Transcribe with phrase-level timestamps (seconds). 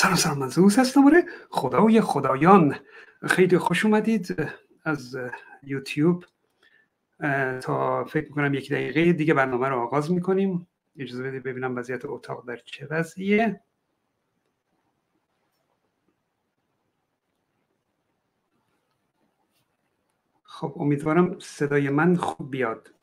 [0.00, 2.76] سلام سلام من زوز هستم آره خدای خدایان.
[3.26, 4.36] خیلی خوش اومدید
[4.84, 5.16] از
[5.62, 6.24] یوتیوب.
[7.60, 10.68] تا فکر می‌کنم یک دقیقه دیگه برنامه رو آغاز می‌کنیم.
[10.98, 13.60] اجازه بدید ببینم وضعیت اتاق در چه وضعیه.
[20.42, 22.94] خب امیدوارم صدای من خوب بیاد.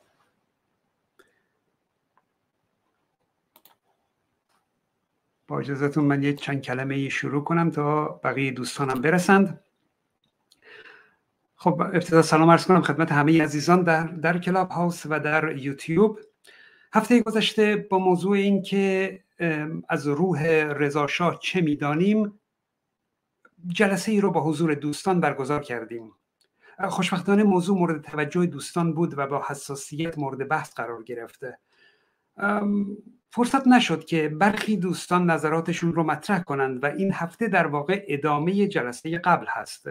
[5.48, 9.60] با اجازهتون من یک چند کلمه شروع کنم تا بقیه دوستانم برسند.
[11.56, 16.20] خب ابتدا سلام عرض کنم خدمت همه عزیزان در, در کلاب هاوس و در یوتیوب.
[16.94, 19.20] هفته گذشته با موضوع این که
[19.90, 22.40] از روح رضاشاه چه می‌دانیم
[23.68, 26.12] جلسه ای رو با حضور دوستان برگزار کردیم.
[26.90, 31.60] خوشبختانه موضوع مورد توجه دوستان بود و با حساسیت مورد بحث قرار گرفته.
[33.30, 38.68] فرصت نشد که برخی دوستان نظراتشون رو مطرح کنند و این هفته در واقع ادامه
[38.68, 39.90] جلسه قبل هست.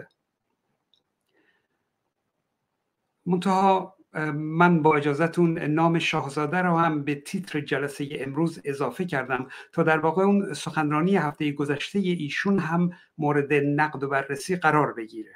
[3.25, 3.97] منتها
[4.33, 9.99] من با اجازهتون نام شاهزاده رو هم به تیتر جلسه امروز اضافه کردم تا در
[9.99, 15.33] واقع اون سخنرانی هفته گذشته ایشون هم مورد نقد و بررسی قرار بگیره.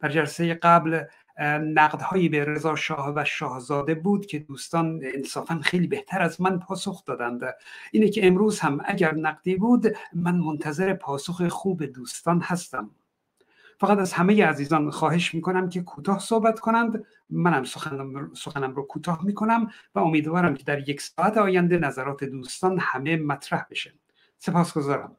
[0.00, 1.04] در جلسه قبل
[1.60, 7.04] نقدهایی به رضا شاه و شاهزاده بود که دوستان انصافا خیلی بهتر از من پاسخ
[7.04, 7.40] دادند.
[7.92, 12.90] اینه که امروز هم اگر نقدی بود من منتظر پاسخ خوب دوستان هستم.
[13.80, 17.04] فقط از همه عزیزان خواهش می‌کنم که کوتاه صحبت کنند.
[17.30, 22.78] منم سخنم, سخنم رو کوتاه می‌کنم و امیدوارم که در یک ساعت آینده نظرات دوستان
[22.80, 23.94] همه مطرح بشه.
[24.38, 25.16] سپاسگزارم.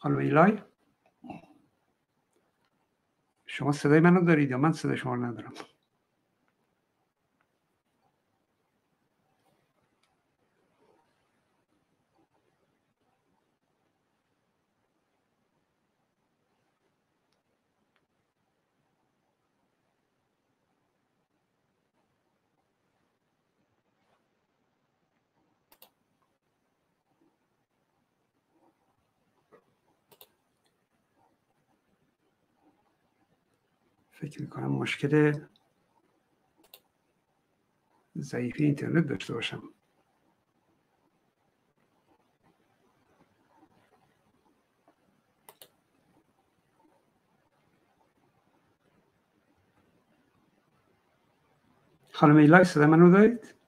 [0.00, 0.62] خانم ایلای؟
[3.46, 5.52] شما صدای منو دارید یا من صدای شما رو ندارم
[34.10, 35.32] فکر می‌کنم مشکل
[38.18, 39.62] ضعیفی اینترنت داشته باشم
[52.12, 53.59] خانم ایلای صدا من رو دارید؟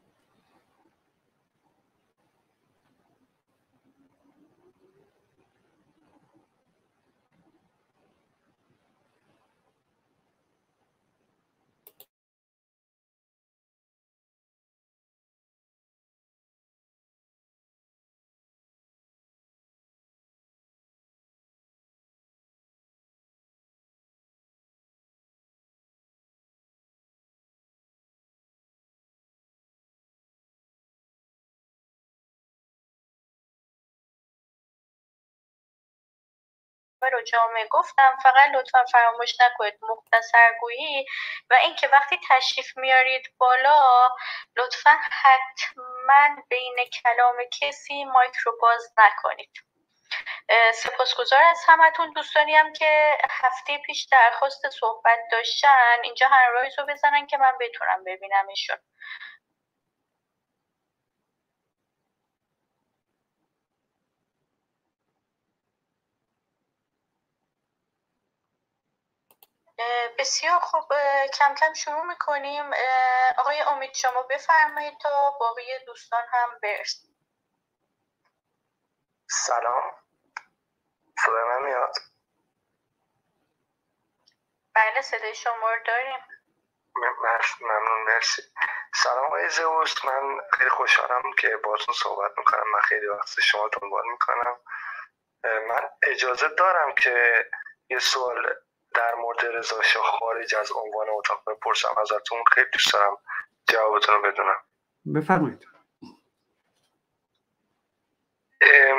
[37.23, 41.07] جامعه گفتم فقط لطفا فراموش نکنید مختصرگویی.
[41.51, 44.09] و اینکه وقتی تشریف میارید بالا
[44.57, 49.51] لطفا حتما بین کلام کسی مایک رو باز نکنید.
[50.75, 55.97] سپاسگزار از همتون دوستانی هم که هفته پیش درخواست صحبت داشتن.
[56.03, 58.77] اینجا هر رو بزنن که من بتونم ببینمشون
[70.19, 70.93] بسیار خوب.
[71.35, 72.71] کم کم شروع می‌کنیم.
[73.39, 77.17] آقای امید شما بفرمایید تا باقی دوستان هم برسیم
[79.31, 79.95] سلام.
[81.27, 81.95] صدای من میاد؟
[84.75, 86.21] بله صدای شما رو داریم.
[87.61, 88.43] ممنون مرسی.
[88.95, 92.71] سلام آقای زوست من خیلی خوشحالم که باتون صحبت می‌کنم.
[92.75, 94.61] من خیلی وقت شما دنبال می‌کنم.
[95.45, 97.47] من اجازه دارم که
[97.91, 98.55] یه سوال
[98.95, 102.45] در مورد رضا خارج از عنوان اتاق بپرسم ازتون.
[102.55, 103.19] خیلی دوست دارم
[103.69, 104.57] جوابتون رو بدونم.
[105.15, 105.67] بفرمایید.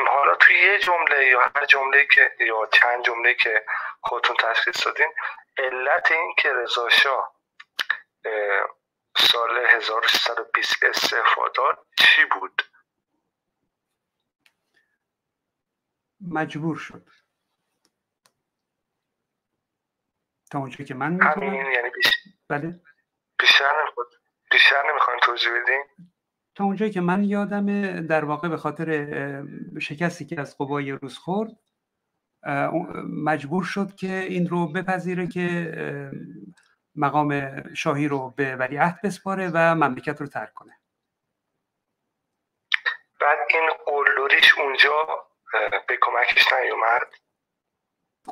[0.07, 3.65] حالا توی یه جمله یا هر جمله که یا چند جمله که
[4.01, 5.13] خودتون تشخیص دادین
[5.57, 7.35] علت این که رضا شاه
[9.17, 12.61] سال 1320 استعفا داد چی بود؟
[16.31, 17.09] مجبور شد.
[20.53, 21.53] تا اونجایی که من می‌تونم.
[21.53, 22.07] یعنی بیش...
[22.49, 22.79] بله.
[23.39, 24.07] بیشتر نمی‌خواد
[24.51, 25.83] بیشتر نمی‌خواین توضیح بدین؟
[26.55, 27.65] تا اونجایی که من یادم
[28.07, 29.07] در واقع به خاطر
[29.81, 31.51] شکستی که از قوای روز خورد
[33.23, 35.71] مجبور شد که این رو بپذیره که
[36.95, 40.79] مقام شاهی رو به ولیعهد بسپاره و مملکت رو ترک کنه.
[43.21, 45.07] بعد این قلدریش اونجا
[45.87, 47.22] به کمکش نیومد؟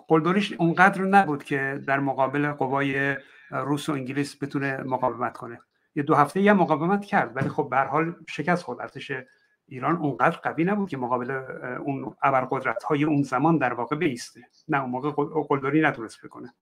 [0.07, 3.17] قلدریش اونقدر نبود که در مقابل قوای
[3.49, 5.61] روس و انگلیس بتونه مقاومت کنه.
[5.95, 8.81] یه دو هفته یه مقاومت کرد ولی خب به حال شکست خورد.
[8.81, 9.11] ارتش
[9.67, 11.31] ایران اونقدر قوی نبود که مقابل
[11.79, 14.41] اون ابرقدرت های اون زمان در واقع بیسته.
[14.67, 15.11] نه اون موقع
[15.49, 16.53] قلدری نتونست بکنه.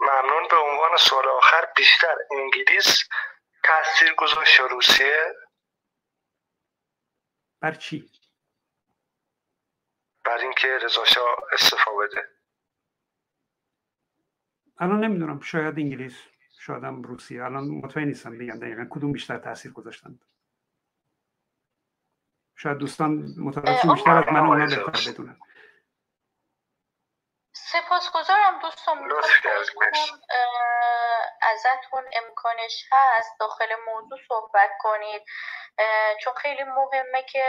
[0.00, 0.44] ممنون.
[0.50, 3.08] به عنوان سوال آخر بیشتر انگلیس
[3.64, 5.34] تاثیر گذاشت روسیه؟
[7.60, 8.10] بر چی؟
[10.24, 12.28] بر اینکه رضا شاه استعفا بده.
[14.78, 16.18] الان نمی‌دونم شاید انگلیس
[16.60, 17.44] شاید هم روسیه.
[17.44, 20.24] الان مطمئن نیستم بگم دقیقا کدوم بیشتر تاثیر گذاشتند.
[22.56, 25.36] شاید دوستان متوجه بیشتر از من اونا بهتر بدونن.
[27.74, 29.12] سپاسگزارم دوستان
[31.42, 35.22] ازتون امکانش هست داخل موضوع صحبت کنید.
[36.20, 37.44] چون خیلی مهمه که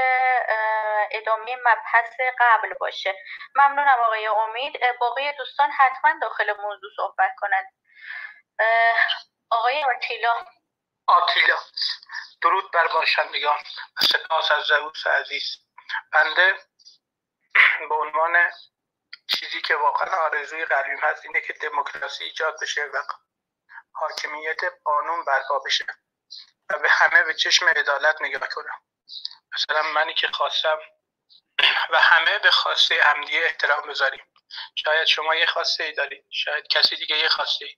[1.12, 3.16] ادامه مبحث قبل باشه.
[3.56, 4.80] ممنونم آقای امید.
[5.00, 7.68] باقی دوستان حتما داخل موضوع صحبت کنند.
[9.50, 10.46] آقای آتیلا.
[11.08, 11.58] آتیلا.
[12.42, 13.60] درود بر باشندگان.
[14.02, 15.58] سپاس از زوس عزیز.
[16.14, 16.54] بنده
[17.90, 18.52] به عنوان
[19.28, 23.04] چیزی که واقعا آرزوی قلبیم هست اینه که دموکراسی ایجاد بشه و
[23.92, 25.86] حاکمیت قانون برپا بشه
[26.70, 28.82] و به همه به چشم عدالت نگاه کنم.
[29.56, 30.80] مثلا منی که خواستم
[31.90, 34.26] و همه به خواسته عمدی احترام بذاریم.
[34.76, 37.76] شاید شما یه خواسته ای دارید شاید کسی دیگه یه خواسته ای.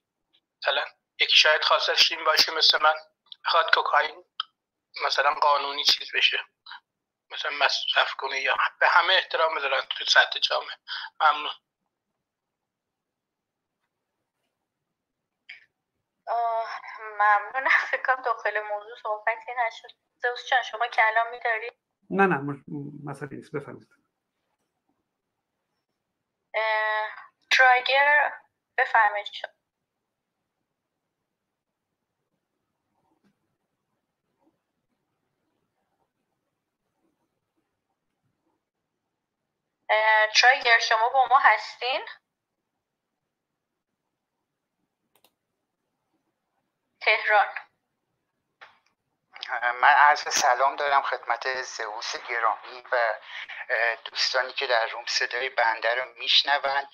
[0.61, 0.85] مثلا
[1.19, 2.95] یکی شاید خواستش این باشه مثل من
[3.45, 4.25] بخواد کوکائین
[5.05, 6.45] مثلا قانونی چیز بشه.
[7.31, 10.77] مثلا مصرف کنه یا به همه احترام بذارن تو سطح جامعه.
[11.21, 11.51] ممنون.
[16.99, 17.69] ممنونم.
[17.91, 19.89] فکرم داخل موضوع صحبتی نشد.
[20.23, 21.73] زوس چان شما کلامی دارید
[22.11, 22.63] نه نه
[23.05, 23.51] مسئله نیست.
[23.55, 23.89] بفرمایید.
[27.51, 28.33] ترایگر
[28.77, 29.27] بفرمایید.
[40.35, 42.05] ترایگر شما با ما هستین؟
[47.01, 47.47] تهران.
[49.81, 53.13] من عرض سلام دارم خدمت زئوس گرامی و
[54.05, 56.87] دوستانی که در روم صدای بنده رو میشنون.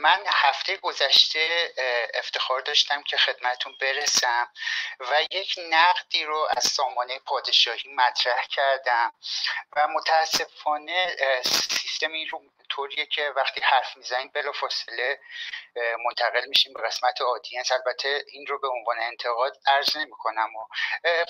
[0.00, 1.72] من هفته گذشته
[2.14, 4.48] افتخار داشتم که خدمتون برسم
[5.00, 9.12] و یک نقدی رو از سامانه پادشاهی مطرح کردم
[9.76, 15.20] و متاسفانه سیستم این رو طوریه که وقتی حرف می‌زنید بلا فاصله
[16.06, 17.72] منتقل میشیم به قسمت آدینس.
[17.72, 20.66] البته این رو به عنوان انتقاد عرض نمی کنم و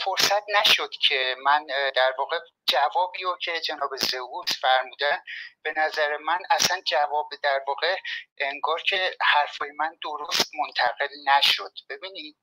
[0.05, 5.23] فرصت نشد که من در واقع جوابی رو که جناب زئوس فرمودن
[5.62, 7.97] به نظر من اصلا جواب در واقع
[8.39, 11.73] انگار که حرفای من درست منتقل نشد.
[11.91, 12.37] ببینید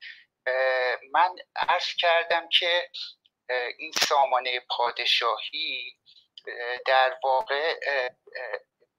[1.12, 2.90] من عرض کردم که
[3.78, 5.98] این سامانه پادشاهی
[6.86, 7.80] در واقع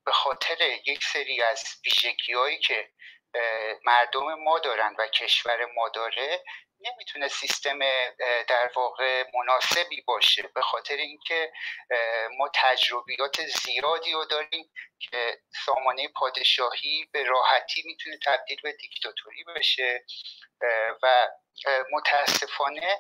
[0.05, 0.57] به خاطر
[0.87, 2.91] یک سری از ویژگی که
[3.85, 6.45] مردم ما دارن و کشور ما داره
[6.81, 7.79] نمی‌تونه سیستم
[8.49, 11.53] در واقع مناسبی باشه به خاطر اینکه
[12.39, 20.05] ما تجربیات زیادی رو داریم که سامانه پادشاهی به راحتی می‌تونه تبدیل به دیکتاتوری بشه
[21.03, 21.29] و
[21.93, 22.99] متاسفانه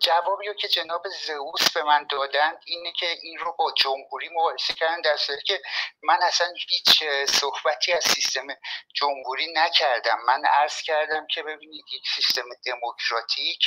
[0.00, 4.74] جوابی رو که جناب زئوس به من دادن اینه که این رو با جمهوری مقایسه
[4.74, 5.62] کردن در صورتی که
[6.02, 8.46] من اصلا هیچ صحبتی از سیستم
[8.94, 10.18] جمهوری نکردم.
[10.26, 13.58] من عرض کردم که ببینید یک سیستم دموکراتیک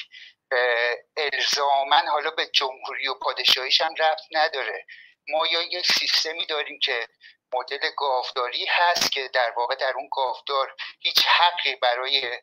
[1.17, 4.85] الزاما حالا به جمهوری و پادشاهیش هم رفت نداره.
[5.29, 7.07] ما یا یک سیستمی داریم که
[7.53, 12.41] مدل گاوداری هست که در واقع در اون گاودار هیچ حقی برای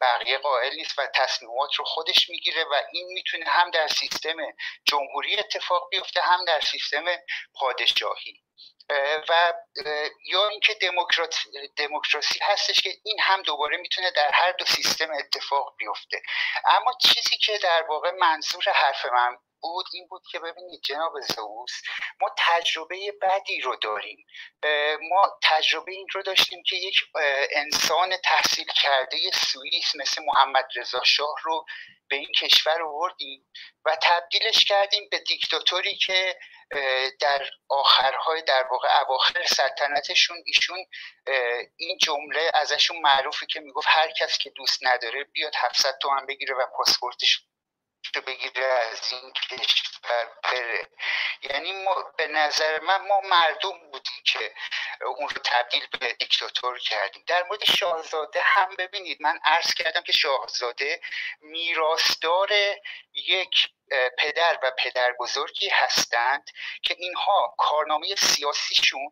[0.00, 4.36] بقیه قائل نیست و تصمیمات رو خودش می‌گیره و این می‌تونه هم در سیستم
[4.84, 7.04] جمهوری اتفاق بیفته هم در سیستم
[7.54, 8.42] پادشاهی.
[9.28, 9.52] و
[10.26, 10.74] یا اینکه
[11.76, 16.22] دموکراسی هستش که این هم دوباره می‌تونه در هر دو سیستم اتفاق بیفته.
[16.64, 21.82] اما چیزی که در واقع منظور حرف من بود این بود که ببینید جناب زوس
[22.20, 24.26] ما تجربه بدی رو داریم.
[25.10, 26.96] ما تجربه این رو داشتیم که یک
[27.50, 31.64] انسان تحصیل کرده سوئیس مثل محمد رضا شاه رو
[32.08, 33.50] به این کشور آوردیم
[33.84, 36.38] و تبدیلش کردیم به دیکتاتوری که
[37.20, 40.78] در آخرهای در واقع اواخر سلطنتشون ایشون
[41.76, 46.54] این جمله ازشون معروفه که می‌گفت هر کس که دوست نداره بیاد 700 تومن بگیره
[46.54, 47.44] و پاسپورتش
[48.26, 50.88] بگیره از این کشور بره.
[51.42, 54.54] یعنی ما به نظر من ما مردم بودیم که
[55.06, 57.24] اون رو تبدیل به دیکتاتور کردیم.
[57.26, 61.00] در مورد شاهزاده هم ببینید من عرض کردم که شاهزاده
[61.40, 62.50] میراثدار
[63.14, 63.68] یک
[64.18, 66.50] پدر و پدر بزرگی هستند
[66.82, 69.10] که اینها کارنامه سیاسیشون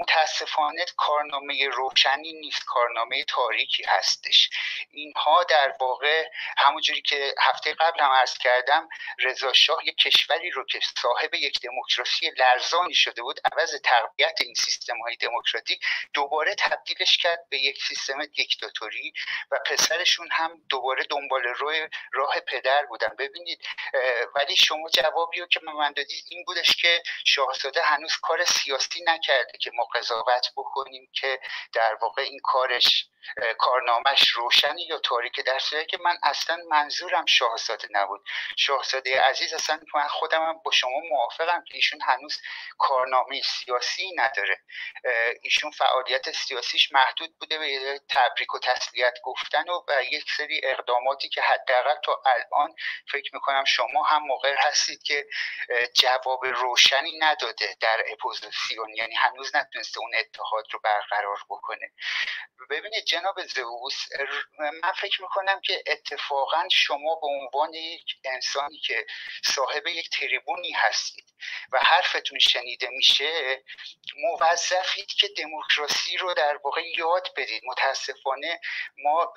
[0.00, 4.50] متاسفانه کارنامه روشنی نیست کارنامه تاریکی هستش.
[4.90, 6.28] اینها در واقع
[6.58, 8.88] همونجوری که هفته قبل هم عرض کردم
[9.18, 14.54] رضا شاه یک کشوری رو که صاحب یک دموکراسی لرزانی شده بود عوض تقویت این
[14.54, 15.80] سیستم های دموکراتیک
[16.14, 19.12] دوباره تبدیلش کرد به یک سیستم دیکتاتوری
[19.50, 23.08] و پسرشون هم دوباره دنبال روی راه پدر بودن.
[23.18, 23.68] ببینید
[24.34, 29.04] ولی شما جوابی رو که به من دادید این بودش که شاهزاده هنوز کار سیاسی
[29.06, 31.40] نکرده که ما قضاوت بکنیم که
[31.72, 33.08] در واقع این کارش
[33.58, 38.20] کارنامهش روشنی یا تاریک در که من اصلا منظورم شاهزاده نبود.
[38.56, 42.40] شاهزاده عزیز اصلا من خودم با شما موافقم که ایشون هنوز
[42.78, 44.60] کارنامه سیاسی نداره.
[45.42, 51.28] ایشون فعالیت سیاسیش محدود بوده به تبریک و تسلیت گفتن و, و یک سری اقداماتی
[51.28, 52.74] که حداقل تا الان
[53.12, 55.26] فکر می‌کنم شما هم موافق هستید که
[55.94, 58.94] جواب روشنی نداده در اپوزیسیون.
[58.94, 61.92] یعنی هنوز نتونسته اون اتحاد رو برقرار بکنه.
[62.70, 64.06] ببینید جناب زئوس
[64.82, 69.06] من فکر می‌کنم که اتفاقا شما به عنوان یک انسانی که
[69.44, 71.34] صاحب یک تریبونی هستید
[71.72, 73.62] و حرفتون شنیده میشه
[74.16, 77.62] موظفید که دموکراسی رو در واقع یاد بدید.
[77.66, 78.60] متاسفانه
[78.98, 79.34] ما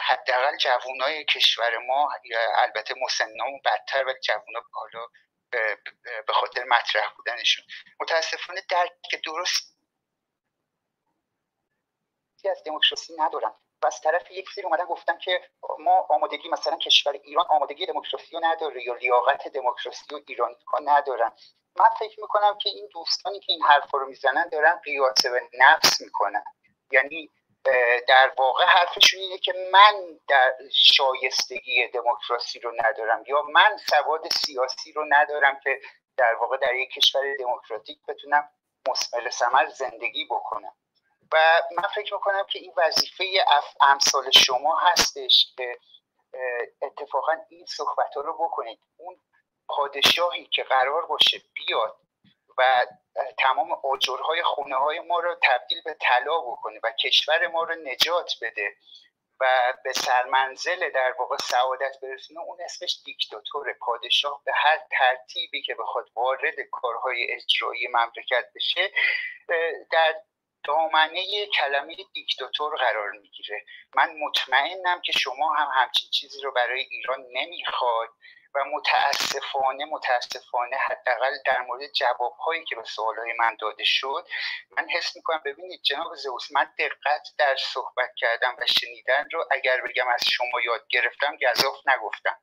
[0.00, 2.10] حداقل جوانای کشور ما
[2.54, 5.06] البته مسنامون بدتر ولی جوونا حالا
[6.26, 7.64] به خاطر مطرح بودنشون.
[8.00, 9.74] متاسفانه درک درست
[12.50, 17.12] از دموکراسی ندارن و از طرف یک سری اومدن گفتن که ما آمادگی مثلا کشور
[17.12, 21.32] ایران آمادگی دموکراسی رو نداره یا لیاقت دموکراسی رو ایرانی ها ندارن.
[21.76, 26.00] من فکر می‌کنم که این دوستانی که این حرفا رو می‌زنن دارن قیاسه به نفس
[26.00, 26.44] می‌کنن.
[26.90, 27.30] یعنی
[28.08, 34.92] در واقع حرفشون اینه که من در شایستگی دموکراسی رو ندارم یا من سواد سیاسی
[34.92, 35.80] رو ندارم که
[36.16, 38.48] در واقع در یک کشور دموکراتیک بتونم
[38.88, 40.72] مثمر ثمر زندگی بکنم.
[41.32, 43.24] و من فکر می‌کنم که این وظیفه
[43.80, 45.78] امثال شما هستش که
[46.82, 48.80] اتفاقا این صحبت رو بکنید.
[48.96, 49.20] اون
[49.68, 51.96] پادشاهی که قرار باشه بیاد
[52.58, 52.86] و
[53.38, 58.32] تمام آجرهای خونه های ما رو تبدیل به طلا بکنه و کشور ما رو نجات
[58.42, 58.76] بده
[59.40, 62.40] و به سرمنزل در واقع سعادت برسونه.
[62.40, 68.92] اون اسمش دیکتاتور پادشاه به هر ترتیبی که بخواد وارد کارهای اجرایی مملکت بشه
[69.90, 70.14] در
[70.64, 73.64] دامنه کلمه دیکتاتور قرار می‌گیره.
[73.94, 78.08] من مطمئنم که شما هم همچین چیزی رو برای ایران نمی‌خواد.
[78.54, 84.26] و متاسفانه متاسفانه حداقل در مورد جوابهایی که به سوالهای من داده شد
[84.76, 89.80] من حس می‌کنم ببینید جناب زوس من دقت در صحبت کردم و شنیدن رو اگر
[89.80, 92.36] بگم از شما یاد گرفتم گذاف نگفتم.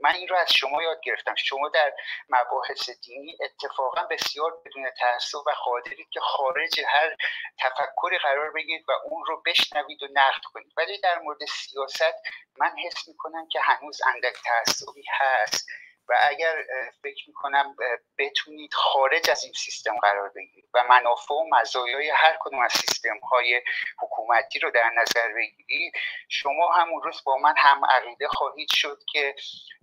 [0.00, 1.34] من این رو از شما یاد گرفتم.
[1.34, 1.92] شما در
[2.28, 7.16] مباحث دینی اتفاقا بسیار بدون تعصب و قادرید که خارج هر
[7.58, 10.72] تفکری قرار بگیرید و اون رو بشنوید و نقد کنید.
[10.76, 12.14] ولی در مورد سیاست
[12.58, 15.66] من حس می‌کنم که هنوز اندک تعصبی هست
[16.08, 16.64] و اگر
[17.02, 17.76] فکر می‌کنم
[18.18, 23.18] بتونید خارج از این سیستم قرار بگیرید و منافع و مزایای هر کدوم از سیستم
[23.18, 23.62] های
[24.02, 25.92] حکومتی رو در نظر بگیرید.
[26.28, 29.34] شما همون روز با من هم عقیده خواهید شد که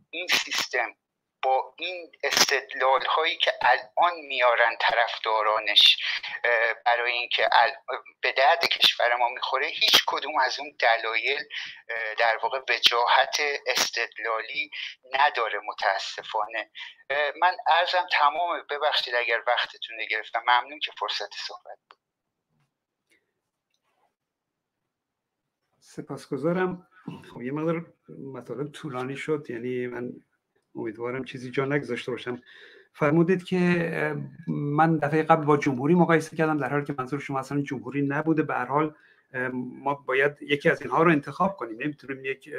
[0.09, 0.95] این سیستم
[1.41, 5.97] با این استدلال هایی که الان میارن طرفدارانش
[6.85, 7.49] برای اینکه
[8.21, 11.43] به درد کشور ما می‌خوره هیچ کدوم از اون دلایل
[12.17, 14.71] در واقع وجاهت استدلالی
[15.13, 16.71] نداره متاسفانه.
[17.41, 20.43] من ارزم تمام ببخشید اگر وقتتون گرفتم.
[20.47, 21.77] ممنون که فرصت صحبت
[25.79, 26.87] سپاسگزارم.
[27.35, 27.85] خب یه مقدار
[28.33, 30.13] مطالب طولانی شد یعنی من
[30.75, 32.41] امیدوارم چیزی جا نگذاشته باشم.
[32.93, 34.15] فرمودید که
[34.47, 38.43] من دفعه قبل با جمهوری مقایسه کردم در حالی که منظور شما اصلا جمهوری نبوده.
[38.43, 38.95] به هر حال
[39.53, 41.77] ما باید یکی از اینها رو انتخاب کنیم.
[41.81, 42.49] نمی‌تونیم یک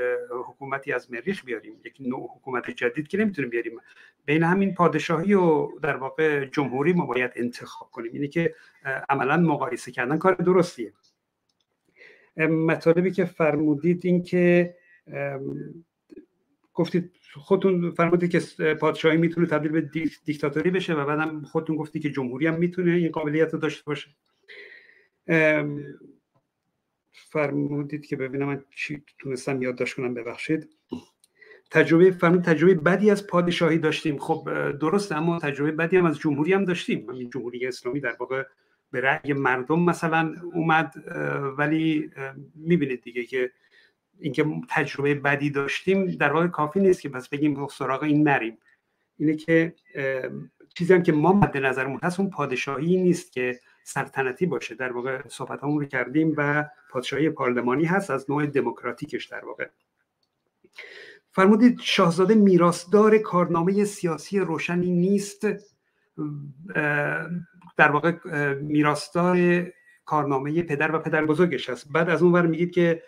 [0.48, 3.80] حکومتی از مریخ بیاریم یک نوع حکومت جدید که نمی‌تونیم بیاریم.
[4.24, 8.12] بین همین پادشاهی و در واقع جمهوری ما باید انتخاب کنیم.
[8.12, 8.54] اینه که
[9.08, 10.92] عملا مقایسه کردن کار درستیه.
[12.36, 14.74] مطالبی که فرمودید این که
[16.74, 18.40] گفتید خودتون فرمودید که
[18.74, 19.90] پادشاهی می‌تونه تبدیل به
[20.24, 24.10] دیکتاتوری بشه و بعدم خودتون گفتی که جمهوری هم می‌تونه این قابلیت رو داشته باشه.
[27.12, 30.68] فرمودید که ببینم من چی تونستم یادداشت کنم ببخشید.
[31.70, 34.18] تجربه فرمود تجربه بدی از پادشاهی داشتیم.
[34.18, 34.48] خب
[34.80, 37.10] درست اما تجربه بدی هم از جمهوری هم داشتیم.
[37.10, 38.44] همین جمهوری اسلامی در واقع
[38.96, 40.94] به رأی مردم مثلا اومد
[41.58, 42.10] ولی
[42.54, 43.52] می‌بینید دیگه که
[44.18, 48.58] اینکه تجربه بدی داشتیم در واقع کافی نیست که بس بگیم سراغ این نریم.
[49.16, 49.74] اینه که
[50.74, 54.74] چیزی هم که ما مد نظرمون هست اون پادشاهی نیست که سلطنتی باشه.
[54.74, 59.68] در واقع صحبت رو کردیم و پادشاهی پارلمانی هست از نوع دموکراتیکش در واقع.
[61.30, 65.46] فرمودید شاهزاده میراثدار کارنامه سیاسی روشنی نیست.
[67.76, 68.12] در واقع
[68.54, 69.66] میراثدار
[70.04, 71.92] کارنامه پدر و پدر بزرگش هست.
[71.92, 73.02] بعد از اون ور میگید که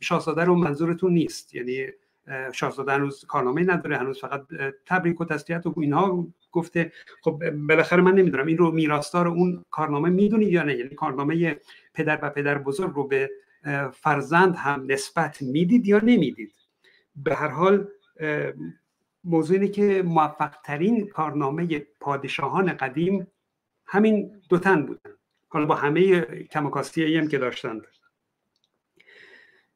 [0.00, 1.54] شاهزاده رو منظورتون نیست.
[1.54, 1.86] یعنی
[2.52, 4.42] شاهزاده هنوز کارنامه نداره هنوز فقط
[4.86, 6.92] تبریک و تسلیت و اینها گفته.
[7.22, 11.60] خب بالاخره من نمی‌دونم این رو میراثدار اون کارنامه می‌دونید یا نه؟ یعنی کارنامه
[11.94, 13.30] پدر و پدر بزرگ رو به
[13.92, 16.52] فرزند هم نسبت می‌دید یا نمی‌دید؟
[17.16, 17.88] به هر حال
[19.24, 23.26] موضوع اینه که موفق ترین کارنامه پادشاهان قدیم
[23.86, 25.10] همین دوتن بودن.
[25.48, 27.86] حالا با همه کمکاستی هم که داشتند.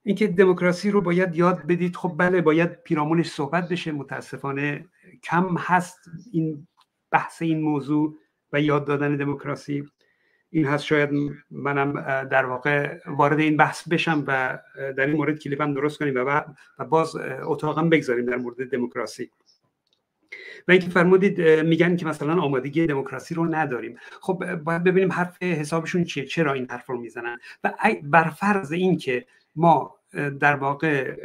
[0.02, 3.92] اینکه دموکراسی رو باید یاد بدید خب بله باید پیرامونش صحبت بشه.
[3.92, 4.88] متاسفانه
[5.22, 5.98] کم هست
[6.32, 6.66] این
[7.10, 8.16] بحث این موضوع
[8.52, 9.88] و یاد دادن دموکراسی.
[10.50, 11.10] این هست شاید
[11.50, 11.92] منم
[12.24, 16.42] در واقع وارد این بحث بشم و در این مورد کلیپم درست کنیم و,
[16.78, 19.30] و باز اتاقم بگذاریم در مورد دموکراسی.
[20.68, 23.98] و اینکه فرمودید میگن که مثلا آمادگی دموکراسی رو نداریم.
[24.20, 27.38] خب باید ببینیم حرف حسابشون چیه چرا این حرف رو می‌زنن.
[27.64, 29.96] و بر فرض اینکه ما
[30.40, 31.16] در واقع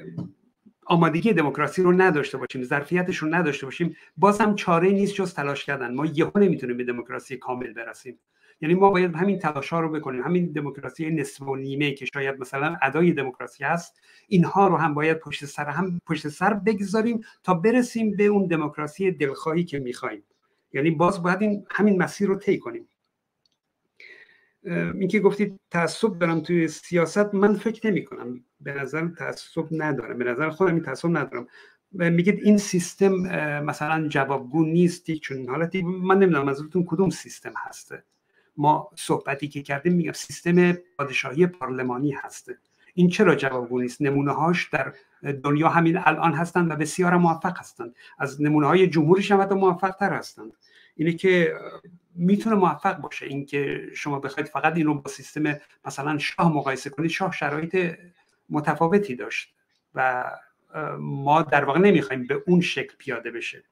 [0.85, 5.65] آمادگی دموکراسی رو نداشته باشیم ظرفیتش رو نداشته باشیم باز هم چاره نیست جز تلاش
[5.65, 5.93] کردن.
[5.93, 8.19] ما یهو نمی‌تونیم به دموکراسی کامل برسیم.
[8.61, 10.23] یعنی ما باید همین تلاش ها رو بکنیم.
[10.23, 15.19] همین دموکراسی نصف و نیمه که شاید مثلا ادای دموکراسی هست اینها رو هم باید
[15.19, 20.23] پشت سر هم پشت سر بگذاریم تا برسیم به اون دموکراسی دلخواهی که می‌خوایم.
[20.73, 22.87] یعنی باز باید این همین مسیر رو طی کنیم.
[24.99, 30.23] اینکه گفتید تعصب دارم توی سیاست من فکر نمی کنم به نظر تعصب ندارم به
[30.23, 31.47] نظر خودم این تعصب ندارم.
[31.91, 33.13] میگید این سیستم
[33.59, 35.81] مثلا جوابگو نیستی چون حالتی.
[35.81, 38.03] من نمی‌دونم منظورتون کدوم سیستم هسته.
[38.57, 42.57] ما صحبتی که کردیم میگم سیستم پادشاهی پارلمانی هسته
[42.93, 44.93] این چرا جوابگو نیست؟ نمونه هاش در
[45.43, 47.95] دنیا همین الان هستند و بسیار موفق هستند.
[48.19, 50.53] از نمونه های جمهوریش هم موفق تر هستند.
[50.95, 51.53] اینه که
[52.15, 55.43] می‌تونه موفق باشه اینکه شما بخواید فقط این رو با سیستم
[55.85, 57.09] مثلا شاه مقایسه کنید.
[57.09, 57.97] شاه شرایط
[58.49, 59.53] متفاوتی داشت
[59.95, 60.31] و
[60.99, 63.63] ما در واقع نمی‌خوایم به اون شکل پیاده بشه.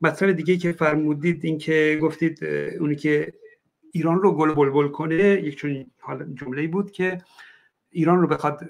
[0.00, 2.44] مطلب دیگه که فرمودید این که گفتید
[2.80, 3.32] اونی که
[3.92, 5.86] ایران رو گل بلبل کنه یک چون
[6.34, 7.18] جمله بود که
[7.90, 8.60] ایران رو بخواد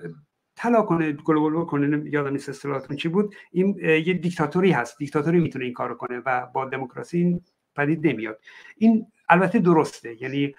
[0.57, 3.35] طلا کنه گل بلبل کنه یادم نیست اصطلاحاتون چی بود.
[3.53, 7.41] این یه دیکتاتوری هست دیکتاتوری می‌تونه این کارو کنه و با دموکراسی این
[7.77, 8.41] پدید نمیاد.
[8.77, 10.55] این البته درسته یعنی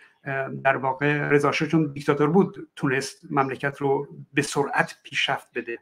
[0.63, 5.77] در واقع رضا چون دیکتاتور بود تونست مملکت رو به سرعت پیشرفت بده.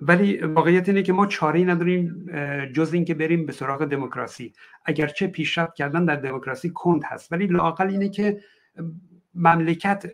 [0.00, 2.26] ولی واقعیت اینه که ما چاره نداریم
[2.72, 4.52] جز اینکه بریم به سراغ دموکراسی.
[4.84, 7.32] اگرچه پیشرفت کردن در دموکراسی کند هست.
[7.32, 8.40] ولی لاقل اینه که
[9.34, 10.12] مملکت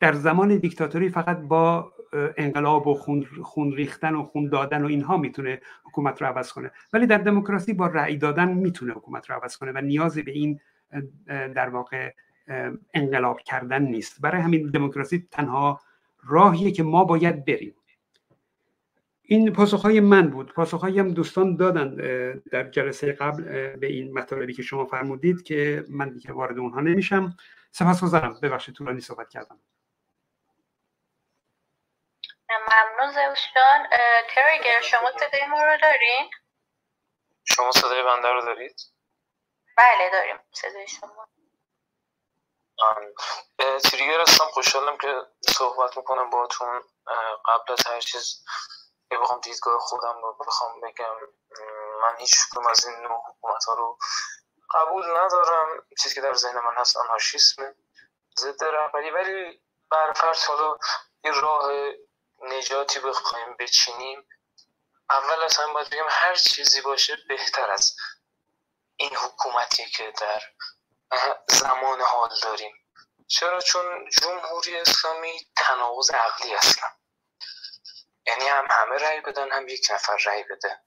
[0.00, 1.92] در زمان دیکتاتوری فقط با
[2.36, 6.70] انقلاب و خون, خون ریختن و خون دادن و اینها می‌تونه حکومت رو عوض کنه.
[6.92, 10.60] ولی در دموکراسی با رأی دادن می‌تونه حکومت رو عوض کنه و نیازی به این
[11.28, 12.12] در واقع
[12.94, 14.20] انقلاب کردن نیست.
[14.20, 15.80] برای همین دموکراسی تنها
[16.24, 17.74] راهیه که ما باید بریم.
[19.26, 20.54] این پاسخ های من بود.
[20.54, 21.96] پاسخ هم دوستان دادن
[22.52, 23.42] در جلسه قبل
[23.76, 27.36] به این مطالبی که شما فرمودید که من دیگه وارد اونها نمیشم.
[27.70, 28.40] سپاس گذارم.
[28.42, 29.60] ببخشید طولانی صحبت کردم.
[32.50, 33.86] ممنون زوشان
[34.28, 36.30] تریگر شما صدای ما رو دارین؟
[37.44, 38.80] شما صدای بنده رو دارید؟
[39.76, 40.36] بله داریم.
[40.52, 41.28] صدای شما.
[43.84, 44.44] تریگر هستم.
[44.44, 46.80] خوشحالم که صحبت می‌کنم باتون
[47.46, 48.44] قبل از هر چیز
[49.10, 51.14] بخوام دیدگاه خودم رو بخوام بگم
[52.02, 53.98] من هیچ کدوم از این نوع حکومت ها رو
[54.74, 55.66] قبول ندارم.
[56.02, 57.74] چیزی که در ذهن من هست آنارشیسم
[58.38, 59.10] ضد رهبری.
[59.10, 60.78] ولی برفرض حالا
[61.24, 61.70] یه راه
[62.42, 64.28] نجاتی بخوایم بچینیم
[65.10, 67.96] اول از هم باید بگم هر چیزی باشه بهتر از
[68.96, 70.42] این حکومتی که در
[71.48, 72.74] زمان حال داریم.
[73.28, 76.88] چرا؟ چون جمهوری اسلامی تناقض عقلی اصلا.
[78.26, 80.80] یعنی هم همه رأی بدن هم یک نفر رأی بده.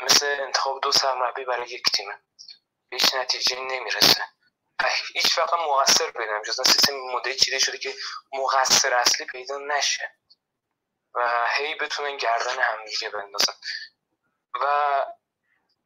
[0.00, 2.22] مثل انتخاب دو سرمربی برای یک تیمه
[2.92, 4.24] هیچ نتیجه نمی‌رسه.
[5.14, 7.94] هیچ وقت مقصر پیدا جز سیستم مدلی چیده شده که
[8.32, 10.16] مقصر اصلی پیدا نشه.
[11.14, 13.52] و هی بتونن گردن همدیگه بندازن.
[14.60, 14.66] و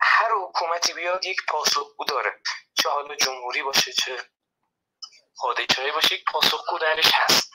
[0.00, 2.40] هر حکومتی بیاد یک پاسخگو داره.
[2.82, 4.30] چه حالا جمهوری باشه چه
[5.38, 7.53] پادشاهی باشه یک پاسخگو درش هست.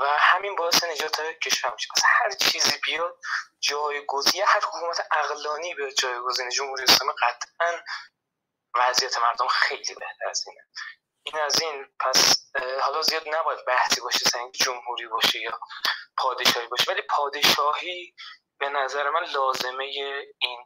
[0.00, 1.88] و همین باعث نجات کشور میشه.
[1.96, 3.18] از هر چیزی بیاد
[3.60, 7.82] جایگزین هر حکومت اقلانی به جایگزین جمهوری اسلامی قطعا
[8.74, 10.60] وضعیت مردم خیلی بهتر از اینه.
[11.22, 15.60] این از این پس حالا زیاد نباید بحثی باشه سنگ جمهوری باشه یا
[16.18, 16.92] پادشاهی باشه.
[16.92, 18.14] ولی پادشاهی
[18.58, 19.84] به نظر من لازمه
[20.38, 20.64] این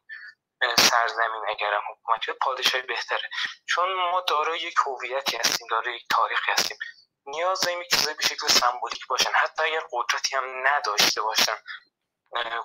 [0.79, 3.31] سرزمین اگرم حکومت پادشاهی بهتره.
[3.69, 6.79] چون ما دارای یک هویتی هستیم دارای یک تاریخی هستیم.
[7.27, 9.31] نیاز داریم چیزایی به شکل سمبولیک باشن.
[9.33, 11.57] حتی اگر قدرتی هم نداشته باشن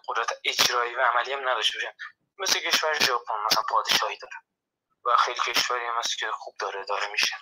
[0.07, 1.93] قدرت اجرایی و عملی هم نداشته باشن.
[2.37, 4.33] مثل کشور ژاپن مثلا پادشاهی داره
[5.05, 7.35] و خیلی کشوری هم هست که خوب داره داره میشه.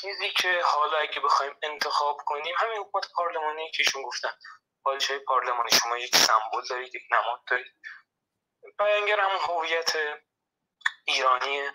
[0.00, 4.32] چیزی که حالا اگه بخوایم انتخاب کنیم همین حکومت پارلمانی که ایشون گفتن.
[4.84, 7.74] پادشاهی پارلمانی شما یک سمبل دارید یک نماد دارید.
[8.78, 9.92] بیانگر همون هویت
[11.04, 11.72] ایرانیه.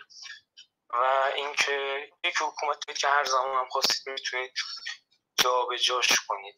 [1.02, 4.54] و اینکه یک حکومت که هر زمان هم خواستید می‌تونید
[5.86, 6.56] جاش کنید.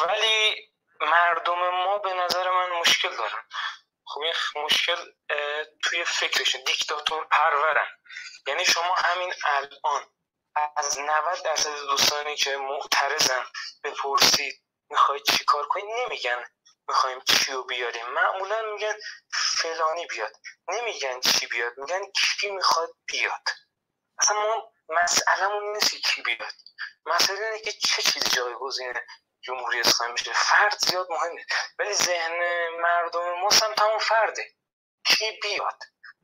[0.00, 0.68] ولی
[1.00, 3.42] مردم ما به نظر من مشکل دارن.
[4.06, 5.12] خب این مشکل
[5.82, 7.88] توی فکرشون دیکتاتور پرورن.
[8.46, 10.06] یعنی شما همین الان
[10.76, 13.46] از 90 درصد دوستانی که معترضن
[13.84, 16.44] بپرسید می‌خواید چی کار کنید؟ نمیگن.
[16.88, 18.06] می‌خوایم چی رو بیاریم.
[18.06, 18.94] معمولا میگن
[19.32, 20.36] فلانی بیاد.
[20.68, 23.48] نمیگن چی بیاد میگن کی می‌خواد بیاد.
[24.18, 26.54] اصلا ما مسئلهمون نیست کی بیاد.
[27.06, 28.94] مسئله اینه که چه چیزی جایگزین
[29.40, 30.32] جمهوری اسلامی میشه.
[30.32, 31.46] فرد زیاد مهمه.
[31.78, 34.54] ولی ذهن مردم ما هم تمام فرده.
[35.06, 35.82] کی بیاد؟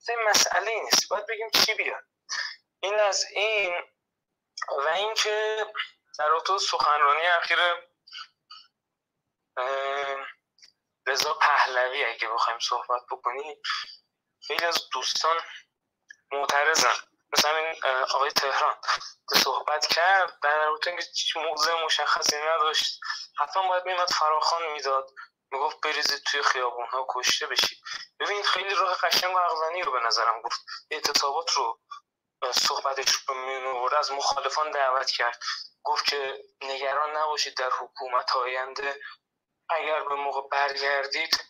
[0.09, 1.09] این مسئله نیست.
[1.09, 2.05] باید بگیم کی بیاد.
[2.81, 3.75] این از این
[4.69, 5.67] و اینکه
[6.19, 7.59] در تو سخنرانی اخیر
[11.11, 13.63] رضا پهلوی اگه بخوایم صحبت بکنیم
[14.47, 15.37] خیلی از دوستان
[16.33, 16.95] معترضن.
[17.33, 18.77] مثلا این آقای تهران
[19.29, 23.01] که صحبت کرد در رابطه اینکه موضوع مشخصی نداشت
[23.39, 25.11] حتما باید میمد فراخان می‌داد.
[25.53, 27.79] می‌گفت بریزید توی خیابون ها کشته بشید.
[28.21, 30.61] ببین خیلی راه قشنگ و عقلانی رو به نظرم گفت.
[30.91, 31.81] اعتصابات رو
[32.53, 35.43] صحبتش رو از مخالفان دعوت کرد.
[35.83, 39.01] گفت که نگران نباشید در حکومت آینده
[39.71, 41.45] اگر به موقع برگردید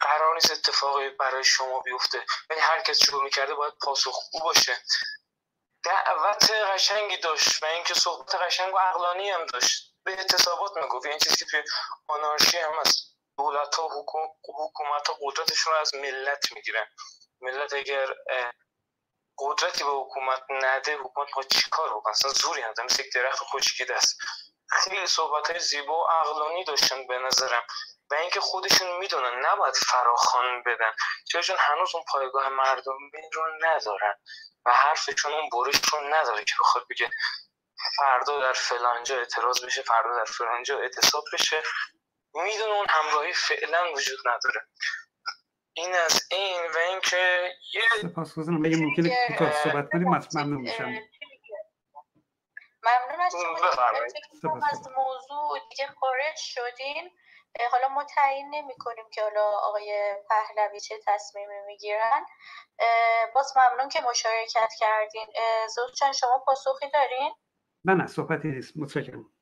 [0.00, 2.26] قرار نیست اتفاقی برای شما بیفته.
[2.50, 4.82] ولی هر کس شروع می‌کرده باید پاسخگو باشه.
[5.84, 9.94] دعوت قشنگی داشت و اینکه صحبت قشنگ و عقلانی هم داشت.
[10.04, 11.06] به اعتصابات می‌گفت.
[11.06, 11.62] این چیزی که توی
[12.08, 13.16] آنارشی هم هست.
[13.38, 13.88] دولت ها
[14.44, 16.86] حکومت ها قدرتشون رو از ملت می‌گیرن.
[17.40, 18.06] ملت اگر
[19.38, 22.84] قدرتی به حکومت نده حکومت با چیکار بکنه؟ اصلا زوری نداره.
[22.84, 24.16] مثل یک درخت خشکیده است.
[24.70, 27.62] خیلی صحبت های زیبا و عقلانی داشتن به نظرم.
[28.10, 30.92] و اینکه خودشون می‌دونن نباید فراخان بدن.
[31.28, 34.14] چرا؟ چون هنوز اون پایگاه مردمی رو ندارن.
[34.66, 37.10] و حرفشون اون برش رو نداره که بخواد بگه
[37.98, 41.62] فردا در فلانجا اعتراض بشه فردا در فلانجا اعتصاب بشه.
[42.34, 44.66] می‌دونه اون همراهی فعلا وجود نداره.
[45.72, 48.64] این از این و اینکه یه سپاسگزارم.
[48.64, 50.94] اگه ممکنه کوتاه صحبت کنیم ممنون میشم.
[52.82, 53.34] ممنون از
[54.72, 57.18] از موضوع دیگه خارج شدین.
[57.70, 62.26] حالا ما تعیین نمی کنیم که حالا آقای پهلوی چه تصمیمی می‌گیرن.
[63.34, 65.28] باز ممنون که مشارکت کردین.
[65.74, 67.34] زوجان شما پاسخی دارین؟
[67.84, 68.72] نه نه صحبتی نیست.
[68.76, 69.32] متشکرم.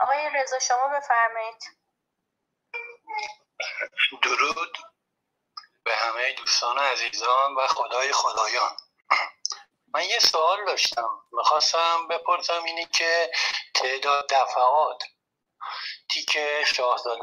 [0.00, 1.62] آقای رضا شما بفرمایید.
[4.22, 4.78] درود
[5.84, 8.76] به همه دوستان عزیزان و خدای خدایان.
[9.94, 11.08] من یه سوال داشتم.
[11.32, 13.30] می‌خواستم بپرسم اینی که
[13.74, 15.02] تعداد دفعات
[16.10, 17.20] تیک شاهزاده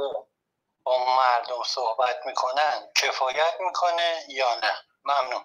[0.83, 4.73] با مردم صحبت می‌کنن کفایت می‌کنه یا نه؟
[5.05, 5.41] ممنون.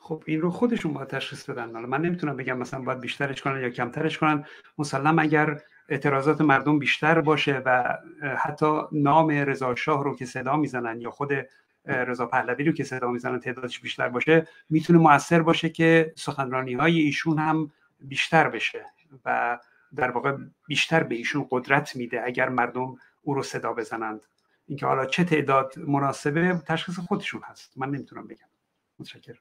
[0.00, 1.64] خب این رو خودشون باید تشخیص بدن.
[1.64, 4.48] من نمی‌تونم بگم مثلا باید بیشترش کنن یا کمترش کنن.
[4.78, 7.98] مسلم اگر اعتراضات مردم بیشتر باشه و
[8.38, 11.32] حتی نام رضا شاه رو که صدا می‌زنن یا خود
[11.86, 17.00] رضا پهلوی رو که صدا می‌زنن تعدادش بیشتر باشه می‌تونه موثر باشه که سخنرانی های
[17.00, 18.86] ایشون هم بیشتر بشه
[19.24, 19.58] و
[19.96, 24.20] در واقع بیشتر به ایشون قدرت میده اگر مردم او رو صدا بزنند.
[24.66, 27.78] اینکه حالا چه تعداد مناسبه تشخیص خودشون هست.
[27.78, 28.46] من نمی‌تونم بگم.
[28.98, 29.38] متشکرم.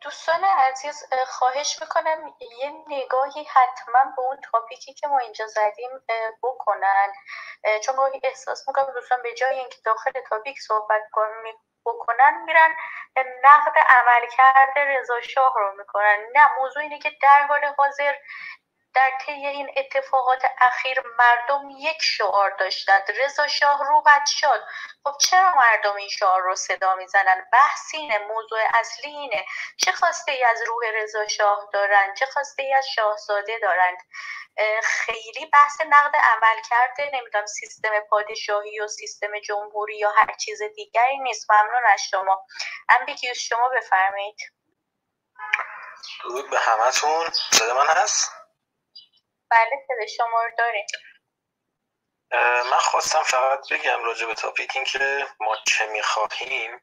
[0.00, 5.90] دوستان عزیز خواهش می‌کنم یه نگاهی حتما به اون تاپیکی که ما اینجا زدیم
[6.42, 7.12] بکنن.
[7.84, 11.02] چون گاهی احساس می‌کنم دوستان به جای اینکه داخل تاپیک صحبت
[11.86, 12.76] بکنن میرن
[13.44, 16.16] نقد عمل کرده رضا شاه رو می‌کنن.
[16.34, 18.14] نه موضوع اینه که در حال حاضر
[18.94, 23.10] در طی این اتفاقات اخیر مردم یک شعار داشتند.
[23.24, 24.64] رضا شاه رو شد.
[25.04, 29.46] خب چرا مردم این شعار رو صدا می‌زنن؟ بحث اینه موضوع اصلی اینه.
[29.76, 33.98] چه خواسته ای از روح رضا شاه دارند چه خواسته ای از شاهزاده دارند؟
[34.82, 37.10] خیلی بحث نقد عمل کرده.
[37.12, 41.50] نمی‌دونم سیستم پادشاهی و سیستم جمهوری یا هر چیز دیگری نیست.
[41.50, 42.46] ممنون از شما.
[42.88, 44.36] امبیگیوس شما بفرمایید.
[46.22, 47.30] درود به همتون.
[47.30, 48.39] صدا من هست؟
[49.50, 50.86] بله صدا شما رو داریم.
[52.70, 56.80] من خواستم فقط بگم راجع به تاپیک این که ما چه می‌خواهیم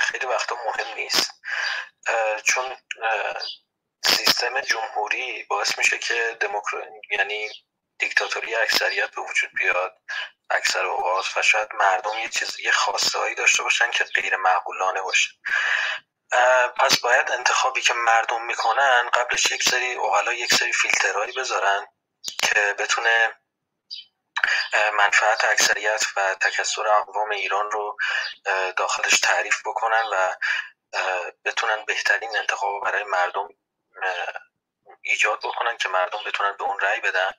[0.00, 1.30] خیلی وقتا مهم نیست.
[2.44, 2.76] چون
[4.04, 7.50] سیستم جمهوری باعث میشه که دموکراسی یعنی
[7.98, 10.02] دیکتاتوری اکثریت به وجود بیاد
[10.50, 15.02] اکثر اوقات و شاید مردم یه چیز یه خواسته هایی داشته باشن که غیر معقولانه
[15.02, 15.30] باشه.
[16.80, 21.86] پس باید انتخابی که مردم می‌کنن قبلش یک سری اوغلا یک سری فیلترهایی بذارن
[22.42, 23.34] که بتونه
[24.92, 27.96] منفعت اکثریت و تکسر اقوام ایران رو
[28.76, 30.34] داخلش تعریف بکنن و
[31.44, 33.48] بتونن بهترین انتخاب برای مردم
[35.02, 37.30] ایجاد بکنن که مردم بتونن به اون رأی بدن.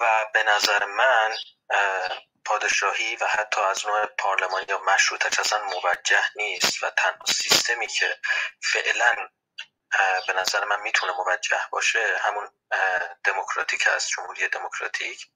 [0.00, 1.36] و به نظر من
[2.44, 8.18] پادشاهی و حتی از نوع پارلمانی یا مشروطه اصلا موجه نیست و تنها سیستمی که
[8.62, 9.28] فعلا
[10.26, 12.50] به نظر من می‌تونه موجه باشه همون
[13.24, 15.26] دموکراتیک است جمهوری دموکراتیک.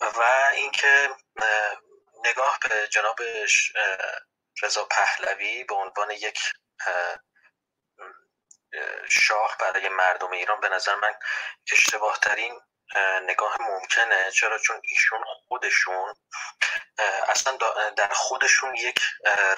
[0.00, 0.22] و
[0.52, 1.10] اینکه
[2.24, 3.18] نگاه به جناب
[4.62, 6.38] رضا پهلوی به عنوان یک
[9.10, 11.14] شاه برای مردم ایران به نظر من
[11.72, 12.60] اشتباه ترین
[13.22, 14.30] نگاه ممکنه.
[14.30, 16.14] چرا؟ چون ایشون خودشون
[17.28, 17.58] اصلا
[17.96, 19.00] در خودشون یک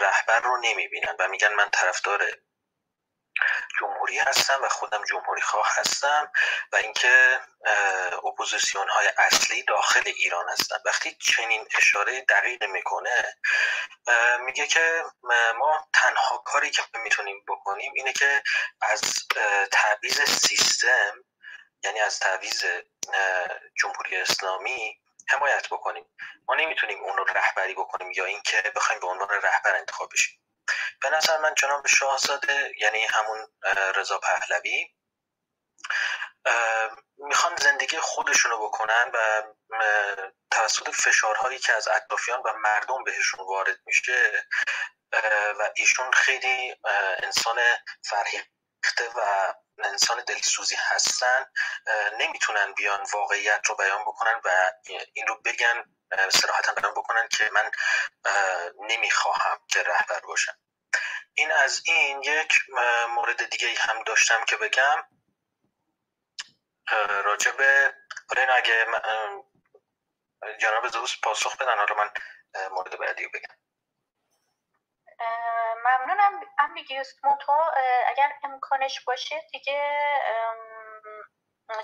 [0.00, 2.32] رهبر رو نمی‌بینن و میگن من طرفدار
[3.80, 6.32] جمهوری هستم و خودم جمهوری خواه هستم
[6.72, 7.40] و اینکه
[8.24, 10.76] اپوزیسیون های اصلی داخل ایران هستن.
[10.84, 13.36] وقتی چنین اشاره دقیق می‌کنه
[14.40, 15.04] میگه که
[15.58, 18.42] ما تنها کاری که می‌تونیم بکنیم اینه که
[18.82, 19.00] از
[19.72, 21.24] تعویز سیستم
[21.84, 22.64] یعنی از تعویز
[23.80, 26.04] جمهوری اسلامی حمایت بکنیم.
[26.48, 30.40] ما نمی‌تونیم اون رو رهبری بکنیم یا اینکه بخوایم به عنوان رهبر انتخاب بشیم.
[31.02, 33.46] به نظر من جناب شاهزاده یعنی همون
[33.96, 34.86] رضا پهلوی
[37.18, 39.42] می‌خوان زندگی خودشونو بکنن و
[40.50, 44.46] توسط فشارهایی که از اطرافیان و مردم بهشون وارد میشه
[45.58, 46.74] و ایشون خیلی
[47.22, 47.60] انسان
[48.04, 51.46] فرهیخته و انسان دلسوزی هستن
[52.18, 54.72] نمی‌تونن بیان واقعیت رو بیان بکنن و
[55.12, 55.84] این رو بگن
[56.28, 57.70] سراحتا بیان بکنن که من
[58.80, 60.58] نمی‌خواهم که رهبر باشم.
[61.34, 62.60] این از این یک
[63.08, 65.08] مورد دیگه هم داشتم که بگم.
[67.24, 67.94] راجع به
[68.28, 68.86] حالا اگه
[70.60, 72.10] جناب زوس پاسخ بدن حالا من
[72.70, 73.54] مورد بعدی رو بگم.
[75.84, 76.40] ممنونم.
[76.58, 77.52] امبیگیوس موتو
[78.06, 79.90] اگر امکانش باشه دیگه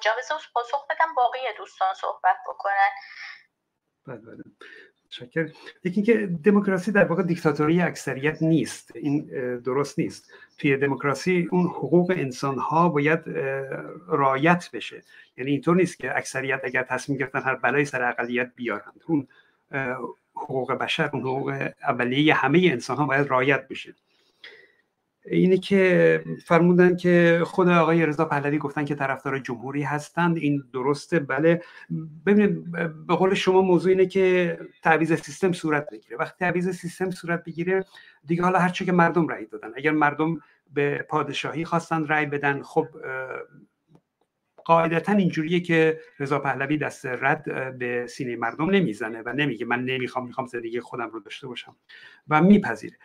[0.01, 2.91] جناب زوس پاسخ بدم باقی دوستان صحبت بکنن.
[4.07, 4.45] بله بله
[5.11, 5.51] شکر
[5.85, 8.97] یکی که دموکراسی در واقع دیکتاتوری اکثریت نیست.
[8.97, 9.27] این
[9.59, 10.31] درست نیست.
[10.59, 13.21] توی دموکراسی اون حقوق انسان ها باید
[14.09, 15.03] رایت بشه.
[15.37, 19.01] یعنی اینطور نیست که اکثریت اگر تصمیم گرفتن هر بلای سر اقلیت بیارند.
[19.07, 19.29] اون
[20.35, 23.95] حقوق بشر اون حقوق اولیه همه انسان ها باید رایت بشه.
[25.27, 30.37] اینه که فرمودن که خود آقای رضا پهلوی گفتن که طرفدار جمهوری هستند.
[30.37, 31.19] این درسته.
[31.19, 31.63] بله.
[32.27, 32.73] ببینید
[33.07, 36.17] به قول شما موضوع اینه که تعویض سیستم صورت بگیره.
[36.17, 37.85] وقتی تعویض سیستم صورت بگیره
[38.27, 39.73] دیگه حالا هرچه که مردم رأی دادن.
[39.77, 40.41] اگر مردم
[40.75, 42.87] به پادشاهی خواستن رأی بدن خب
[44.65, 50.27] قاعدتا اینجوریه که رضا پهلوی دست رد به سینه مردم نمی‌زنه و نمیگه من نمی‌خوام
[50.27, 51.77] می‌خوام زندگی خودم رو داشته باشم.
[52.29, 52.97] و میپذیره.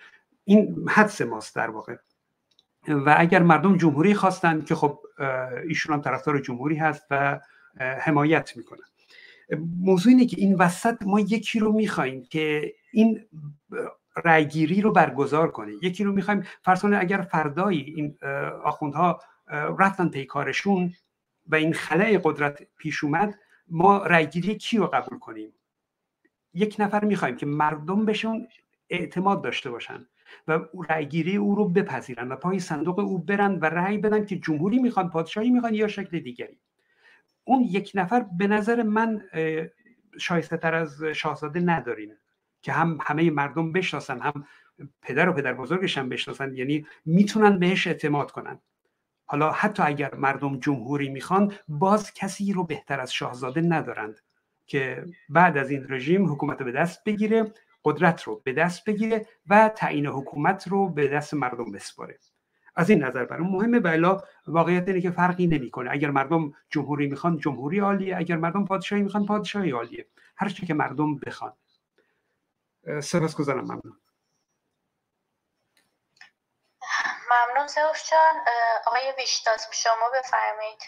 [0.44, 1.96] این حدس ماست در واقع.
[2.88, 5.00] و اگر مردم جمهوری خواستن که خب
[5.68, 7.40] ایشون هم طرفدار جمهوری هست و
[7.80, 8.86] حمایت می‌کنن.
[9.80, 13.26] موضوع اینه که این وسط ما یکی رو می‌خوایم که این
[14.26, 15.72] رأیگیری رو برگزار کنه.
[15.82, 18.18] یکی رو می‌خوایم فرض اگر فردایی این
[18.64, 19.20] آخوندها
[19.80, 20.94] رفتن پیکارشون
[21.48, 23.36] و این خلای قدرت پیش اومد
[23.68, 25.54] ما رأیگیری کی رو قبول کنیم؟
[26.54, 28.48] یک نفر می‌خوایم که مردم بهشون
[28.90, 30.08] اعتماد داشته باشن.
[30.48, 34.80] و رأیگیری او رو بپذیرن و پای صندوق او برن و رأی بدن که جمهوری
[34.80, 36.60] می‌خوان پادشاهی می‌خوان یا شکل دیگری.
[37.44, 39.22] اون یک نفر به نظر من
[40.20, 42.10] شایسته تر از شاهزاده نداریم
[42.62, 44.46] که هم همه مردم بشناسن هم
[45.02, 48.60] پدر و پدر بزرگش هم بشناسن یعنی می‌تونن بهش اعتماد کنن.
[49.26, 54.20] حالا حتی اگر مردم جمهوری می‌خوان باز کسی رو بهتر از شاهزاده ندارند
[54.66, 57.54] که بعد از این رژیم حکومت به دست بگیره
[57.86, 62.20] قدرت رو به دست بگیره و تعیین حکومت رو به دست مردم بسپاره.
[62.76, 63.80] از این نظر برام مهمه.
[63.80, 65.92] بلا واقعیت اینه که فرقی نمی‌کنه.
[65.92, 68.18] اگر مردم جمهوری می‌خوان جمهوری عالیه.
[68.18, 70.08] اگر مردم پادشاهی می‌خوان پادشاهی عالیه.
[70.38, 71.54] هر چی که مردم بخوان.
[73.04, 74.02] سپاسگزارم ممنون.
[77.32, 78.46] ممنون زوف جان.
[78.88, 80.82] آقای ویشتاز شما بفرمایید.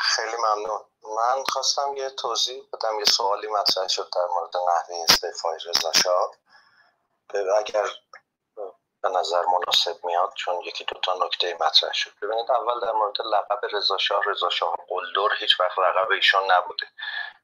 [0.00, 0.80] خیلی ممنون.
[1.02, 6.30] من خواستم یه توضیح بدم یه سوالی مطرح شد در مورد نحوه استعفای رضا شاه.
[7.58, 7.88] اگر
[9.02, 12.10] به نظر مناسب میاد چون یکی دو تا نکته مطرح شد.
[12.22, 16.86] ببینید اول در مورد لقب رضا شاه رضا شاه قلدر هیچ وقت لقب ایشون نبوده.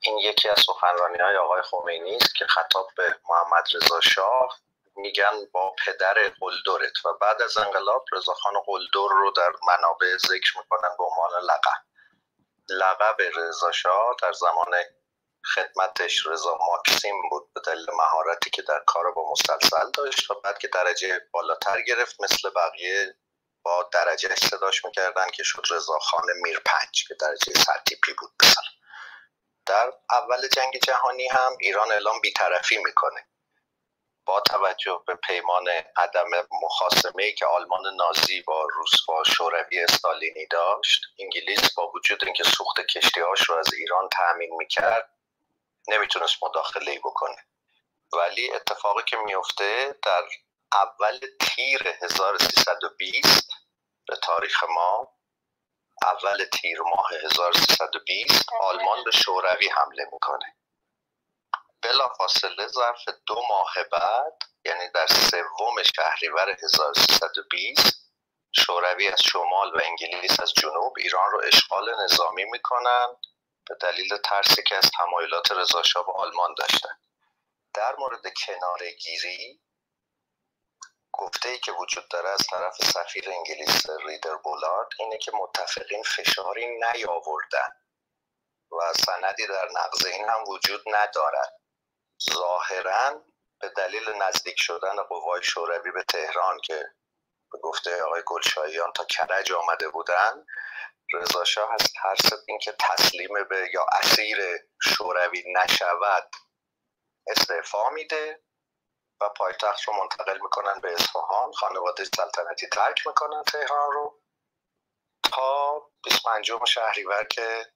[0.01, 4.59] این یکی از سخنرانی های آقای خمینی است که خطاب به محمد رضا شاه
[4.97, 10.97] میگن با پدر قلدرت و بعد از انقلاب رضاخان قلدر رو در منابع ذکر می‌کنن
[10.99, 11.96] به عنوان لقب.
[12.68, 14.74] لقب رضا شاه در زمان
[15.55, 20.59] خدمتش رضا ماکسیم بود به دلیل مهارتی که در کار با مسلسل داشت و بعد
[20.59, 23.16] که درجه بالاتر گرفت مثل بقیه
[23.62, 28.62] با درجه صداش می‌کردن که شد رضا خان میر پنج که درجه سرتیپی بود بسن.
[29.66, 33.26] در اول جنگ جهانی هم ایران اعلام بیطرفی می‌کنه
[34.27, 36.31] با توجه به پیمان عدم
[36.62, 42.81] مخاسمه که آلمان نازی با روس با شوروی استالینی داشت انگلیس با وجود اینکه سوخت
[42.81, 45.11] کشتیهاش رو از ایران تأمین می‌کرد
[45.89, 47.37] نمی‌تونست مداخله بکنه.
[48.12, 50.25] ولی اتفاقی که میفته در
[50.73, 53.51] اول تیر 1320
[54.09, 55.09] به تاریخ ما
[56.03, 60.56] اول تیر ماه 1320 آلمان به شوروی حمله می‌کنه.
[61.87, 68.07] بلا فاصله ظرف دو ماه بعد یعنی در سوم شهریور 1320
[68.53, 73.07] شوروی از شمال و انگلیس از جنوب ایران رو اشغال نظامی می‌کنن
[73.66, 76.99] به دلیل ترسی که از تمایلات رضاشاه به آلمان داشتن.
[77.75, 79.61] در مورد کناره گیری
[81.12, 86.66] گفته ای که وجود داره از طرف سفیر انگلیس ریدر بولارد اینه که متفقین فشاری
[86.66, 87.72] نیاوردن
[88.72, 91.56] و سندی در نقض این هم وجود ندارد.
[92.22, 93.24] ظاهرا
[93.61, 96.94] به دلیل نزدیک شدن قوای شوروی به تهران که
[97.52, 100.46] به گفته آقای گلشاییان تا کرج آمده بودن
[101.12, 104.38] رضا شاه از ترس اینکه تسلیم به یا اسیر
[104.83, 106.31] شوروی نشود
[107.26, 108.42] استعفا میده
[109.20, 114.20] و پایتخت رو منتقل می‌کنن به اصفهان خانواده سلطنتی ترک می‌کنن تهران رو
[115.22, 117.72] تا 25 شهریور که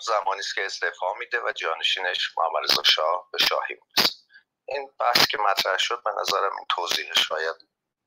[0.00, 4.14] زمانی است که استعفا میده و جانشینش محمد رضا شاه به شاهی می‌رسه.
[4.68, 7.56] این بحث که مطرح شد به نظرم این توضیح شاید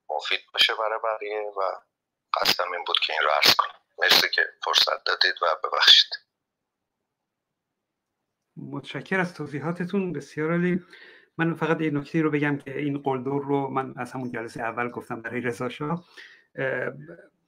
[0.09, 1.61] مفید باشه برای بقیه و
[2.41, 3.75] قصدم این بود که این رو عرض کنم.
[3.99, 6.09] مرسی که فرصت دادید و ببخشید.
[8.57, 10.85] متشکر از توضیحاتتون بسیار عالی.
[11.37, 14.89] من فقط یه نکته رو بگم که این قلدور رو من از همون جلسه اول
[14.89, 16.05] گفتم برای رضا شاه.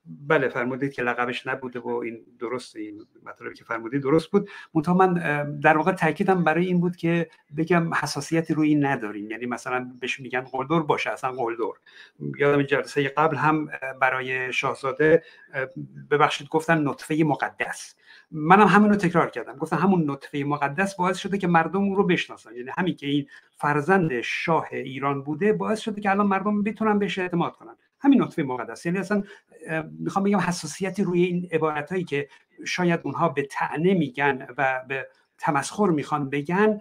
[0.05, 4.49] بله فرمودید که لقبش نبوده و این درست این مطلبی که فرمودید درست بود.
[4.73, 5.13] منتها من
[5.59, 9.31] در واقع تاکیدم برای این بود که بگم حساسیتی روی این نداریم.
[9.31, 11.73] یعنی مثلا بهش میگن قلدر باشه اصلا قلدر.
[12.39, 13.69] یادم جلسه قبل هم
[14.01, 15.23] برای شاهزاده
[16.11, 17.95] ببخشید گفتن نطفه مقدس.
[18.31, 19.55] منم همین رو تکرار کردم.
[19.55, 22.55] گفتم همون نطفه مقدس باعث شده که مردم اون رو بشناسن.
[22.55, 27.19] یعنی همین که این فرزند شاه ایران بوده باعث شده که الان مردم بتونن بهش
[27.19, 27.75] اعتماد کنن.
[28.03, 28.85] همین نطفه مقدس.
[28.85, 29.23] یعنی اصلا
[29.99, 32.29] می‌خوام بگم حساسیتی روی این عبارت هایی که
[32.65, 36.79] شاید اونها به تعنه میگن و به تمسخر می‌خوان بگن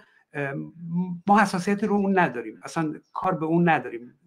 [1.27, 2.61] ما حساسیتی رو اون نداریم.
[2.63, 4.19] اصلا کار به اون نداریم.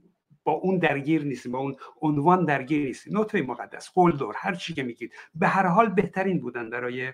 [0.43, 3.20] با اون درگیر نیستیم با اون عنوان درگیر نیستیم.
[3.20, 5.14] نطفه مقدس دور هر چی که میگید.
[5.36, 7.14] به هر حال بهترین بودن برای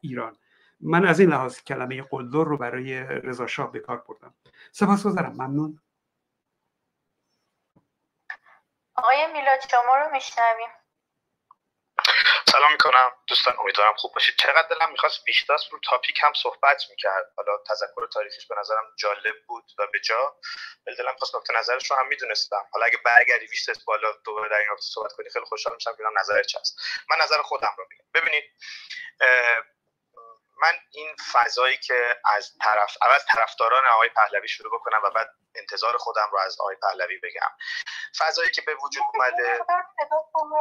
[0.00, 0.32] ایران.
[0.80, 4.34] من از این لحاظ کلمه قلدر رو برای رضا شاه به کار بردم.
[4.72, 5.32] سپاسگزارم.
[5.32, 5.78] ممنون.
[9.04, 10.68] آقای میلاد شما رو میشنویم.
[12.52, 13.12] سلام می‌کنم.
[13.26, 14.36] دوستان امیدوارم خوب باشید.
[14.36, 17.32] چقدر دلم می‌خواست بیشتر رو تاپیک هم صحبت می‌کرد.
[17.36, 20.36] حالا تذکر تاریخیش به نظرم جالب بود و به جا
[20.98, 22.68] دلم خواست نقطه نظرش رو هم می‌دونستم.
[22.72, 26.18] حالا اگه برگردی بیشتر بالا دوباره در این رابطه صحبت کنی خیلی خوشحال میشم ببینم
[26.18, 26.58] نظر چه
[27.10, 28.04] من نظر خودم رو میگم.
[28.14, 28.44] ببینید
[30.62, 35.96] من این فضایی که از طرف اول طرفداران آقای پهلوی شروع بکنم و بعد انتظار
[35.96, 37.50] خودم رو از آقای پهلوی بگم.
[38.18, 39.58] فضایی که به وجود اومده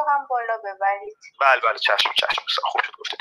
[0.08, 3.20] هم بالا ببرید بله بله چشم چشم خوب شد گفتید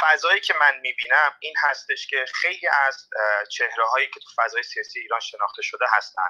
[0.00, 3.08] فضایی که من می‌بینم این هستش که خیلی از
[3.50, 6.28] چهره هایی که تو فضای سیاسی ایران شناخته شده هستن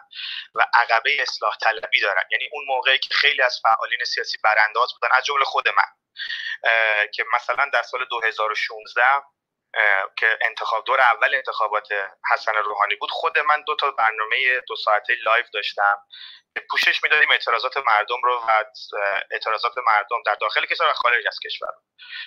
[0.55, 2.25] و عقبه اصلاح طلبی دارن.
[2.31, 6.04] یعنی اون موقعی که خیلی از فعالین سیاسی برانداز بودن از جمله خود من.
[7.15, 9.03] که مثلا در سال 2016
[10.19, 11.89] که انتخاب دور اول انتخابات
[12.33, 15.99] حسن روحانی بود خود من دو تا برنامه دو ساعته live داشتم.
[16.71, 18.65] پوشش می‌دادیم اعتراضات مردم رو و
[19.31, 21.69] اعتراضات مردم در داخل کشور و خارج از کشور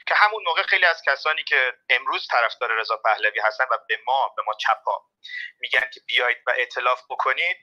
[0.07, 4.33] که همون موقع خیلی از کسانی که امروز طرفدار رضا پهلوی هستن و به ما
[4.37, 5.05] به ما چپا
[5.59, 7.57] میگن که بیایید و اعتلاف بکنید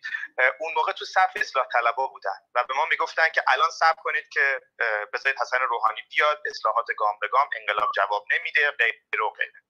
[0.58, 4.28] اون موقع تو صف اصلاح طلبا بودن و به ما می‌گفتن که الان صبر کنید
[4.28, 4.60] که
[5.12, 9.60] بذارید حسن روحانی بیاد اصلاحات گام به گام انقلاب جواب نمیده غیر و غیره.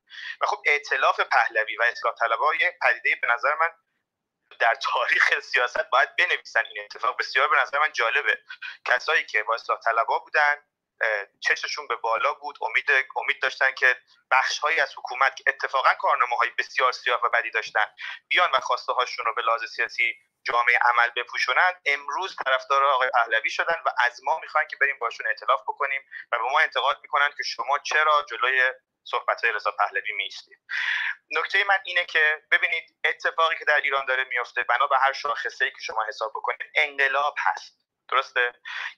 [0.41, 3.69] و خب اعتلاف پهلوی و اصلاح طلبا یه پدیده به نظر من
[4.59, 7.17] در تاریخ سیاست باید بنویسن این اتفاق.
[7.17, 8.39] بسیار به نظر من جالبه.
[8.85, 10.63] کسایی که با اصلاح طلبا بودن
[11.41, 12.59] چششون به بالا بود.
[12.63, 13.97] امید امید داشتن که
[14.31, 17.87] بخش هایی از حکومت که اتفاقا کارنامه های بسیار سیاه و بدی داشتن
[18.29, 21.73] بیان و خواسته هاشون رو به لحاظ سیاسی جامعه عمل بپوشونن.
[21.85, 26.03] امروز طرفدار آقای پهلوی شدن و از ما می‌خوان که بریم باشون اعتلاف بکنیم
[26.33, 28.73] و به ما انتقاد می‌کنن که شما چرا جلوی
[29.05, 30.59] صحبت های رضا پهلوی میستید
[31.31, 35.65] نکته من اینه که ببینید اتفاقی که در ایران داره میفته بنا به هر شاخصه
[35.65, 37.85] ای که شما حساب بکنید انقلاب هست.
[38.09, 38.41] درسته؟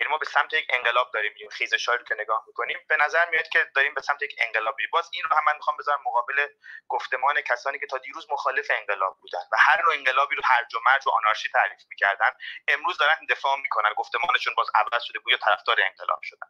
[0.00, 3.30] یعنی ما به سمت یک انقلاب داریم میریم خیزش رو که نگاه می‌کنیم به نظر
[3.30, 4.86] میاد که داریم به سمت یک انقلابی.
[4.86, 6.46] باز این رو هم من می‌خوام بذارم مقابل
[6.88, 10.80] گفتمان کسانی که تا دیروز مخالف انقلاب بودن و هر نوع انقلابی رو هرج و
[10.86, 12.30] مرج و آنارشی تعریف می‌کردن
[12.68, 13.92] امروز دارن دفاع می‌کنن.
[13.96, 16.48] گفتمانشون باز عوض شده بویا طرفدار انقلاب شدن.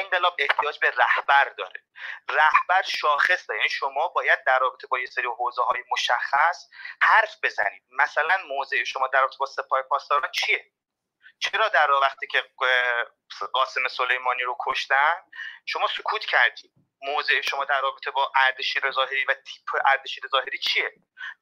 [0.00, 1.82] انقلاب احتیاج به رهبر داره.
[2.28, 6.68] رهبر شاخص داره یعنی شما باید در رابطه با یه سری حوزه های مشخص
[7.02, 7.82] حرف بزنید.
[7.90, 10.70] مثلا موضع شما در رابطه با سپاه پاسداران چیه؟
[11.38, 12.42] چرا در وقتی که
[13.52, 15.14] قاسم سلیمانی رو کشتن
[15.66, 16.72] شما سکوت کردید
[17.02, 20.92] موضع شما در رابطه با اردشیر ظاهری و تیپ اردشیر ظاهری چیه؟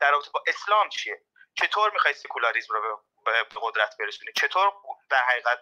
[0.00, 1.22] در رابطه با اسلام چیه؟
[1.54, 4.72] چطور می‌خوای سکولاریسم رو به قدرت برسونید چطور
[5.10, 5.58] در حقیقت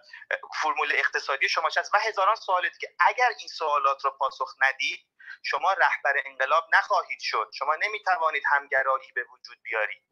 [0.62, 5.06] فرمول اقتصادی شما چه و هزاران سوال که اگر این سوالات رو پاسخ ندید
[5.42, 7.50] شما رهبر انقلاب نخواهید شد.
[7.54, 10.02] شما نمی‌توانید همگرایی به وجود بیارید.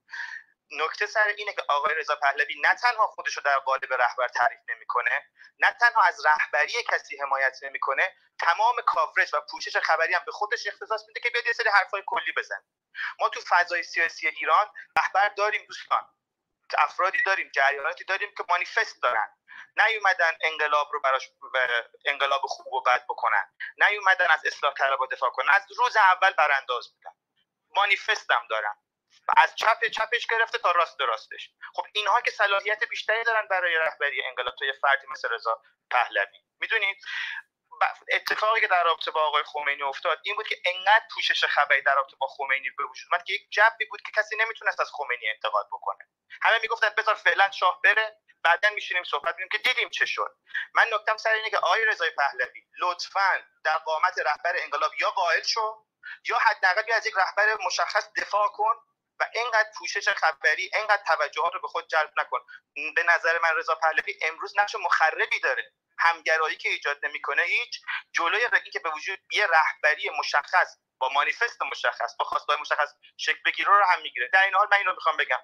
[0.71, 4.61] نکته سر اینه که آقای رضا پهلوی نه تنها خودش رو در قالب رهبر تعریف
[4.69, 5.27] نمی‌کنه
[5.59, 10.67] نه تنها از رهبری کسی حمایت نمی‌کنه تمام کاورج و پوشش خبری هم به خودش
[10.67, 12.65] اختصاص میده که بیاد یه سری حرفای کلی بزن
[13.21, 16.09] ما تو فضای سیاسی ایران رهبر داریم دوستان.
[16.79, 19.29] افرادی داریم جریاناتی داریم که مانیفست دارن.
[19.77, 21.31] نیومدن انقلاب رو براش
[22.05, 23.53] انقلاب خوب و بد بکنن.
[23.79, 25.51] نیومدن از اصلاح طلبها دفاع کنن.
[25.55, 27.13] از روز اول برانداز بودن.
[28.31, 28.88] هم
[29.29, 31.51] دارن از چپ چپش گرفته تا راست راستش.
[31.75, 36.39] خب اینها که صلاحیت بیشتری دارن برای رهبری انقلاب تو یه فردی مثل رضا پهلوی.
[36.61, 36.97] می‌دونید؟
[38.13, 41.95] اتفاقی که در رابطه با آقای خمینی افتاد این بود که انقدر پوشش خبری در
[41.95, 45.29] رابطه با خمینی به وجود اومد که یک جبی بود که کسی نمی‌تونست از خمینی
[45.29, 46.09] انتقاد بکنه.
[46.43, 50.37] همه می‌گفتن بذار فعلا شاه بره بعدا میشینیم صحبت می‌کنیم که دیدیم چه شد.
[50.75, 55.43] من نکتم سر اینه که آقای رضای پهلوی لطفا در قامت رهبر انقلاب یا قائل
[55.43, 55.87] شو
[56.29, 58.75] یا حداقل از یک رهبر مشخص دفاع کن
[59.21, 62.41] و اینقدر پوشش خبری اینقدر توجهات رو به خود جلب نکن.
[62.97, 65.73] به نظر من رضا پهلوی امروز نقش مخربی داره.
[65.99, 67.81] همگرایی که ایجاد نمی‌کنه هیچ.
[68.13, 73.39] جلوی رقی که به وجود یه رهبری مشخص با مانیفست مشخص با خواستهای مشخص شکل
[73.47, 74.29] بگیره رو هم می‌گیره.
[74.33, 75.41] در این حال من اینو می‌خوام بگم.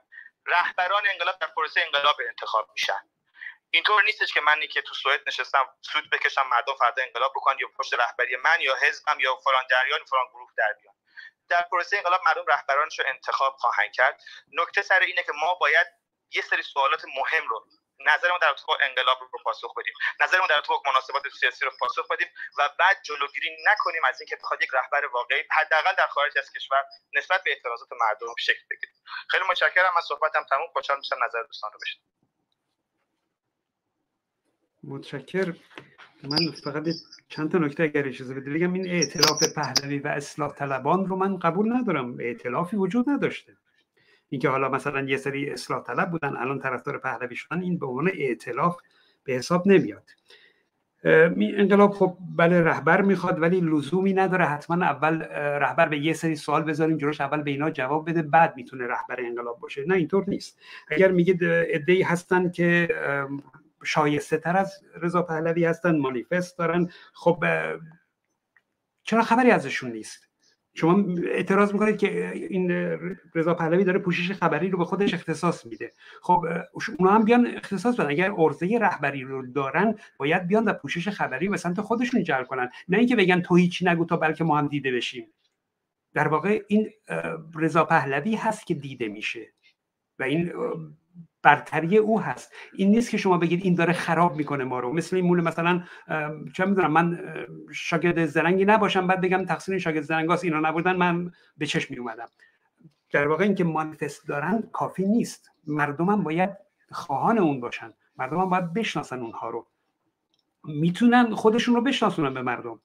[0.46, 3.10] رهبران انقلاب در پروسه انقلاب انتخاب میشن.
[3.70, 7.68] اینطور نیستش که منی که تو سوئد نشستم سود بکشم مردم فردا انقلاب بکنن یا
[7.78, 10.93] پشت رهبری من یا حزبم یا فلان جریان فلان گروه در بیان.
[11.49, 14.20] در پروسه انقلاب مردم رهبرانش رو انتخاب خواهند کرد.
[14.53, 15.86] نکته سر اینه که ما باید
[16.30, 17.66] یه سری سوالات مهم رو
[18.01, 19.95] نظرمون در با انقلاب رو پاسخ بدیم.
[20.20, 22.28] نظرمون در با مناسبات سیاسی رو پاسخ بدیم
[22.59, 26.84] و بعد جلوگیری نکنیم از اینکه بخواد یک رهبر واقعی حداقل در خارج از کشور
[27.12, 28.92] نسبت به اعتراضات مردم شکل بگیره.
[29.28, 29.97] خیلی متشکرم.
[29.97, 30.68] از صحبتم تموم.
[30.72, 32.05] خوشحال میشم نظر دوستان رو بشنوم.
[34.84, 35.55] متشکر
[36.30, 36.88] من فقط
[37.28, 41.38] چند تا نکته اگر اجازه بده بگم این ائتلاف پهلوی و اصلاح طلبان رو من
[41.38, 43.52] قبول ندارم ائتلافی وجود نداشته.
[44.28, 48.10] اینکه حالا مثلا یه سری اصلاح طلب بودن الان طرفدار پهلوی شدن این به عنوان
[48.14, 48.76] ائتلاف
[49.24, 50.10] به حساب نمیاد.
[51.38, 54.44] انقلاب خب بله رهبر می‌خواد ولی لزومی نداره.
[54.44, 55.22] حتما اول
[55.60, 59.20] رهبر به یه سری سوال بذاریم جلوش اول به اینا جواب بده بعد می‌تونه رهبر
[59.20, 59.84] انقلاب باشه.
[59.86, 60.58] نه اینطور نیست.
[60.88, 62.88] اگر میگید ادعی هستن که
[63.85, 64.72] شایسته تر از
[65.03, 66.91] رضا پهلوی هستن مانیفست دارن.
[67.12, 67.45] خب
[69.03, 70.28] چرا خبری ازشون نیست؟
[70.76, 72.70] شما اعتراض می‌کنید که این
[73.35, 75.93] رضا پهلوی داره پوشش خبری رو به خودش اختصاص میده.
[76.22, 76.47] خب
[76.99, 78.11] اونا هم بیان اختصاص بدن.
[78.11, 82.70] اگر عرضه رهبری رو دارن باید بیان و پوشش خبری به سمت خودشون جلب کنن.
[82.89, 85.26] نه اینکه بگن تو هیچی نگو تا بلکه ما هم دیده بشیم.
[86.14, 86.91] در واقع این
[87.55, 89.53] رضا پهلوی هست که دیده میشه.
[90.18, 90.53] و این
[91.45, 92.53] برتری او هست.
[92.74, 94.92] این نیست که شما بگید این داره خراب می‌کنه ما رو.
[94.92, 95.82] مثل این مول مثلا
[96.55, 97.20] چه می‌دونم من
[97.72, 102.28] شاگرد زرنگی نباشم بعد بگم تقصیر شاگرد زرنگاست اینا نبودن من به چشم می اومدم
[103.11, 105.51] در واقع اینکه مانیفست دارن کافی نیست.
[105.66, 106.51] مردم هم باید
[106.90, 107.92] خواهان اون باشن.
[108.16, 109.66] مردم هم باید بشناسن اونها رو.
[110.64, 112.80] می‌تونن خودشون رو بشناسونن به مردم.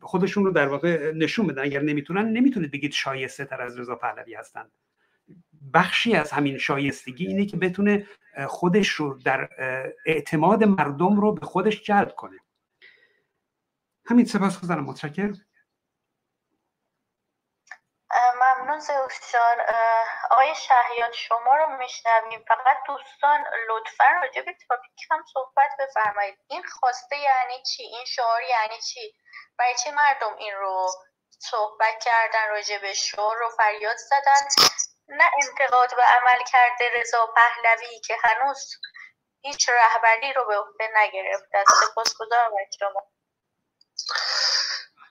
[0.00, 1.62] خودشون رو در واقع نشون بدن.
[1.62, 4.64] اگر نمی‌تونن نمی‌تونید بگید شایسته تر از رضا پهلوی هستن.
[5.74, 8.06] بخشی از همین شایستگی اینه که بتونه
[8.48, 9.48] خودش رو در
[10.06, 12.38] اعتماد مردم رو به خودش جلب کنه.
[14.06, 15.32] همین سپاس گذارم متشکر
[18.34, 19.34] ممنون زوس
[20.30, 22.44] آقای شهیاد شما رو میشنویم.
[22.48, 26.38] فقط دوستان لطفا راجع به تاپیک هم صحبت بفرمایید.
[26.50, 29.14] این خواسته یعنی چی؟ این شعار یعنی چی؟
[29.58, 30.86] برای چه مردم این رو
[31.38, 34.64] صحبت کردن راجع به شعار رو فریاد زدن؟
[35.08, 38.74] نه انتقاد به عمل کرده رضا پهلوی که هنوز
[39.42, 40.88] هیچ رهبری رو به عهده
[41.64, 43.02] سپاسگزارم از شما.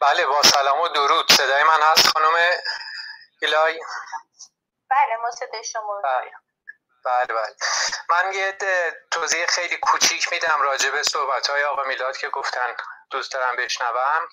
[0.01, 1.31] بله با سلام و درود.
[1.31, 2.35] صدای من هست خانم
[3.41, 3.79] ایلای؟
[4.89, 6.31] بله ما صدای شما بله.
[7.05, 7.55] بله بله.
[8.09, 8.57] من یه
[9.11, 12.75] توضیح خیلی کوچیک میدم راجع به صحبت های آقا میلاد که گفتن
[13.09, 14.27] دوست دارم بشنوم.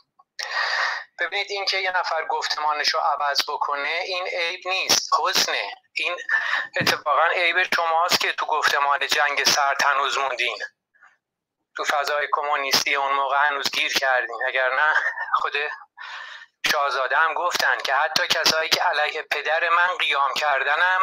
[1.20, 5.74] ببینید اینکه یه نفر گفتمانش رو عوض بکنه این عیب نیست حسنه.
[5.94, 6.16] این
[6.80, 10.58] اتفاقا عیب شماست که تو گفتمان جنگ سرد هنوز موندین.
[11.76, 14.36] تو فضای کمونیستی اون موقع هنوز گیر کردین.
[14.48, 14.94] اگر نه
[15.34, 15.52] خود
[16.72, 21.00] شاهزاده هم گفتن که حتی کسایی که علیه پدر من قیام کردنم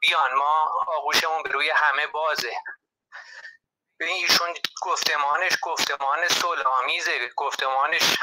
[0.00, 2.56] بیان ما آغوشمون به روی همه بازه.
[4.02, 6.62] ببین ایشون گفتمانش گفتمان صلح
[7.36, 8.18] گفتمانش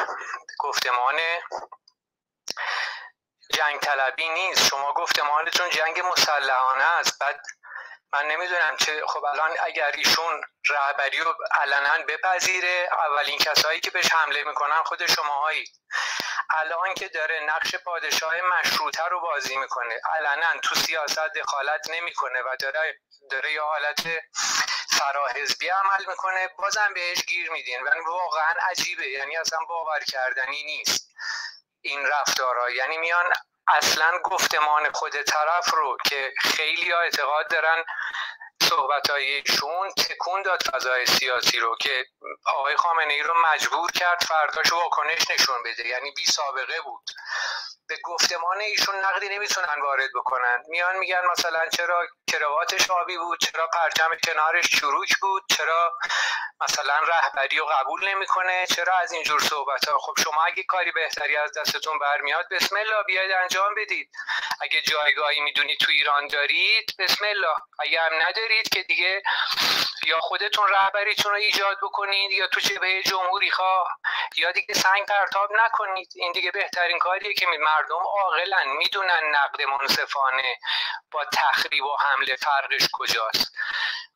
[0.59, 1.15] گفتمان
[3.53, 4.69] جنگ طلبی نیست.
[4.69, 7.19] شما گفتمانتون جنگ مسلحانه است.
[7.19, 7.41] بعد
[8.13, 14.11] من نمی‌دونم چه خب الان اگر ایشون رهبری رو علنا بپذیره اولین کسایی که بهش
[14.11, 15.69] حمله می‌کنن خود شماهایید
[16.49, 20.01] الان که داره نقش پادشاه مشروطه رو بازی می‌کنه.
[20.15, 22.99] علنا تو سیاست دخالت نمی‌کنه و داره
[23.31, 24.07] داره یه حالت
[24.99, 27.81] فراحزبی عمل می‌کنه بازم بهش گیر میدین.
[27.83, 29.07] و واقعا عجیبه.
[29.07, 31.09] یعنی اصلا باور کردنی نیست
[31.81, 32.69] این رفتارها.
[32.69, 33.33] یعنی میان
[33.67, 37.83] اصلا گفتمان خود طرف رو که خیلی ها اعتقاد دارن
[38.63, 42.05] صحبت هایشون تکون داد فضای سیاسی رو که
[42.45, 45.87] آقای خامنه ای رو مجبور کرد فرداش واکنش نشون بده.
[45.87, 47.09] یعنی بی سابقه بود.
[47.89, 50.63] به گفتمان ایشون نقدی نمی‌تونن وارد بکنن.
[50.67, 55.97] میان میگن مثلا چرا کرواتش آبی بود چرا پرچم کنارش چروک بود چرا
[56.61, 61.37] مثلا رهبری رو قبول نمی‌کنه چرا از اینجور صحبت ها خب شما اگه کاری بهتری
[61.37, 64.09] از دستتون برمیاد بسم الله بیاید انجام بدید.
[64.61, 67.55] اگه جایگاهی می‌دونید تو ایران دارید بسم الله.
[67.79, 69.21] اگه هم ندارید که دیگه
[70.07, 73.87] یا خودتون رهبریتون رو ایجاد بکنید یا تو جبهه جمهوری خواه
[74.37, 76.13] یا دیگه سنگ پرتاب نکنید.
[76.15, 77.45] این دیگه بهترین کاریه که
[77.79, 80.59] مردم عاقلا می‌دونن نقد منصفانه
[81.11, 83.55] با تخریب و حمله فرقش کجاست.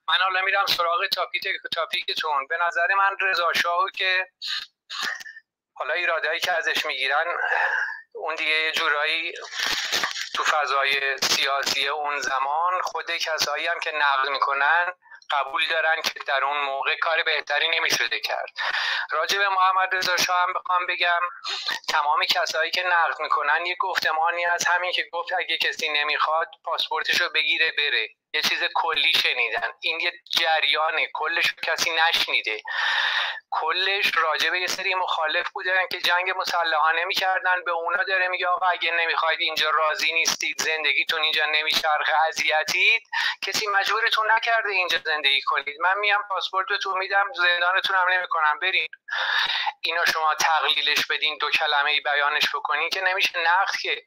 [0.08, 1.44] من حالا میرم سراغ تاپیک
[1.76, 2.48] تاپیکتون.
[2.48, 4.28] به نظر من رضا شاهو که
[5.74, 7.26] حالا ایرادهایی که ازش می‌گیرن
[8.14, 9.34] اون دیگه یه جورایی
[10.36, 14.94] تو فضای سیاسی اون زمان خود کسایی هم که نقل می‌کنن
[15.32, 18.50] قبول دارن که در اون موقع کار بهتری نمی‌شده کرد.
[19.12, 21.20] راجع به محمد رضا شاه هم بخوام بگم
[21.90, 27.22] تمام کسایی که نقد می‌کنن یه گفتمانی از همین که گفت اگه کسی نمی‌خواد پاسپورتش
[27.22, 28.10] رو بگیره بره.
[28.34, 29.74] یه چیز کلی شنیدن.
[29.82, 31.08] این یه جریانه.
[31.14, 32.62] کلش کسی نشنیده.
[33.52, 37.64] کلش راجع به یه سری مخالف بودن که جنگ مسلحانه می‌کردن.
[37.64, 43.04] به اونا داره میگه آقا اگه نمی‌خواید اینجا راضی نیستید زندگیتون اینجا نمیچرخه اذیتید.
[43.42, 45.82] کسی مجبورتون نکرده اینجا زندگی کنید.
[45.82, 48.60] من میام پاسپورتتون میدم زندانتون هم نمی‌کنم.
[48.60, 48.88] برین.
[49.82, 54.04] اینا شما تقلیلش بدین دو کلمه بیانش بکنین که نمیشه نقد که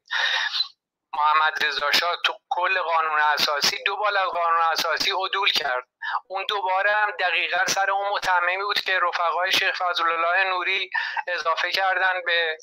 [1.14, 5.84] محمد رضا شاه تو کل قانون اساسی دو بال از قانون اساسی عدول کرد.
[6.28, 10.90] اون دوباره هم دقیقا سر اون متممی بود که رفقای شیخ فضل الله نوری
[11.28, 12.58] اضافه کردن به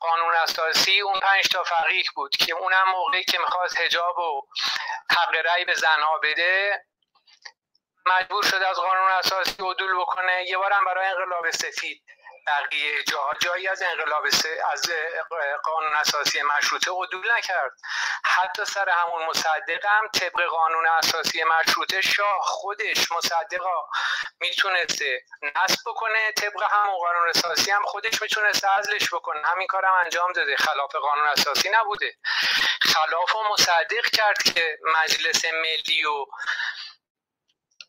[0.00, 1.00] قانون اساسی.
[1.00, 4.48] اون پنج تا فقیه بود که اونم موقعی که می‌خواست هجاب و
[5.10, 6.84] حق رأی به زنها بده
[8.06, 10.44] مجبور شده از قانون اساسی عدول بکنه.
[10.48, 12.02] یه بارم برای انقلاب سفید.
[12.50, 14.24] بقیه جاها جایی از انقلاب
[14.72, 14.90] از
[15.64, 17.72] قانون اساسی مشروطه عدول نکرد.
[18.24, 23.84] حتی سر همون مصدق هم طبق قانون اساسی مشروطه شاه خودش مصدقا
[24.40, 25.24] می‌تونسته
[25.56, 29.46] نصب بکنه طبق همون قانون اساسی هم خودش می‌تونسته ازلش بکنه.
[29.46, 30.56] همین کارم انجام داده.
[30.56, 32.16] خلاف قانون اساسی نبوده.
[32.82, 36.26] خلاف و مصدق کرد که مجلس ملی و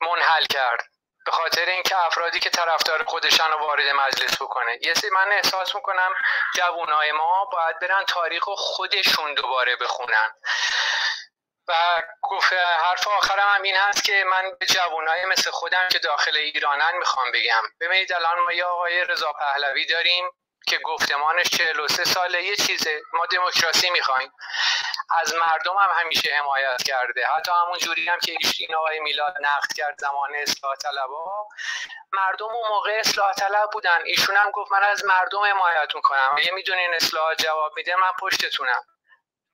[0.02, 0.91] منحل کرد.
[1.26, 4.78] به خاطر اینکه افرادی که طرفدار خودشان رو وارد مجلس بکنه.
[4.82, 6.14] یه سری من احساس می‌کنم
[6.56, 10.34] جوانای ما باید برن تاریخ خودشون دوباره بخونن.
[11.68, 11.74] و
[12.22, 16.98] گفت حرف آخرم هم این هست که من به جوانای مثل خودم که داخل ایرانن
[16.98, 17.64] می‌خوام بگم.
[17.82, 20.32] ببینید الان ما یه آقای رضا پهلوی داریم.
[20.68, 23.02] که گفتمانش 43 ساله یه چیزه.
[23.14, 24.32] ما دموکراسی می‌خوایم.
[25.20, 27.28] از مردم هم همیشه حمایت کرده.
[27.28, 31.48] حتی همون جوری هم که این آقای میلاد نقد کرد زمان اصلاح طلبا.
[32.14, 34.02] مردم اون موقع اصلاح طلب بودن.
[34.06, 36.36] ایشون هم گفت من از مردم حمایت می‌کنم.
[36.38, 38.84] اگه می‌دونین اصلاح جواب میده من پشتتونم.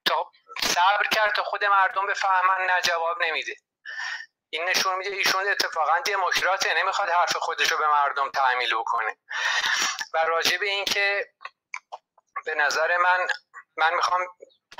[0.05, 0.31] تا
[0.63, 3.55] صبر کرد تا خود مردم بفهمن نه جواب نمیده.
[4.49, 9.17] این نشون میده ایشون اتفاقا دموکراته نمی‌خواد حرف خودش رو به مردم تحمیل بکنه.
[10.13, 11.33] و راجع به این که
[12.45, 13.27] به نظر من
[13.77, 14.21] من می‌خوام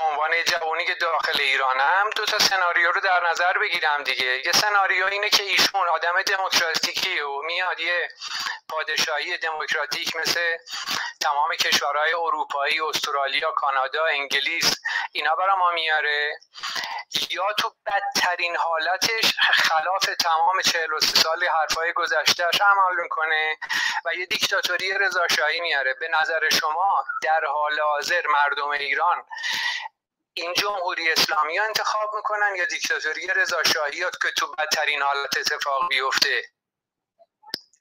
[0.00, 4.46] عنوان جوانی که داخل ایرانم دو تا سناریو رو در نظر بگیرم دیگه.
[4.46, 8.08] یه سناریو اینه که ایشون آدم دموکراتیکی و میاد یه
[8.68, 10.56] پادشاهی دموکراتیک مثل
[11.20, 14.74] تمام کشورهای اروپایی استرالیا کانادا انگلیس
[15.12, 16.40] اینا برا ما میاره.
[17.30, 23.56] یا تو بدترین حالتش خلاف تمام 43 سال حرفای گذشتهش عمل می‌کنه
[24.04, 25.94] و یه دیکتاتوری رضاشاهی میاره.
[26.00, 29.24] به نظر شما در حال حاضر مردم ایران
[30.42, 36.42] این جمهوری اسلامی ها انتخاب می‌کنن یا دیکتاتوری رضاشاهی که تو بدترین حالت اتفاق بیفته؟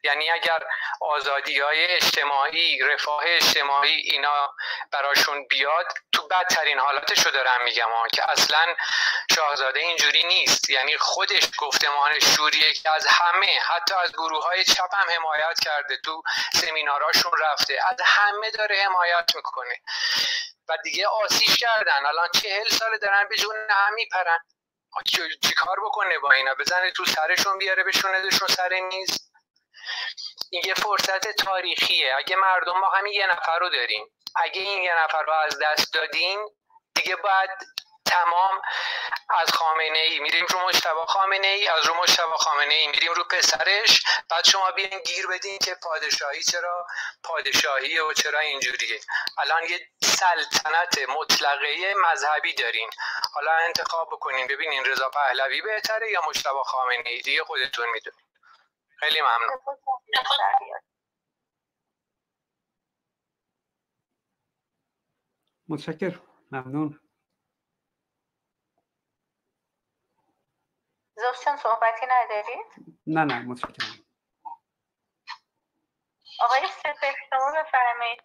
[0.04, 0.64] یعنی اگر
[1.02, 4.56] آزادی های اجتماعی رفاه اجتماعی اینا
[4.92, 8.76] براشون بیاد تو بدترین حالتش رو دارم میگم ها که اصلا
[9.36, 10.70] شاهزاده اینجوری نیست.
[10.70, 15.98] یعنی خودش گفتمانش جوریه که از همه حتی از گروه های چپ هم حمایت کرده
[15.98, 16.22] تو
[16.54, 17.80] سمیناراشون رفته.
[17.90, 19.82] از همه داره حمایت می‌کنه.
[20.70, 22.06] و دیگه آسیش کردن.
[22.06, 24.40] الان چهل سال دارن به جون هم میپرن.
[25.06, 29.37] چی کار بکنه با اینا؟ بزنه تو سرشون بیاره بشوندشون سر نیست
[30.52, 32.16] یه فرصت تاریخیه.
[32.18, 34.12] اگه مردم ما همین یه نفر رو داریم.
[34.36, 36.40] اگه این یه نفر رو از دست دادیم
[36.96, 37.50] دیگه باید
[38.06, 38.62] تمام
[39.30, 43.24] از خامنه ای میریم رو مشتبه خامنه ای از رو مشتبه خامنه ای میریم رو
[43.24, 44.04] پسرش.
[44.30, 46.88] بعد شما بیاین گیر بدین که پادشاهی چرا
[47.24, 49.00] پادشاهی و چرا اینجوریه.
[49.38, 52.90] الان یه سلطنت مطلقه مذهبی دارین.
[53.34, 54.48] حالا انتخاب بکنین.
[54.48, 57.22] ببینین رضا پهلوی بهتره یا مشتبه خامنه ای.
[57.22, 58.27] دیگه خودتون می‌دونین.
[59.00, 59.60] خیلی ممنون.
[65.68, 66.20] متشکر
[66.52, 67.00] ممنون.
[71.16, 74.06] زوستون صحبتی ندارید؟ نه نه متشکرم.
[76.42, 78.24] آقای سپه شما بفرمایید.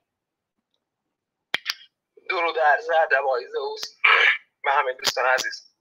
[2.30, 4.00] درود عرض ادب آقای زوس
[4.64, 5.71] و همه دوستان عزیز.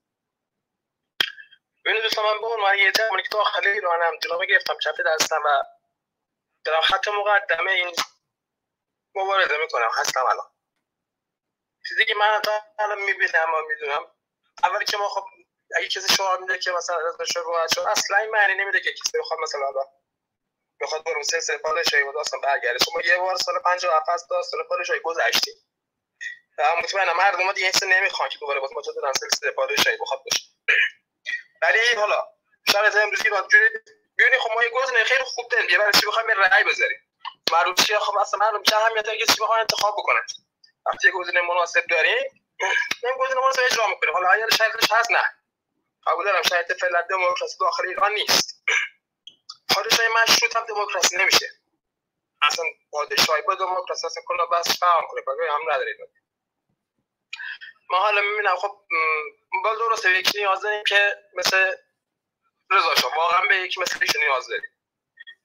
[1.84, 5.62] ببینید دوستان من به عنوان یه جوانی که داخل ایرانم جناب گرفتم چپ دستم و
[6.64, 7.96] دارم خط مقدمه این
[9.14, 10.50] مبارزه می‌کنم هستم الان.
[11.88, 12.40] چیزی که من
[12.78, 14.10] الان می‌بینم و می‌دونم.
[14.64, 15.24] اول که ما خب
[15.76, 19.18] اگه کسی شعار میده که مثلا از رو شد اصلا این معنی نمیده که کسی
[19.18, 19.72] بخواد مثلا
[20.80, 22.84] بخواد برو سه سه پادشاهی و داستان برگرده.
[22.84, 25.54] شما یه بار سال 57 از داستان پادشاهی گذشتیم.
[26.82, 30.44] مطمئنم مردم دیگه این نمی‌خوان که دوباره باز ما تو سلسله پادشاهی بخواد بشه
[31.62, 32.28] ولی حالا
[32.72, 33.68] شرایط امروزی جوری
[34.18, 35.70] ببینید خب ما یه گزینه خیلی خوب داریم.
[35.70, 36.98] یه برای چی بخوایم رأی بذاریم؟
[37.86, 40.20] چیه؟ خب اصلا مردم چه اهمیت داره کسی بخواد انتخاب بکنه.
[40.86, 42.42] وقتی یه گزینه مناسب داریم
[43.02, 44.12] این گزینه مناسب اجرا می‌کنیم.
[44.14, 45.24] حالا اگر شرطش هست نه.
[46.06, 48.64] قبول دارم شرط فعلا دموکراسی داخل ایران نیست.
[49.74, 51.46] پادشاهی مشروط هم دموکراسی نمیشه.
[52.42, 55.96] اصلا پادشاهی با دموکراسی اصلا کلا بس فهم کنه بگه هم ندارید
[57.90, 58.80] ما حالا می‌بینم خب
[59.64, 61.74] با درسته یکی نیاز داریم که مثل
[62.70, 64.70] رضا شاه واقعا به یکی مثل ایشون نیاز داریم.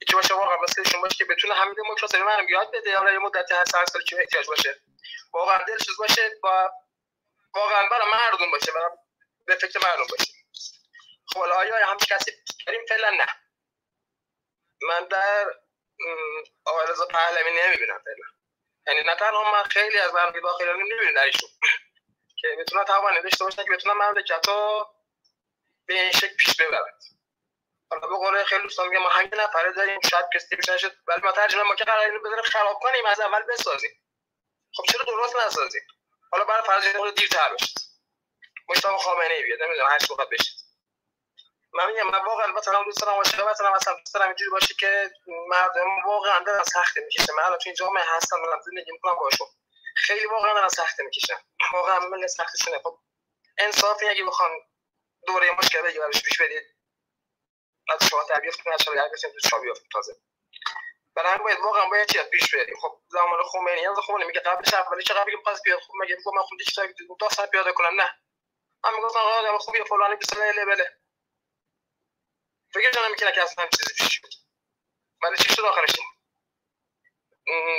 [0.01, 2.97] یکی باشه واقعا مثل ایشون باشه که بتونه همین دموکراسی من یاد بده.
[2.97, 4.81] حالا یه مدتی هست هر سال که احتیاج باشه.
[5.33, 6.71] واقعا دلسوز باشه با
[7.55, 8.89] واقعا برای مردم باشه برای
[9.45, 10.33] به فکر مردم باشه.
[11.27, 12.31] خب حالا آیا هم کسی
[12.67, 13.27] داریم؟ فعلا نه.
[14.81, 15.51] من در
[16.65, 18.27] آقای رضا پهلوی نمی‌بینم فعلا.
[18.87, 21.49] یعنی نه تنها من خیلی از مردم داخل ایران نمی‌بینم در ایشون.
[22.55, 24.89] که بتونن توانی داشته باشن که بتونن مملکت رو
[25.85, 27.03] به این شکل پیش ببرد
[27.91, 31.31] حالا به قول خیلی دوستان میگم ما همین نفره داریم شاید کسی نشد ولی ما
[31.31, 33.91] ترجمه ما که قرار بذاریم خراب کنیم از اول بسازیم.
[34.73, 35.81] خب چرا درست نسازیم؟
[36.31, 37.77] حالا برای فرض اینکه دیرتر بشید
[38.69, 40.55] مشتاق خامنه ای بیاد نمی‌دونم هر بخواد بشید
[41.73, 45.11] من میگم من واقعا مثلا دوست دارم باشه مثلا مثلا دوست دارم اینجوری باشه که
[45.47, 49.47] مردم واقعا دارن سخت می‌کشه من الان تو این جامعه هستم من زندگی می‌کنم باشون
[49.97, 51.37] خیلی واقعا دارن سخت می‌کشن
[51.73, 52.99] واقعا من سختشونه خب
[53.57, 54.51] انصافی اگه بخوان
[55.27, 56.63] دوره مشکل بگی براش پیش بدید
[57.89, 58.95] از شما تربیت کنید از شما
[59.41, 60.13] تو شما بیافت تازه.
[61.15, 64.73] برای همین باید واقعا باید چیز پیش بریم؟ خب زمان خمینی از خمینی میگه قبلش
[64.73, 66.83] اولی چه قبلی پس بیاد؟ خب مگه من خود چیزا
[67.21, 68.19] داستان پیاده کنم؟ نه.
[68.83, 70.97] من می‌گفتم آقا خوبی فلانی 20 لبله
[72.73, 74.29] فکر کنم که اصلا چیزی پیش شد
[75.23, 75.91] ولی چی شد آخرش؟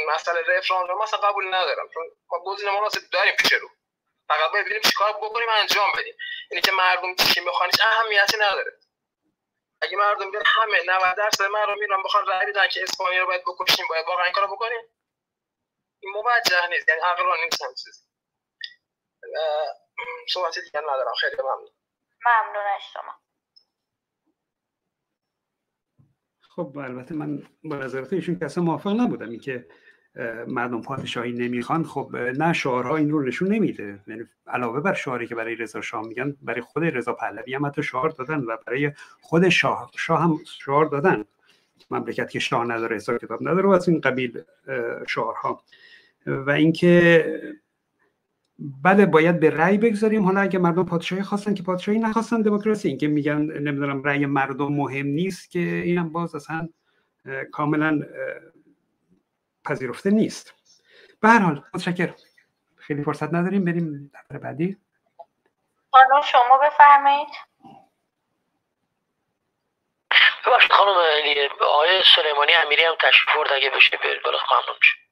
[0.08, 1.88] مسئله رفراندوم مثلا قبول ندارم.
[1.88, 3.68] چون ما گزینه مناسب داریم پیش رو.
[4.28, 6.14] فقط باید ببینیم چیکار بکنیم انجام بدیم.
[6.50, 8.72] اینی که مردم چی می‌خوان هیچ اهمیتی نداره.
[9.80, 13.42] اگه مردم بیان همه 90 درصد مردم ایران بخوان رأی بدن که اسپانیا رو باید
[13.44, 14.80] بکشیم باید واقعا این کارو بکنیم.
[16.00, 18.00] این موجه نیست یعنی عقلانی نیست هم چیزی.
[20.32, 21.14] صحبت دیگه ندارم.
[21.14, 21.70] خیلی ممنون.
[22.26, 23.27] ممنون شما.
[26.58, 29.30] خب البته من با نظرات ایشون که اصلا موافق نبودم.
[29.30, 29.66] اینکه
[30.46, 33.98] مردم پادشاهی نمی‌خوان خب نه شعارها این رو نشون نمیده.
[34.06, 37.82] یعنی علاوه بر شعاری که برای رضا شاه میگن برای خود رضا پهلوی هم حتی
[37.82, 41.24] شعار دادن و برای خود شاه شاه هم شعار دادن.
[41.90, 44.42] مملکت که شاه نداره حساب کتاب نداره و از این قبیل
[45.08, 45.62] شعارها.
[46.26, 47.24] و اینکه
[48.58, 50.24] بله باید به رأی بگذاریم.
[50.24, 55.06] حالا اگه مردم پادشاهی خواستن که پادشاهی نخواستن دموکراسی اینکه میگن نمی‌دونم رأی مردم مهم
[55.06, 56.68] نیست که اینم باز اصلا
[57.52, 58.00] کاملا
[59.64, 60.54] پذیرفته نیست.
[61.20, 62.14] به هر حال متشکرم.
[62.76, 64.76] خیلی فرصت نداریم بریم دفتر بعدی.
[65.90, 67.28] خانم شما بفرمایید.
[70.46, 70.96] ببخشید خانم
[71.60, 75.07] آقای سلیمانی امیری هم تشریف برد اگه بشه بیارید بالا ممنون میشه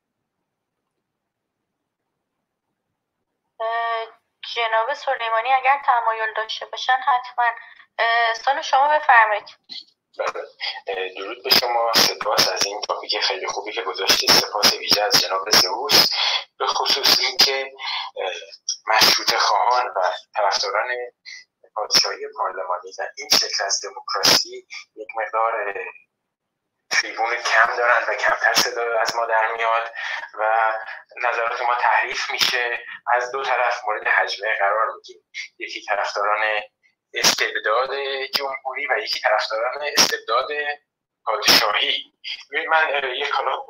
[4.54, 7.44] جناب سلیمانی اگر تمایل داشته باشن حتما.
[8.44, 9.44] سال شما بفرمایید.
[11.16, 11.92] درود به شما.
[11.92, 14.30] سپاس از این تاپیک خیلی خوبی که گذاشتید.
[14.30, 16.10] سپاس ویژه از جناب زئوس.
[16.58, 17.72] به خصوص اینکه
[18.86, 20.88] مشروط خواهان و طرفداران
[21.74, 25.74] پادشاهی پارلمانی و این شکل از دموکراسی یک مقدار
[26.90, 29.92] تریبون کم دارن و کمتر صدا از ما در میاد
[30.34, 30.72] و
[31.22, 32.80] نظرات ما تحریف میشه.
[33.12, 35.24] از دو طرف مورد حجمه قرار میگیم
[35.58, 36.60] یکی طرفداران
[37.14, 37.90] استبداد
[38.34, 40.48] جمهوری و یکی طرفداران استبداد
[41.24, 42.12] پادشاهی.
[42.68, 43.66] من یک حالا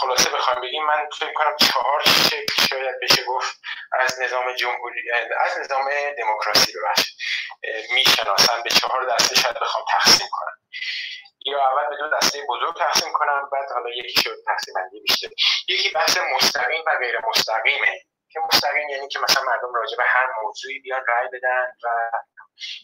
[0.00, 3.60] خلاصه بخوام بگیم من فکر کنم چهار شکل شاید بشه گفت
[3.92, 5.12] از نظام جمهوری
[5.44, 7.14] از نظام دموکراسی ببخشید.
[7.90, 10.58] می‌شناسن به چهار دسته شاید بخوام تقسیم کنم.
[11.48, 15.28] یا اول به دو دسته بزرگ تقسیم کنم بعد حالا یکی شد تقسیم بندی بیشتر.
[15.68, 17.92] یکی بحث مستقیم و غیر مستقیمه.
[18.30, 22.10] که مستقیم یعنی که مثلا مردم راجع به هر موضوعی بیان رأی بدن و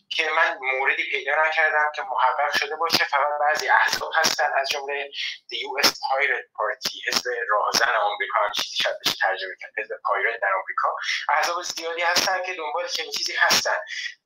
[0.08, 5.10] که من موردی پیدا نکردم که محقق شده باشه فقط بعضی احزاب هستن از جمله
[5.50, 10.40] The US Pirate Party حزب راهزن آمریکا هم چیزی شاید بشه ترجمه کرد حزب پایرت
[10.40, 10.96] در آمریکا.
[11.28, 13.76] احزاب زیادی هستن که دنبال چنین چیزی هستن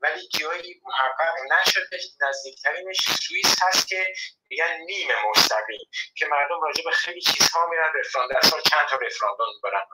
[0.01, 4.07] ولی جایی محقق نشده نزدیکترینش سوئیس هست که
[4.51, 9.47] میگن نیمه مستقیم که مردم راجع به خیلی چیزها میرن رفراندوم سال چند تا رفراندوم
[9.55, 9.87] می‌برن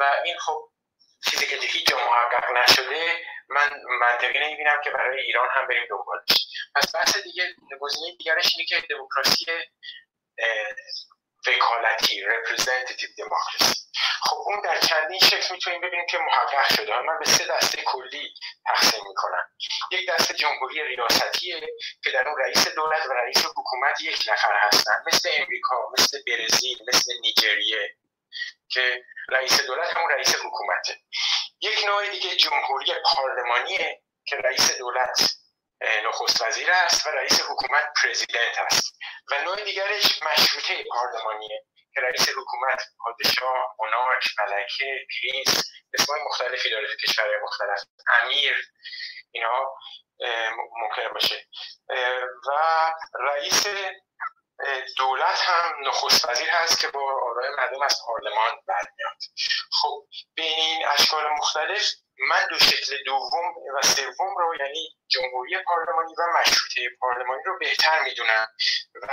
[0.00, 0.70] و این خب
[1.30, 3.24] چیزی که هیچ محقق نشده
[3.54, 8.66] من منطقی نمی‌بینم که برای ایران هم بریم دنبالش پس بحث دیگه گزینه دیگرش اینه
[8.68, 9.46] که دموکراسی
[11.46, 13.82] وکالتی representative democracy.
[14.22, 17.00] خب اون در چندین شکل می‌تونیم ببینیم که محقق شده.
[17.00, 18.34] من به سه دسته کلی
[18.66, 19.50] تقسیم می‌کنم.
[19.90, 21.60] یک دسته جمهوری ریاستیه
[22.04, 25.02] که در اون رئیس دولت و رئیس حکومت یک نفر هستن.
[25.06, 27.96] مثل امریکا مثل برزیل مثل نیجریه
[28.70, 30.98] که رئیس دولت همون رئیس حکومته.
[31.62, 35.34] یک نوع دیگه جمهوری پارلمانیه که رئیس دولت
[36.04, 38.98] نخست وزیر است و رئیس حکومت پرزیدنت است.
[39.30, 46.86] و نوع دیگرش مشروطه پارلمانیه که رئیس حکومت پادشاه مونارک ملکه پرینس اسمای مختلفی داره
[46.86, 47.80] تو کشورهای مختلف
[48.22, 48.56] امیر
[49.30, 49.76] اینا
[50.76, 51.46] ممکن باشه.
[52.48, 52.50] و
[53.20, 53.66] رئیس
[54.96, 57.00] دولت هم نخست وزیر هست که با
[57.30, 59.16] آرای مردم از پارلمان برمیاد.
[59.72, 61.92] خب بین این اشکال مختلف
[62.28, 68.02] من دو شکل دوم و سوم رو یعنی جمهوری پارلمانی و مشروطه پارلمانی رو بهتر
[68.02, 68.46] می‌دونم
[69.02, 69.06] و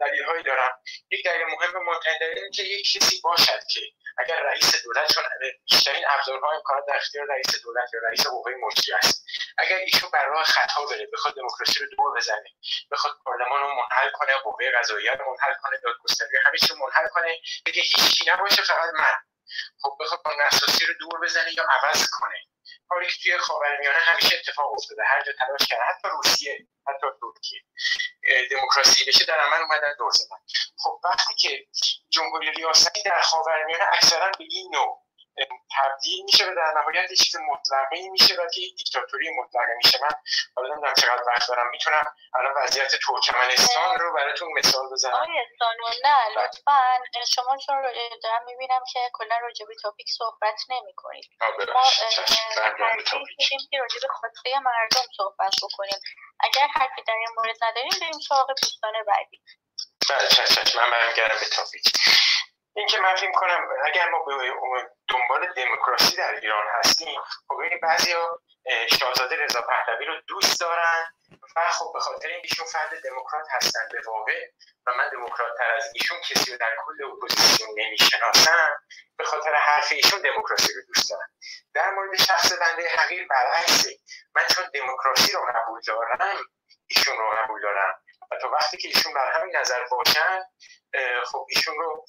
[0.00, 0.72] دلیل هایی دارم.
[1.10, 3.80] یک دلیل مهم این که یک کسی باشد که
[4.18, 5.24] اگر رئیس دولت چون
[5.70, 9.24] بیشترین ابزارها امکانات در اختیار رئیس دولت یا رئیس قوه مجری است.
[9.58, 12.50] اگر ایشون بر خطا بره بخواد دموکراسی رو دور بزنه
[12.90, 17.40] بخواد پارلمان رو منحل کنه قوه قضاییه رو منحل کنه دادگستری همه چی منحل کنه
[17.66, 19.16] بگه هیچی نباشه فقط من.
[19.82, 22.36] خب بخواد قانون اساسی رو دور بزنه یا عوض کنه.
[22.90, 25.02] کاری که توی خاورمیانه همیشه اتفاق افتاده.
[25.06, 27.60] هر جا تلاش کرده حتی روسیه حتی ترکیه
[28.50, 29.04] دموکراسی.
[29.04, 30.36] بشه در عمل اومدن دور زدن.
[30.78, 31.66] خب وقتی که
[32.10, 35.02] جمهوری ریاستی در خاورمیانه اکثرا به این نوع
[35.76, 39.98] تبدیل میشه و در نهایت چیز مطلقه میشه و که دیکتاتوری مطلقه میشه.
[40.02, 40.14] من
[40.56, 41.70] حالا نمی‌دونم چقدر وقت دارم.
[41.70, 42.04] می‌تونم
[42.34, 45.12] الان وضعیت ترکمنستان رو براتون مثال بزنم.
[45.12, 45.46] آقای
[46.04, 46.80] نه لطفا.
[47.34, 47.82] شما چون
[48.22, 51.30] دارم می‌بینم که کلا راجع به تاپیک صحبت نمی کنید
[51.74, 51.82] ما
[53.06, 56.00] ترجیح که راجع به خواسته مردم صحبت بکنیم.
[56.40, 59.42] اگر حرفی در این مورد نداریم بریم سراغ دوستان بعدی.
[60.10, 61.92] بله چشم من برمیگردم به topic
[62.74, 64.52] این که من فکر کنم اگر ما به
[65.08, 68.40] دنبال دموکراسی در ایران هستیم خب این بعضیا
[69.00, 71.06] شاهزاده رضا پهلوی رو دوست دارن
[71.56, 74.46] و خب به خاطر این ایشون فرد دموکرات هستن به واقع
[74.86, 78.68] و من دموکرات تر از ایشون کسی رو در کل اپوزیسیون نمی‌شناسم
[79.16, 81.28] به خاطر حرف ایشون دموکراسی رو دوست دارم
[81.74, 83.90] در مورد شخص بنده حقیر برعکسه.
[84.34, 86.36] من چون دموکراسی رو قبول دارم
[86.86, 88.02] ایشون رو قبول دارم.
[88.30, 90.44] و تا وقتی که ایشون بر همین نظر باشن
[91.24, 92.06] خب ایشون رو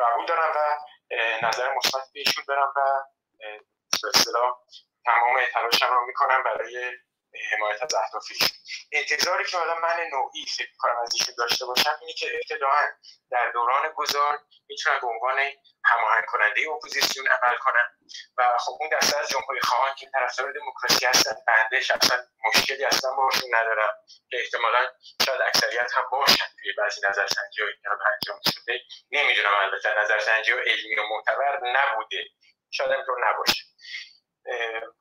[0.00, 0.78] قبول دارم و
[1.46, 3.04] نظر مثبت به ایشون دارم و
[4.02, 4.10] به
[5.04, 6.92] تمام تلاشم رو می‌کنم برای
[7.52, 8.24] حمایت از اهداف
[8.92, 12.88] انتظاری که حالا من نوعی فکر کنم از ایشون داشته باشم اینه که ابتداعا
[13.30, 15.38] در دوران گذار می‌تونن به عنوان
[15.84, 17.88] هماهنگ کننده اپوزیسیون عمل کنن
[18.38, 23.10] و خب اون دسته از جمهوری خواهان که طرفدار دموکراسی هستن بنده شخصا مشکلی اصلا
[23.14, 23.94] باشون ندارم
[24.30, 24.88] که احتمالا
[25.26, 29.98] شاید اکثریت هم باشن توی بعضی نظرسنجی هایی که انجام شده نمی‌دونم البته.
[29.98, 32.24] نظرسنجی علمی و معتبر نبوده.
[32.70, 33.64] شاید اینطور نباشه.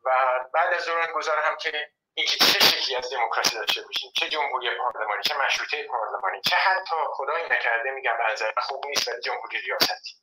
[0.06, 0.10] و
[0.54, 4.70] بعد از دوران گذار هم که اینکه چه شکلی از دموکراسی داشته باشیم؟ چه جمهوری
[4.78, 10.14] پارلمانی چه مشروطه پارلمانی چه حتی خدای نکرده میگم نظر خوب نیست ولی جمهوری ریاستی.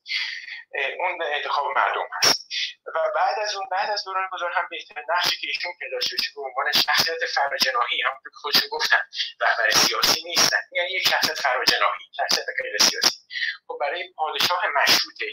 [0.99, 2.49] اون انتخاب مردم هست.
[2.95, 6.17] و بعد از اون بعد از دوران گذار هم بهترین نقشی که ایشون پیدا شده
[6.35, 9.01] به عنوان شخصیت فرجناهی هم که خودشون گفتن
[9.41, 10.61] رهبر سیاسی نیستن.
[10.73, 13.19] یعنی یک شخصیت فرجناهی شخصیت غیر سیاسی.
[13.67, 15.27] خب برای پادشاه مشروطه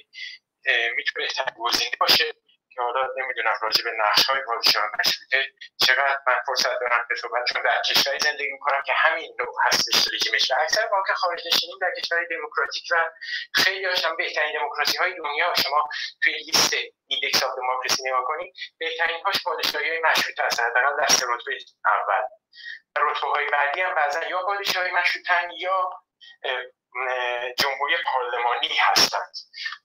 [0.95, 2.33] می‌تونه بهترین گزینه باشه.
[2.75, 5.45] که حالا نمی‌دونم راجع به نقش های پادشاه مشروطه
[5.77, 10.13] چقدر من فرصت دارم به صحبت چون در کشوری زندگی می‌کنم که همین نوع هستش
[10.13, 12.95] رژیمش و اکثر ما که خارج نشینیم در کشور دموکراتیک و
[13.53, 15.89] خیلی هاشم بهترین دموکراسی های دنیا شما
[16.23, 16.73] توی لیست
[17.07, 21.57] index of democracy نگاه کنید بهترین هاش پادشاهی های مشروطه هستن حداقل در سه رتبه
[21.85, 22.23] اول.
[22.97, 25.89] رتبه های بعدی هم بعضا یا پادشاهی مشروطن یا
[27.57, 29.33] جمهوری پارلمانی هستند.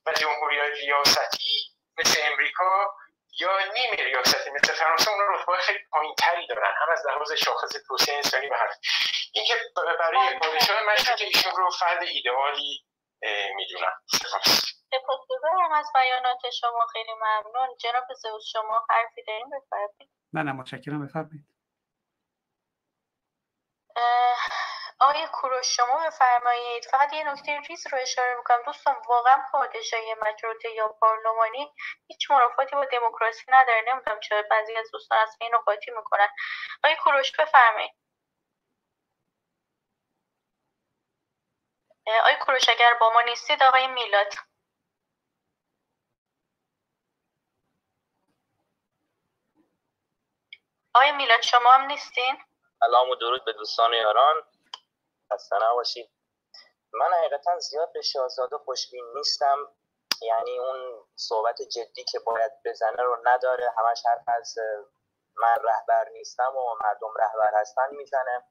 [0.07, 1.68] و جمهوری ریاستی
[1.99, 2.95] مثل امریکا
[3.41, 6.73] یا نیم ریاستی مثل فرانسه اون رتبه خیلی پایین تری دارن.
[6.77, 8.69] هم از لحاظ شاخص توسعه انسانی و هر
[9.33, 9.55] اینکه
[9.99, 12.85] برای پادشاه مشروطه ایشون رو فرد ایدئالی
[13.57, 14.03] می‌دونم.
[14.91, 17.77] سپاسگزارم از بیانات شما خیلی ممنون.
[17.81, 20.11] جناب زوز شما حرفی داریم بفرمایید.
[20.33, 21.07] نه نه متشکرم.
[21.07, 21.47] بفرمایید.
[25.01, 26.85] آقای کوروش شما بفرمایید.
[26.85, 31.75] فقط یه نکته ریز رو اشاره می‌کنم دوستان واقعا پادشاهی مشروطه یا پارلمانی
[32.07, 33.85] هیچ مرافاتی با دموکراسی نداره.
[33.89, 36.29] نمی‌دونم چرا بعضی از دوستان از این قاطی می‌کنن.
[36.85, 37.93] آقای کوروش بفرمایید.
[42.21, 44.35] آقای کوروش اگر با ما نیستید آقای میلاد.
[50.95, 52.39] آقای میلاد شما هم نیستین؟
[52.81, 54.43] سلام و درود به دوستان یاران.
[55.33, 56.11] خسته نباشید
[56.93, 59.69] من حقیقتا زیاد به شاهزاده خوشبین نیستم.
[60.23, 63.71] یعنی اون صحبت جدی که باید بزنه رو نداره.
[63.79, 64.55] همش حرف از
[65.35, 68.45] من رهبر نیستم و مردم رهبر هستن می‌زنه.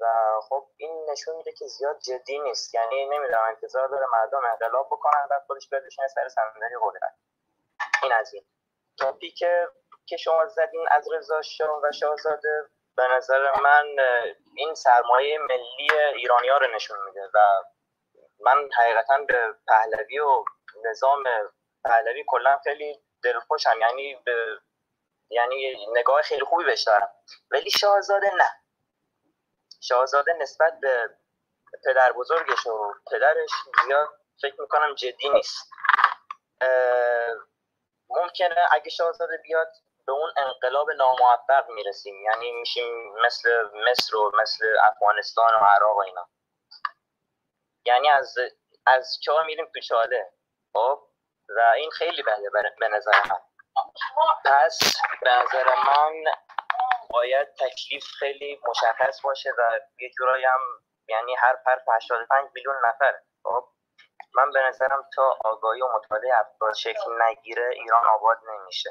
[0.00, 0.06] و
[0.48, 2.74] خب این نشون میده که زیاد جدی نیست.
[2.74, 7.14] یعنی نمی‌دونم انتظار داره مردم انقلاب بکنن بعد خودش بشینه سر صندلی قدرت
[8.02, 8.44] این از این.
[8.98, 9.38] تاپیک
[10.06, 13.96] که شما زدین از رضا شاه و شاهزاده به نظر من
[14.60, 17.62] این سرمایه ملی ایرانی ها رو نشون میده و
[18.40, 20.44] من حقیقتا به پهلوی و
[20.84, 21.24] نظام
[21.84, 23.80] پهلوی کلا خیلی دلخوشم.
[23.80, 24.58] یعنی به
[25.30, 27.10] یعنی نگاه خیلی خوبی بهش دارم.
[27.50, 28.48] ولی شاهزاده نه.
[29.80, 31.10] شاهزاده نسبت به
[31.86, 33.50] پدر بزرگش و پدرش
[33.86, 34.08] زیاد
[34.42, 35.70] فکر می‌کنم جدی نیست.
[38.10, 39.72] ممکنه اگه شاهزاده بیاد
[40.10, 42.14] به اون انقلاب ناموفق می‌رسیم.
[42.22, 46.28] یعنی میشیم مثل مصر و مثل افغانستان و عراق و اینا.
[47.86, 48.34] یعنی از
[48.86, 50.32] از چاه میریم تو چاله.
[50.72, 51.02] خب؟
[51.56, 52.50] و این خیلی بده
[52.80, 53.40] به نظر من.
[54.44, 54.78] پس
[55.22, 56.24] به نظر من
[57.10, 60.60] باید تکلیف خیلی مشخص باشه و یه جورایی هم
[61.08, 63.14] یعنی هر فرد 85 میلیون نفر.
[63.42, 63.68] خب؟
[64.34, 68.90] من به نظرم تا آگاهی و مطالعه افراد شکل نگیره ایران آباد نمیشه.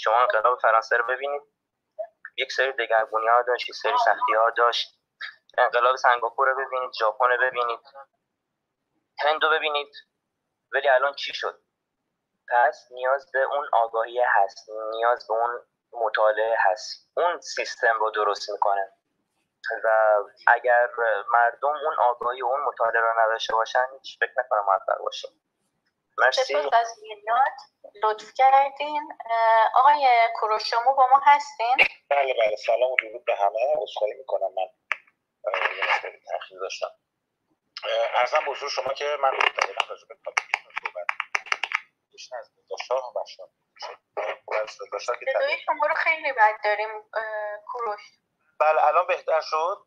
[0.00, 1.42] شما انقلاب فرانسه رو ببینید.
[2.36, 5.00] یک سری دگرگونی ها داشت یک سری سختی ها داشت.
[5.58, 7.80] انقلاب سنگاپور رو ببینید ژاپن رو ببینید.
[9.20, 9.92] هند رو ببینید.
[10.72, 11.60] ولی الان چی شد؟
[12.48, 15.60] پس نیاز به اون آگاهی هست نیاز به اون
[15.92, 17.10] مطالعه هست.
[17.16, 18.92] اون سیستم رو درست می‌کنه.
[19.84, 20.90] و اگر
[21.32, 25.30] مردم اون آگاهی و اون مطالعه رو نداشته باشن هیچ فکر نکنم موفق باشیم.
[26.20, 26.54] مرسی.
[26.54, 27.00] از
[28.02, 29.18] لطف کردین.
[29.74, 30.08] آقای
[30.40, 31.76] کروشامو با ما هستین؟
[32.10, 33.74] بله بله سلام و درود به همه.
[33.82, 34.54] عذرخواهی می‌کنم.
[34.54, 34.68] من
[36.32, 36.90] تاخیر داشتم.
[38.14, 40.16] ارزم بزرگ شما که من دقیقا راجع به
[40.84, 41.06] صحبت
[42.38, 42.48] از
[42.86, 43.12] شاه
[44.68, 46.88] صدای شما رو خیلی بد داریم
[47.66, 48.00] کوروش.
[48.60, 49.86] بله الان بهتر شد؟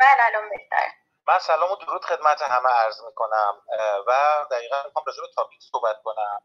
[0.00, 1.01] بله الان بهتر.
[1.28, 3.62] من سلام و درود خدمت همه عرض می‌کنم
[4.06, 4.12] و
[4.50, 6.42] دقیقا می‌خوام راجع به تاپیک صحبت کنم.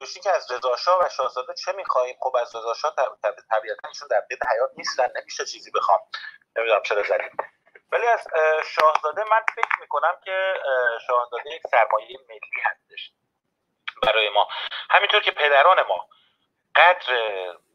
[0.00, 2.94] دوشی که از رضا و شاهزاده چه می‌خواهیم؟ خب از رضا شاه
[3.50, 6.00] طبیعتا ایشون در قید حیات نیستن نمیشه چیزی بخوام.
[6.56, 7.36] نمی‌دونم چرا زدیم
[7.92, 8.26] ولی از
[8.66, 10.54] شاهزاده من فکر می‌کنم که
[11.06, 13.12] شاهزاده یک سرمایه ملی هستش
[14.02, 14.48] برای ما.
[14.90, 16.08] همینطور که پدران ما
[16.76, 17.12] قدر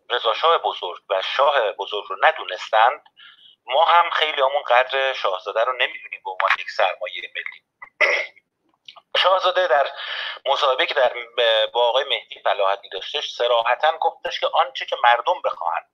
[0.10, 3.04] رضاشاه بزرگ و شاه بزرگ رو ندونستند
[3.66, 7.66] ما هم خیلی همون قدر شاهزاده رو نمی‌دونیم به عنوان یک سرمایه ملی.
[9.18, 9.90] شاهزاده در
[10.46, 11.14] مصاحبه که در
[11.74, 15.90] با آقای مهدی فلاحتی داشتش سراحتا گفتش که آنچه که مردم بخواهند.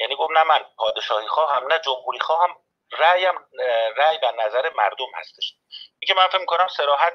[0.00, 2.56] یعنی گفت نه من پادشاهی خواهم نه جمهوری خواهم
[2.92, 3.34] رأیم
[3.96, 5.54] رأی و نظر مردم هستش.
[6.06, 7.12] که من فکر می‌کنم سراحت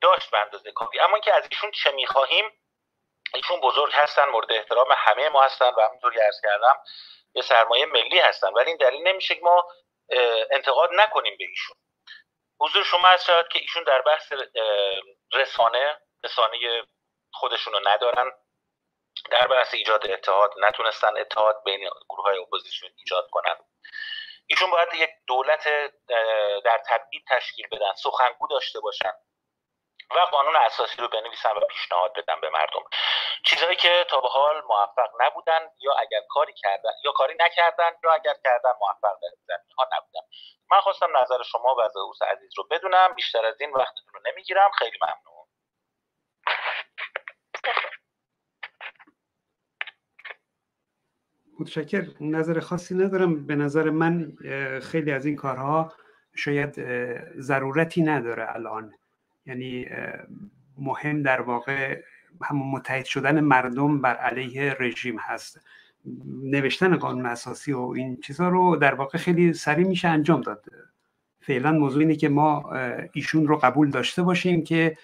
[0.00, 1.00] داشت به اندازه کافی.
[1.00, 2.52] اما که از ایشون چه می‌خواهیم
[3.34, 6.78] ایشون بزرگ هستن مورد احترام همه ما هستن و همونطور ارز کردم
[7.34, 9.64] یه سرمایه ملی هستن ولی این دلیل نمیشه که ما
[10.50, 11.76] انتقاد نکنیم به ایشون.
[12.60, 14.32] حضور شما از شاید که ایشون در بحث
[15.32, 16.86] رسانه رسانه
[17.32, 18.32] خودشون رو ندارن.
[19.30, 23.56] در بحث ایجاد اتحاد نتونستن اتحاد بین گروه های اپوزیسیون ایجاد کنن.
[24.46, 25.64] ایشون باید یک دولت
[26.64, 29.12] در تبعید تشکیل بدن سخنگو داشته باشن.
[30.10, 32.84] و قانون اساسی رو بنویسن و پیشنهاد بدن به مردم.
[33.44, 38.12] چیزهایی که تا به حال موفق نبودن یا اگر کاری کردن یا کاری نکردن یا
[38.12, 39.16] اگر کردن موفق
[39.48, 40.20] در ها نبودن.
[40.70, 41.92] من خواستم نظر شما و از
[42.30, 43.14] عزیز رو بدونم.
[43.14, 44.70] بیشتر از این وقتتون رو نمی‌گیرم.
[44.78, 45.46] خیلی ممنون.
[51.60, 53.46] متشکر نظر خاصی ندارم.
[53.46, 54.32] به نظر من
[54.92, 55.92] خیلی از این کارها
[56.36, 56.74] شاید
[57.40, 58.92] ضرورتی نداره الان.
[59.46, 59.86] یعنی
[60.78, 62.02] مهم در واقع
[62.42, 65.60] همون متحد شدن مردم بر علیه رژیم هست.
[66.42, 70.64] نوشتن قانون اساسی و این چیزها رو در واقع خیلی سریع میشه انجام داد.
[71.40, 72.72] فعلا موضوع اینه که ما
[73.12, 74.96] ایشون رو قبول داشته باشیم که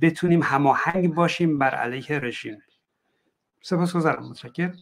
[0.00, 2.62] بتونیم هماهنگ باشیم بر علیه رژیم.
[3.62, 4.72] سپاس گذارم متشکر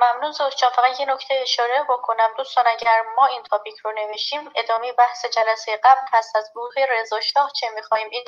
[0.00, 0.70] ممنون جان.
[0.70, 2.34] فقط یه نکته اشاره بکنم.
[2.36, 6.36] دوستان اگر ما این تاپیک رو نوشیم ادامه بحث جلسه قبل هست.
[6.36, 8.24] از گروه رضا شاه چه می‌خوایم؟ این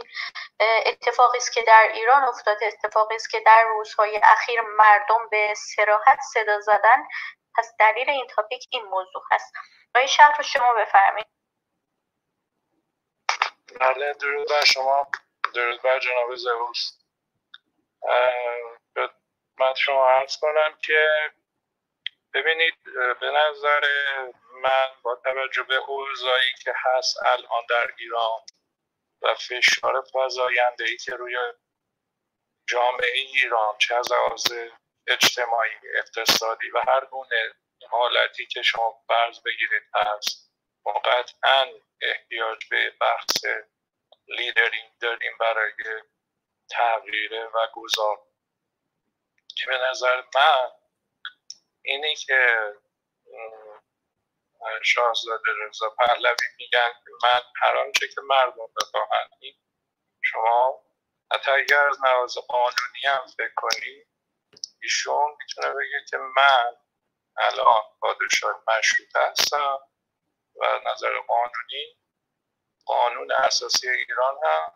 [0.86, 6.18] اتفاقی است که در ایران افتاده اتفاقی است که در روزهای اخیر مردم به سراحت
[6.32, 7.08] صدا زدن.
[7.56, 9.52] پس دلیل این تاپیک این موضوع هست.
[9.94, 11.26] آقای شهر رو شما بفرمایید.
[13.80, 15.06] بله درود بر شما.
[15.54, 16.92] درود بر جناب زهوس
[18.94, 21.08] خدمت شما عرض کنم که
[22.34, 22.74] ببینید
[23.20, 23.80] به نظر
[24.62, 28.40] من با توجه به اوضاعی که هست الان در ایران
[29.22, 31.36] و فشار فضاینده ای که روی
[32.66, 34.52] جامعه ایران چه از لحاظ
[35.06, 37.54] اجتماعی اقتصادی و هر گونه
[37.90, 40.52] حالتی که شما فرض بگیرید هست
[40.86, 41.66] ما قطعا
[42.00, 43.44] احتیاج به بحث
[44.28, 45.72] لیدرینگ داریم برای
[46.70, 48.18] تغییره و گذار
[49.56, 50.70] که به نظر من
[51.82, 52.72] اینی که
[54.82, 59.30] شاهزاده رضا پهلوی میگن من هر آنچه که مردم بخواهند
[60.22, 60.84] شما
[61.32, 64.04] حتی اگر از نواز قانونی هم فکر کنی
[64.82, 66.76] ایشون می‌تونه بگه که من
[67.36, 69.78] الان پادشاه مشروط هستم
[70.56, 71.96] و نظر قانونی
[72.86, 74.72] قانون اساسی ایران هم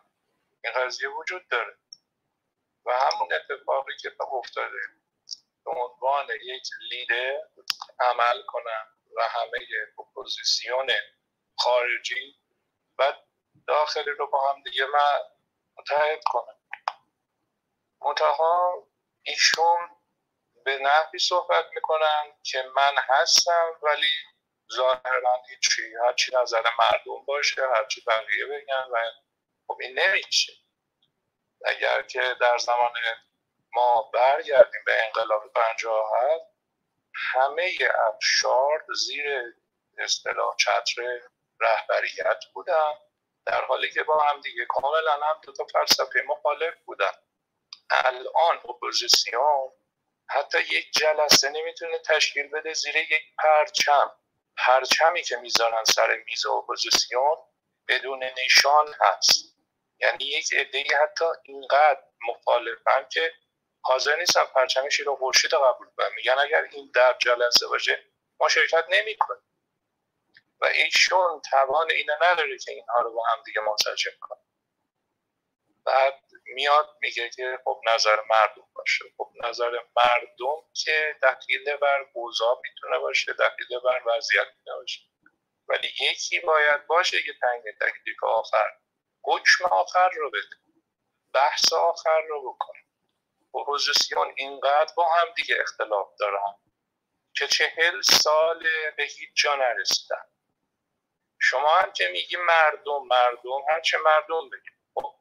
[0.63, 1.77] این قضیه وجود داره.
[2.85, 4.77] و همون اتفاقی که افتاده
[5.65, 7.41] به عنوان یک لیدر
[7.99, 8.87] عمل کنم
[9.17, 9.67] و همه
[9.99, 10.91] اپوزیسیون
[11.57, 12.35] خارجی
[12.97, 13.13] و
[13.67, 15.19] داخلی رو با هم دیگه من
[15.77, 16.59] متحد کنم.
[18.01, 18.87] منتها
[19.23, 19.89] ایشون
[20.65, 24.11] به نحوی صحبت می‌کنن که من هستم ولی
[24.73, 29.11] ظاهرا هیچی هرچی نظر مردم باشه هرچی بقیه بگن و
[29.67, 30.53] خب این نمیشه.
[31.65, 32.93] اگر که در زمان
[33.75, 36.55] ما برگردیم به انقلاب پنجاه هفت.
[37.33, 37.71] همه
[38.07, 39.25] اقشار زیر
[39.97, 41.19] اصطلاح چتر
[41.59, 42.93] رهبریت بودن
[43.45, 47.11] در حالی که با هم دیگه کاملا هم دو تا فلسفه مخالف بودن.
[47.89, 49.71] الان اپوزیسیون
[50.29, 54.11] حتی یک جلسه نمی‌تونه تشکیل بده زیر یک پرچم.
[54.57, 57.37] پرچمی که می‌ذارن سر میز اپوزیسیون
[57.87, 59.55] بدون نشان هست.
[59.99, 63.33] یعنی یک عده حتی اینقدر مخالفن که
[63.87, 68.05] حاضر نیستن پرچم شیر و خورشید قبول کنن میگن اگر این در جلسه باشه
[68.39, 69.41] ما شرکت نمی‌کنیم.
[70.61, 74.39] و ایشون توان اینو نداره که اینها رو با هم دیگه منسجم کنه
[75.85, 79.05] بعد میاد میگه که خب نظر مردم باشه.
[79.17, 85.01] خب نظر مردم که دخیل بر اوضاع می‌تونه باشه دخیل بر وضعیت می‌تونه باشه.
[85.67, 88.71] ولی یکی باید باشه که تنگ تکلیف آخر
[89.23, 90.55] حکم آخر رو بده
[91.33, 92.84] بحث آخر رو بکنه.
[93.61, 96.55] اپوزیسیون اینقدر با هم دیگه اختلاف دارن
[97.37, 100.25] که چهل سال به هیچ جا نرسیدن.
[101.41, 105.15] شما هم که میگی مردم مردم هرچه مردم بگید خب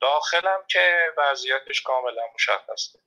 [0.00, 2.98] داخلم که وضعیتش کاملا مشخصه.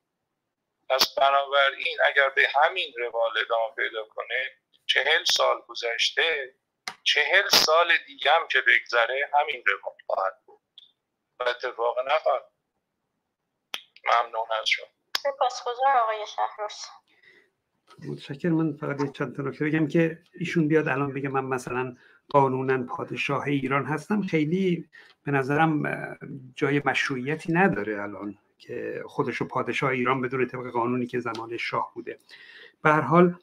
[0.89, 6.55] پس بنابراین اگر به همین روال ادامه پیدا کنه چهل سال گذشته
[7.03, 10.61] چهل سال دیگه هم که بگذره همین روال خواهد بود.
[11.39, 12.51] و اتفاق نخواهد
[14.11, 14.85] ممنون از شما.
[15.17, 16.73] سپاسگزار آقای شهروز.
[18.07, 21.95] متشکر من فقط چند تا نکته بگم که ایشون بیاد الان بگه من مثلا
[22.29, 24.21] قانونا پادشاه ایران هستم.
[24.21, 24.89] خیلی
[25.23, 25.83] به نظرم
[26.55, 32.19] جای مشروعیتی نداره الان که خودشو پادشاه ایران بدون طبق قانونی که زمان شاه بوده.
[32.83, 33.35] به هر حال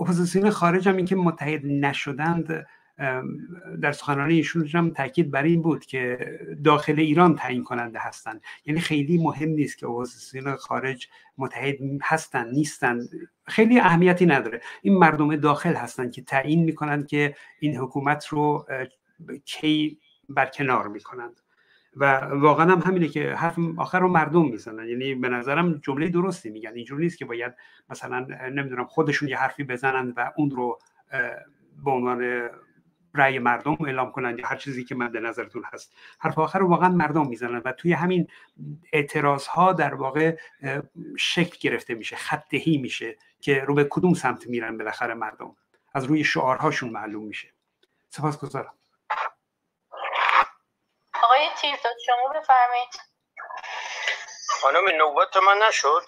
[0.00, 2.66] اپوزیسیون خارج هم اینکه متحد نشدند
[3.80, 6.18] در سخنرانی ایشون هم تاکید بر این بود که
[6.64, 13.08] داخل ایران تعیین کننده هستند یعنی خیلی مهم نیست که اپوزیسیون خارج متحد هستند نیستند
[13.46, 14.60] خیلی اهمیتی نداره.
[14.82, 18.66] این مردم داخل هستند که تعیین می‌کنند که این حکومت رو
[19.44, 21.40] کی برکنار می‌کنند.
[21.96, 24.88] و واقعا هم همینه که حرف آخر رو مردم می‌زنن.
[24.88, 26.72] یعنی به نظرم جمله درستی میگن.
[26.74, 27.52] اینجور نیست که باید
[27.90, 30.78] مثلا نمی‌دونم خودشون یه حرفی بزنند و اون رو
[31.84, 32.48] به عنوان
[33.14, 35.92] رأی مردم اعلام کنند یا هر چیزی که مد نظرتون هست.
[36.18, 38.28] حرف آخر رو واقعا مردم می‌زنن و توی همین
[38.92, 40.36] اعتراض ها در واقع
[41.18, 45.56] شکل گرفته میشه خطهی میشه که رو به کدوم سمت میرن بالاخره مردم.
[45.94, 47.54] از روی شعارهاشون معلوم میشه.
[48.08, 48.74] سپاس گذارم.
[51.22, 53.00] آقای تیرداد شما بفرمایید.
[54.48, 56.02] خانم نوبت من نشد.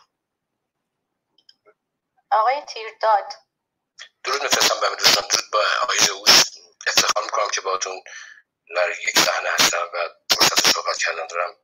[2.30, 3.32] آقای تیرداد
[4.24, 5.24] درود میفرستم به دوستان.
[5.30, 5.58] درود با
[7.76, 8.02] باتون
[8.76, 11.56] در یک صحنه هستم و فرصت صحبت کردن دارم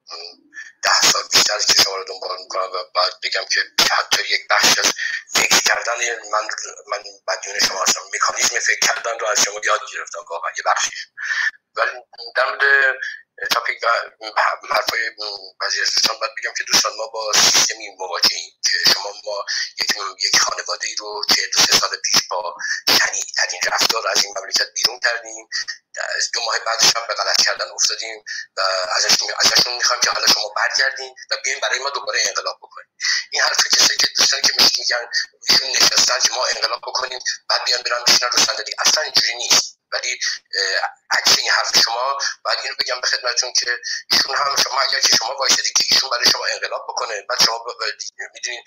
[0.83, 3.61] ده سال بیشتر که شما رو دنبال می‌کنم و بعد بگم که
[3.91, 4.93] حتی یک بخش از
[5.35, 5.99] فکر کردن
[6.33, 6.49] من
[6.87, 8.01] من مدیون شما هستم.
[8.15, 10.25] مکانیزم فکر کردن رو از شما یاد گرفتم.
[10.31, 11.07] واقعا یه بخشیش.
[11.77, 11.91] ولی
[12.37, 12.97] در مورد
[13.51, 13.87] تاپیک و
[14.71, 15.11] حرفای
[15.61, 19.45] بعضی از دوستان باید بگم که دوستان ما با سیستمی مواجهیم که شما ما
[19.81, 19.91] یک
[20.23, 24.35] یک خانواده ای رو که دو سه سال پیش با تنی ترین رفتار از این
[24.39, 25.49] مملکت بیرون کردیم.
[26.35, 28.25] دو ماه بعدش هم به غلط کردن افتادیم
[28.57, 28.61] و
[28.97, 32.89] ازشون ازشون می‌خوام که حالا شما برگردین و بیاین برای ما دوباره انقلاب بکنیم
[33.31, 35.09] این حرف کسی که دوستان که میگن
[35.49, 39.79] ایشون نشستن ما انقلاب بکنیم بعد بیان برن بشینن رو صندلی اصلا اینجوری نیست.
[39.93, 40.19] ولی
[41.11, 43.79] عکس این حرف شما باید اینو بگم به خدمتتون که
[44.11, 47.65] ایشون هم شما اگر که شما وایسادی که ایشون برای شما انقلاب بکنه بعد شما
[48.35, 48.65] می‌دونین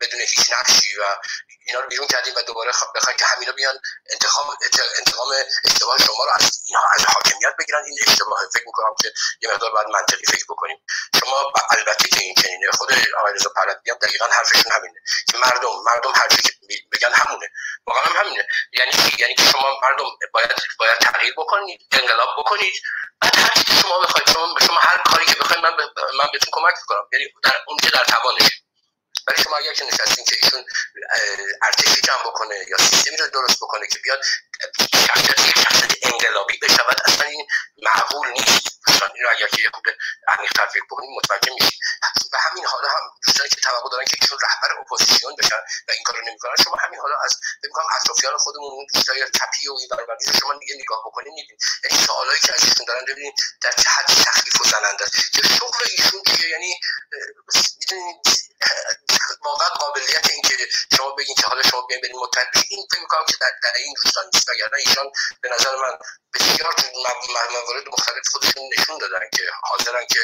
[0.00, 1.16] بدون هیچ نقشی و
[1.66, 3.78] اینا رو بیرون کردیم و دوباره بخواین که همینا بیان
[4.12, 4.46] انتخاب
[4.98, 5.28] انتقام
[5.64, 7.82] اشتباه شما رو از اینها از حاکمیت بگیرن.
[7.84, 9.12] این اشتباه فکر می‌کنم که
[9.42, 10.78] یه مقدار باید منطقی فکر بکنیم.
[11.20, 12.70] شما البته که این چنینه.
[12.70, 15.00] خود آقای رضا پهلوی هم دقیقا حرفشون همینه
[15.30, 16.50] که مردم مردم حرفی که
[16.92, 17.46] بگن همونه.
[17.86, 18.46] واقعا هم همینه.
[18.72, 22.74] یعنی یعنی که شما مردم باید باید تغییر بکنید انقلاب بکنید.
[23.20, 25.70] بعد هر شما بخواید شما شما هر کاری که بخواید من
[26.18, 27.08] من بهتون کمک می‌کنم.
[27.12, 28.50] یعنی در اون که در توانش.
[29.26, 30.64] ولی شما اگر که نشستین که ایشون
[31.62, 34.24] ارتشی جمع بکنه یا سیستمی رو درست بکنه که بیاد
[35.06, 37.46] شخصیت انقلابی بشود اصلا این
[37.82, 38.74] معقول نیست.
[39.14, 39.84] این رو اگر که یه خود
[40.72, 41.80] فکر بکنیم متوجه میشید
[42.32, 46.02] و همین حالا هم دوستانی که توقع دارن که ایشون رهبر اپوزیسیون بشن و این
[46.04, 49.88] کارو نمی‌کنن شما همین حالا از فکر کنم اطرافیان خودمون اون دوستای چپی و این
[49.90, 53.90] برابر شما دیگه نگاه بکنید می‌بینید یعنی سوالایی که از ایشون دارن ببینید در چه
[53.90, 55.32] حد تخفیف و زننده است.
[55.32, 56.80] که شغل ایشون چیه؟ یعنی
[57.80, 58.16] می‌دونید
[59.44, 60.54] واقعا قابلیت اینکه
[60.96, 63.94] شما بگین که حالا شما بیاین بریم متحد این فکر می‌کنم که در, در این
[64.04, 64.50] دوستان نیست.
[64.50, 65.06] وگرنه ایشان
[65.40, 65.98] به نظر من
[66.34, 66.74] بسیار
[67.52, 70.20] موارد مختلف خودشون نشون دادن که حاضرن که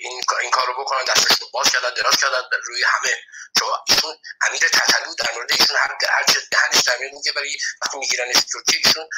[0.00, 3.16] این این کارو بکنن دستشون باز کردن دراز کردن روی همه.
[3.58, 4.16] چون ایشون
[4.48, 8.80] امیر تتلو در مورد ایشون هر هر چه دهنش در میگه برای وقتی می‌گیرن ترکیه
[8.84, 9.08] ایشون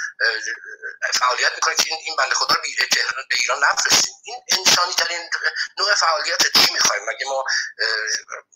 [1.15, 2.61] فعالیت می‌کنه که این این بنده خدا رو
[3.31, 4.15] به ایران نفرستیم.
[4.25, 5.31] این انسانی ترین
[5.79, 7.45] نوع فعالیت چی می‌خوایم؟ مگه ما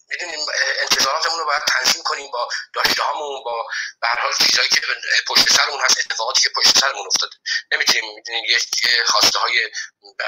[0.09, 0.47] می‌دونیم
[0.79, 3.67] انتظاراتمون رو باید تنظیم کنیم با داشته هامون با
[4.01, 4.81] به هر حال چیزایی که
[5.29, 7.37] پشت سرمون هست اتفاقاتی که پشت سرمون افتاده.
[7.73, 8.59] نمی‌تونیم می‌دونیم یه
[9.07, 9.71] خواسته های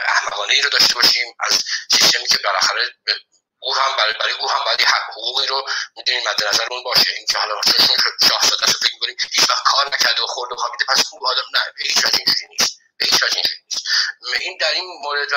[0.08, 1.64] احمقانه ای رو داشته باشیم از
[1.94, 2.84] سیستمی که بالاخره
[3.64, 5.58] او هم برای, برای او هم باید حق حقوقی رو
[5.96, 7.10] می‌دونیم مد نظرمون باشه.
[7.16, 7.54] این که حالا
[7.86, 7.96] چون
[8.28, 11.48] شاهزاده رو فکر می‌کنیم هیچ وقت کار نکرده و خورده و خوابیده پس اون آدم
[11.54, 11.60] نه.
[11.76, 12.78] به هیچ وجه اینجوری نیست.
[12.98, 13.86] به هیچ وجه اینجوری نیست.
[14.40, 15.36] این در این مورد و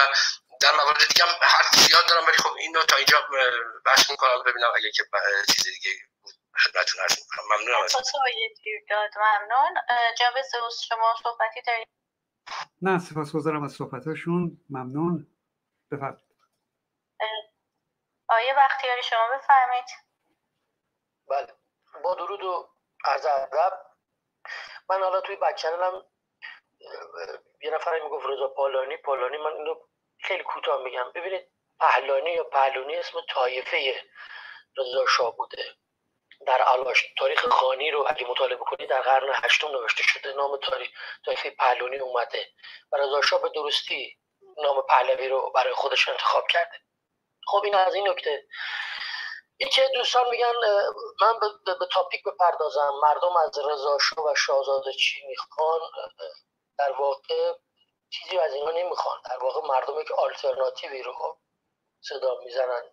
[0.62, 3.18] در موارد دیگه هم حرف زیاد دارم ولی خب اینو تا اینجا
[3.86, 5.04] بحث می‌کنم ببینم اگه که
[5.54, 5.92] چیز دیگه
[6.64, 7.46] خدمتتون عرض می‌کنم.
[7.52, 7.96] ممنونم از
[9.16, 9.74] ممنون.
[10.20, 10.34] جناب
[10.90, 11.88] شما صحبتی دارید؟
[12.82, 15.31] نه سپاسگزارم از صحبتاشون ممنون.
[15.92, 16.26] بفرمایید.
[18.30, 19.86] آیه بختیاری شما بفرمایید.
[21.30, 21.54] بله.
[22.04, 22.70] با درود و
[23.06, 23.86] عرض ادب
[24.90, 26.06] من حالا توی بک چنلم
[27.62, 29.76] یه نفر می‌گفت رضا پالانی پالانی من اینو
[30.24, 31.12] خیلی کوتاه میگم.
[31.16, 34.04] ببینید پهلانی یا پهلونی اسم طایفه
[34.78, 35.64] رضا شاه بوده.
[36.48, 40.90] در علاش تاریخ خانی رو اگه مطالعه بکنید در قرن هشتم نوشته شده نام تاریخ
[41.26, 42.48] طایفه پهلونی اومده.
[42.92, 44.21] و رضا شاه به درستی
[44.62, 46.80] نام پهلوی رو برای خودش انتخاب کرده.
[47.48, 48.48] خب این از این نکته.
[49.60, 50.54] یکی دوستان میگن
[51.22, 51.40] من
[51.80, 52.94] به, تاپیک بپردازم.
[53.04, 55.80] مردم از رضا و شاهزاده چی می‌خوان؟
[56.78, 57.54] در واقع
[58.10, 59.18] چیزی از اینا نمی‌خوان.
[59.30, 61.38] در واقع مردمی که آلترناتیوی رو
[62.02, 62.84] صدا می‌زنن.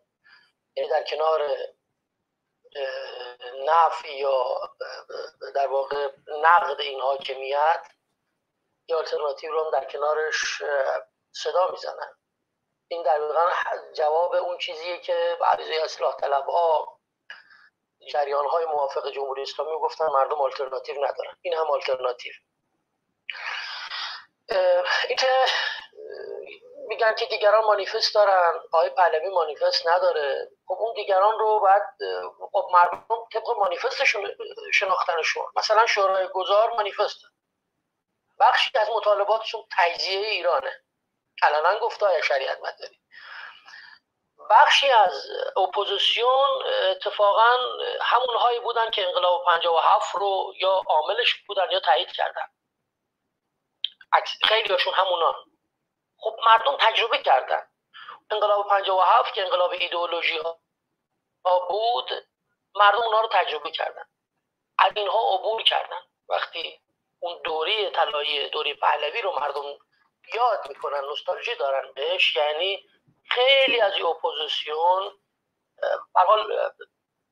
[0.77, 1.57] یعنی در کنار
[3.67, 4.61] نفع یا
[5.55, 6.11] در واقع
[6.43, 7.87] نقد این حاکمیت
[8.89, 10.63] یا آلترناتیو رو در کنارش
[11.43, 12.15] صدا می‌زنن.
[12.89, 16.99] این در واقع جواب اون چیزیه که بعضی اصلاح طلب ها
[18.13, 21.37] جریان های موافق جمهوری اسلامی گفتن مردم آلترناتیو ندارن.
[21.43, 22.33] این هم آلترناتیو.
[25.09, 25.45] اینکه
[26.89, 30.51] میگن که دیگران مانیفست دارن آقای پهلوی مانیفست نداره.
[30.67, 31.83] خب اون دیگران رو باید
[32.53, 34.31] خب مردم طبق مانیفستشون
[34.75, 37.19] شناختنشون مثلا شورای گذار مانیفست
[38.41, 40.85] بخشی از مطالباتشون تجزیه ایرانه.
[41.43, 43.01] علنا گفته های شریعت مداری
[44.51, 47.57] بخشی از اپوزیسیون اتفاقا
[48.01, 52.47] همون هایی بودن که انقلاب 57 رو یا عاملش بودن یا تایید کردن.
[54.45, 55.35] خیلی هاشون همونان
[56.19, 57.69] خب مردم تجربه کردن.
[58.31, 62.11] انقلاب 57 که انقلاب ایدئولوژی ها بود
[62.75, 64.05] مردم اونها رو تجربه کردن.
[64.79, 66.01] از اینها عبور کردن.
[66.29, 66.81] وقتی
[67.21, 69.79] اون دوره طلایی دوره پهلوی رو مردم
[70.35, 72.37] یاد می‌کنن نوستالژی دارن بهش.
[72.37, 72.89] یعنی
[73.31, 75.19] خیلی از اپوزیسیون
[76.15, 76.73] حال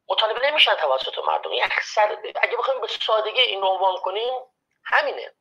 [0.09, 1.51] مطالبه نمیشن توسط مردم.
[1.62, 4.32] اکثر اگه بخوایم به سادگی این عنوان کنیم
[4.85, 5.35] همینه.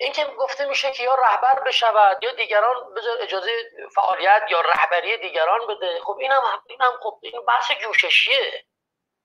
[0.00, 5.66] اینکه گفته میشه که یا رهبر بشود یا دیگران بذار اجازه فعالیت یا رهبری دیگران
[5.66, 6.00] بده.
[6.00, 8.66] خب اینم اینم خب این بحث جوششیه.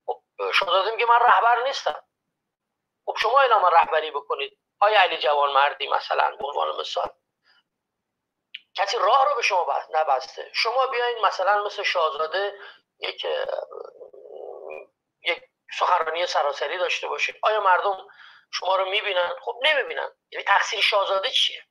[0.06, 0.22] خب
[0.54, 2.04] شما میگه من رهبر نیستم.
[3.06, 4.63] خب شما اعلام رهبری بکنید.
[4.84, 7.10] آیا علی جوان مردی مثلا به عنوان مثال
[8.76, 12.60] کسی راه رو به شما نبسته؟ شما بیاین مثلا مثل شاهزاده
[13.00, 13.26] یک
[15.22, 15.44] یک
[15.80, 18.08] سخنرانی سراسری داشته باشید آیا مردم
[18.52, 20.10] شما رو می‌بینن؟ خب نمی‌بینن.
[20.32, 21.64] یعنی تقصیر شاهزاده چیه؟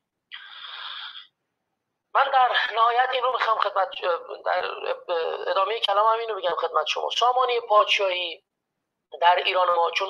[2.13, 3.89] من در نهایت این رو می‌خوام خدمت
[4.45, 4.65] در
[5.47, 7.09] ادامه کلام هم اینو بگم خدمت شما.
[7.09, 8.43] سامانی پادشاهی
[9.21, 10.09] در ایران ما چون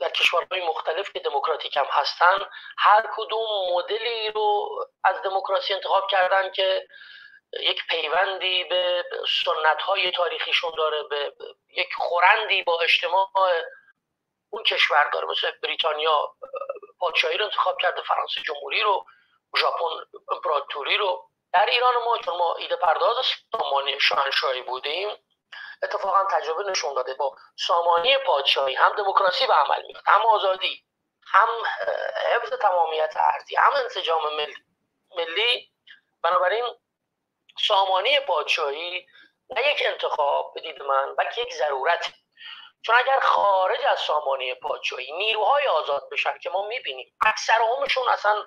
[0.00, 2.38] در کشورهای مختلف که دموکراتیک هم هستن
[2.78, 4.68] هر کدوم مدلی رو
[5.04, 6.88] از دموکراسی انتخاب کردن که
[7.60, 9.04] یک پیوندی به
[9.44, 11.32] سنت های تاریخیشون داره به
[11.68, 13.30] یک خورندی با اجتماع
[14.50, 15.26] اون کشور داره.
[15.26, 16.34] مثل بریتانیا
[16.98, 19.06] پادشاهی رو انتخاب کرده فرانسه جمهوری رو
[19.58, 21.30] ژاپن امپراتوری رو.
[21.52, 23.16] در ایران ما چون ما ایده پرداز
[23.52, 25.08] سامانی شاهنشاهی بودیم
[25.84, 27.14] اتفاقا تجربه نشون داده.
[27.14, 30.84] با سامانی پادشاهی هم دموکراسی به عمل میاد هم آزادی
[31.26, 31.48] هم
[32.34, 34.54] حفظ تمامیت ارضی هم انسجام ملی,
[35.16, 35.70] ملی.
[36.22, 36.64] بنابراین
[37.68, 39.06] سامانی پادشاهی
[39.50, 42.12] نه یک انتخاب بدید من بلکه یک ضرورت.
[42.86, 48.46] چون اگر خارج از سامانی پادشاهی نیروهای آزاد بشن که ما می‌بینیم اکثر همشون اصلا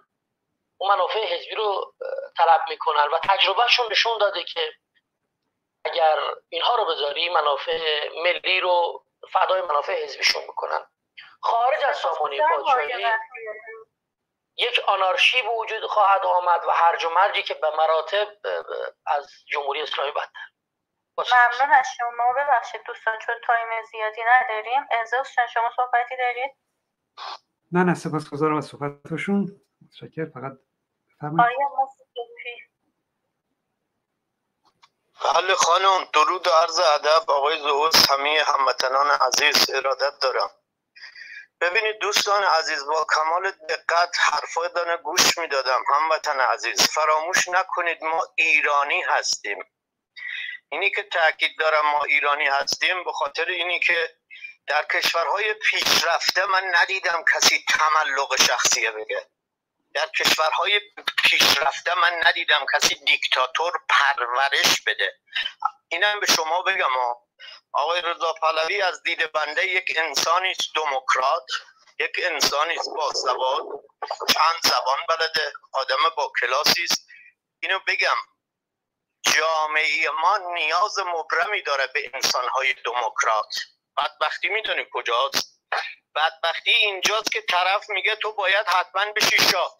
[0.78, 1.94] اون منافع حزبی رو
[2.38, 4.74] طلب می‌کنن و تجربهشون نشون داده که
[5.92, 6.20] اگر
[6.50, 10.86] اینها رو بذاری منافع ملی رو فدای منافع حزبیشون می‌کنن.
[11.42, 13.06] خارج از سامانی پادشاهی
[14.58, 18.28] یک آنارشی به وجود خواهد آمد و هرج و مرجی که به مراتب
[19.06, 20.48] از جمهوری اسلامی بدتر.
[21.18, 22.34] ممنون از شما.
[22.38, 24.88] ببخشید دوستان چون تایم زیادی نداریم.
[25.02, 26.52] ازاز شما صحبتی دارید؟
[27.72, 29.62] نه نه سپاس گذارم از صحبتشون
[30.00, 30.52] شکر فقط
[35.24, 40.52] بله خانم درود و عرض ادب آقای زهوس همه هموطنان عزیز ارادت دارم.
[41.62, 45.84] ببینید دوستان عزیز با کمال دقت حرفایتان گوش می‌دادم.
[45.94, 49.64] هموطن عزیز فراموش نکنید ما ایرانی هستیم.
[50.70, 54.16] اینی که تاکید دارم ما ایرانی هستیم به خاطر اینی که
[54.68, 59.26] در کشورهای پیشرفته من ندیدم کسی تملق شخصیه بگه.
[59.94, 60.82] در کشورهای
[61.24, 65.20] پیشرفته من ندیدم کسی دیکتاتور پرورش بده.
[65.92, 66.92] اینم به شما بگم
[67.74, 71.46] آقای رضا پهلوی از دید بنده یک انسانی دموکرات
[72.00, 73.64] یک انسانی با سواد.
[74.34, 77.08] چند زبان بلده آدم با کلاسی است.
[77.60, 78.16] اینو بگم
[79.36, 83.56] جامعه ما نیاز مبرمی داره به انسانهای دموکرات.
[83.98, 85.57] بدبختی می‌دونی کجاست؟
[86.16, 89.78] بدبختی اینجاست که طرف میگه تو باید حتما بشی شاه.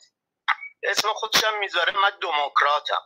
[0.84, 3.02] اسم خودشم می‌ذاره من دموکراتم.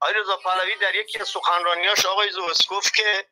[0.00, 3.28] آقای رضا پهلوی در یکی از سخنرانیاش آقای زوس گفت که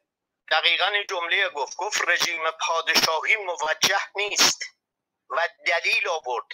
[0.50, 1.76] دقیقا این جمله گفت.
[1.76, 4.62] گفت رژیم پادشاهی موجه نیست
[5.30, 6.46] و دلیل آورد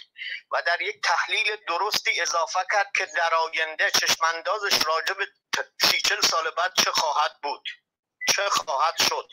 [0.51, 5.27] و در یک تحلیل درستی اضافه کرد که در آینده چشماندازش راجع به
[5.81, 7.69] سی سال بعد چه خواهد بود.
[8.35, 9.29] چه خواهد شد.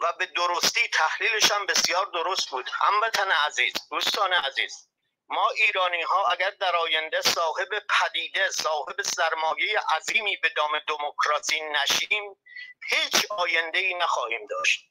[0.00, 2.70] و به درستی تحلیلش هم بسیار درست بود.
[2.72, 4.88] هموطن عزیز دوستان عزیز
[5.28, 12.36] ما ایرانی ها اگر در آینده صاحب پدیده صاحب سرمایه عظیمی به دام دموکراسی نشیم
[12.90, 14.84] هیچ آینده ای نخواهیم داشت.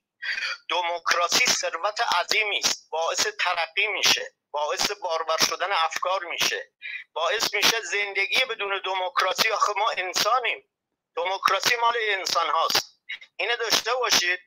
[0.69, 6.71] دموکراسی ثروت عظیمی است باعث ترقی میشه باعث بارور شدن افکار میشه
[7.13, 9.49] باعث میشه زندگی بدون دموکراسی.
[9.49, 10.69] آخه ما انسانیم.
[11.15, 13.01] دموکراسی مال انسان هاست.
[13.37, 14.39] اینه داشته باشید.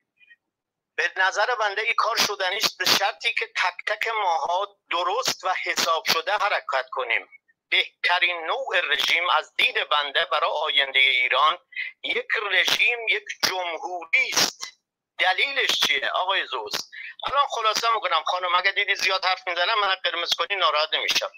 [0.99, 6.05] به نظر بنده ای کار شدنی به شرطی که تک تک ماها درست و حساب
[6.13, 7.29] شده حرکت کنیم.
[7.71, 11.59] بهترین نوع رژیم از دید بنده برای آینده ایران
[12.05, 14.78] یک رژیم یک جمهوری است.
[15.19, 16.91] دلیلش چیه؟ آقای زوز
[17.27, 18.23] الان خلاصه می‌کنم.
[18.27, 21.31] خانم اگه دیدی زیاد حرف می‌زنم من قرمز کنی ناراحت نمیشم.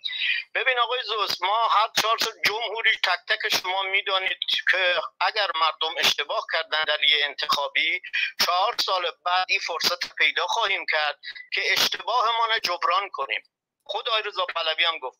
[0.55, 4.39] ببین آقای زوز ما هر چهار سال جمهوری تک تک شما می‌دانید
[4.71, 8.01] که اگر مردم اشتباه کردن در یه انتخابی
[8.47, 11.19] چهار سال بعد این فرصت پیدا خواهیم کرد
[11.55, 13.43] که اشتباه ما جبران کنیم.
[13.85, 15.19] خود آقای رضا پهلوی هم گفت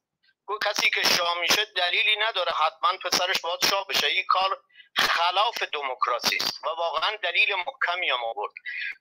[0.67, 4.07] کسی که شاه میشه دلیلی نداره حتما پسرش باید شاه بشه.
[4.07, 4.63] این کار
[4.99, 8.53] خلاف دموکراسی است و واقعا دلیل محکمی هم آورد.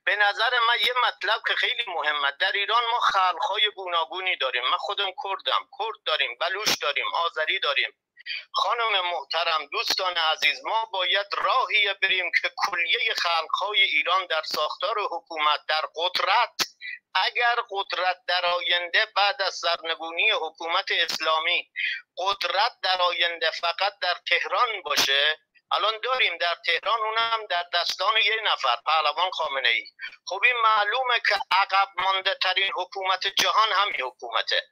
[0.04, 4.62] به نظر من یه مطلب که خیلی مهمه در ایران ما خلقهای گوناگونی داریم.
[4.62, 5.68] من خودم کردم.
[5.78, 7.92] کرد داریم بلوش داریم آذری داریم.
[8.52, 15.60] خانم محترم دوستان عزیز ما باید راهی بریم که کلیه خلقهای ایران در ساختار حکومت
[15.68, 16.70] در قدرت
[17.14, 21.70] اگر قدرت در آینده بعد از سرنگونی حکومت اسلامی
[22.16, 25.38] قدرت در آینده فقط در تهران باشه
[25.72, 29.84] الان داریم در تهران اونم در دستان یه نفر پهلوان خامنه ای.
[30.26, 34.62] خب این معلومه که عقب مانده ترین حکومت جهان همین حکومته.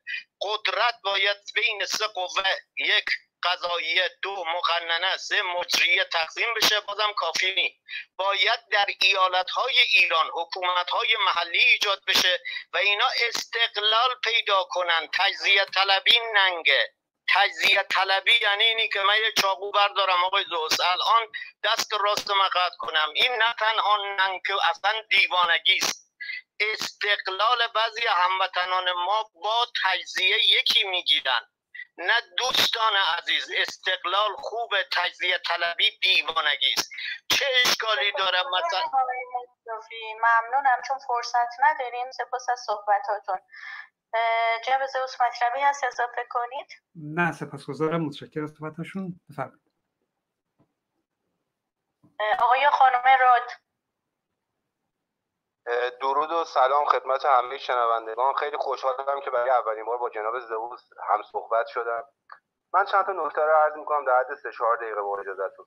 [0.40, 2.44] قدرت باید بین سه قوه
[2.76, 3.04] یک
[3.42, 7.80] قضاییه دو مقننه سه مجریه تقسیم بشه بازم کافی نی.
[8.16, 12.40] باید در ایالت های ایران حکومت های محلی ایجاد بشه
[12.72, 16.97] و اینا استقلال پیدا کنن تجزیه طلبی ننگه.
[17.34, 21.32] تجزیه طلبی یعنی اینی که من یه چاقو بردارم آقای دوست الان
[21.64, 23.08] دست راست مقد کنم.
[23.14, 26.08] این نه تنها ننگ که اصلا دیوانگی است.
[26.60, 31.40] استقلال بعضی هموطنان ما با تجزیه یکی می‌گیرن.
[31.98, 36.90] نه دوستان عزیز استقلال خوب تجزیه طلبی دیوانگی است.
[37.30, 38.82] چه اشکالی داره مثلا
[40.20, 43.38] ممنونم چون فرصت نداریم سپاس از صحبتاتون.
[44.64, 48.44] جناب زوس مطلبی هست اضافه کنید؟ نه سپاسگزارم متشکرم.
[48.44, 49.68] از صحبتشون بفرمایید
[52.38, 53.50] آقای خانم راد.
[56.00, 58.34] درود و سلام خدمت همه شنوندگان.
[58.34, 62.04] خیلی خوشحالم که برای اولین بار با جناب زوس هم صحبت شدم.
[62.74, 65.66] من چند تا نکته رو عرض می‌کنم در حد سه چهار دقیقه با اجازهتون.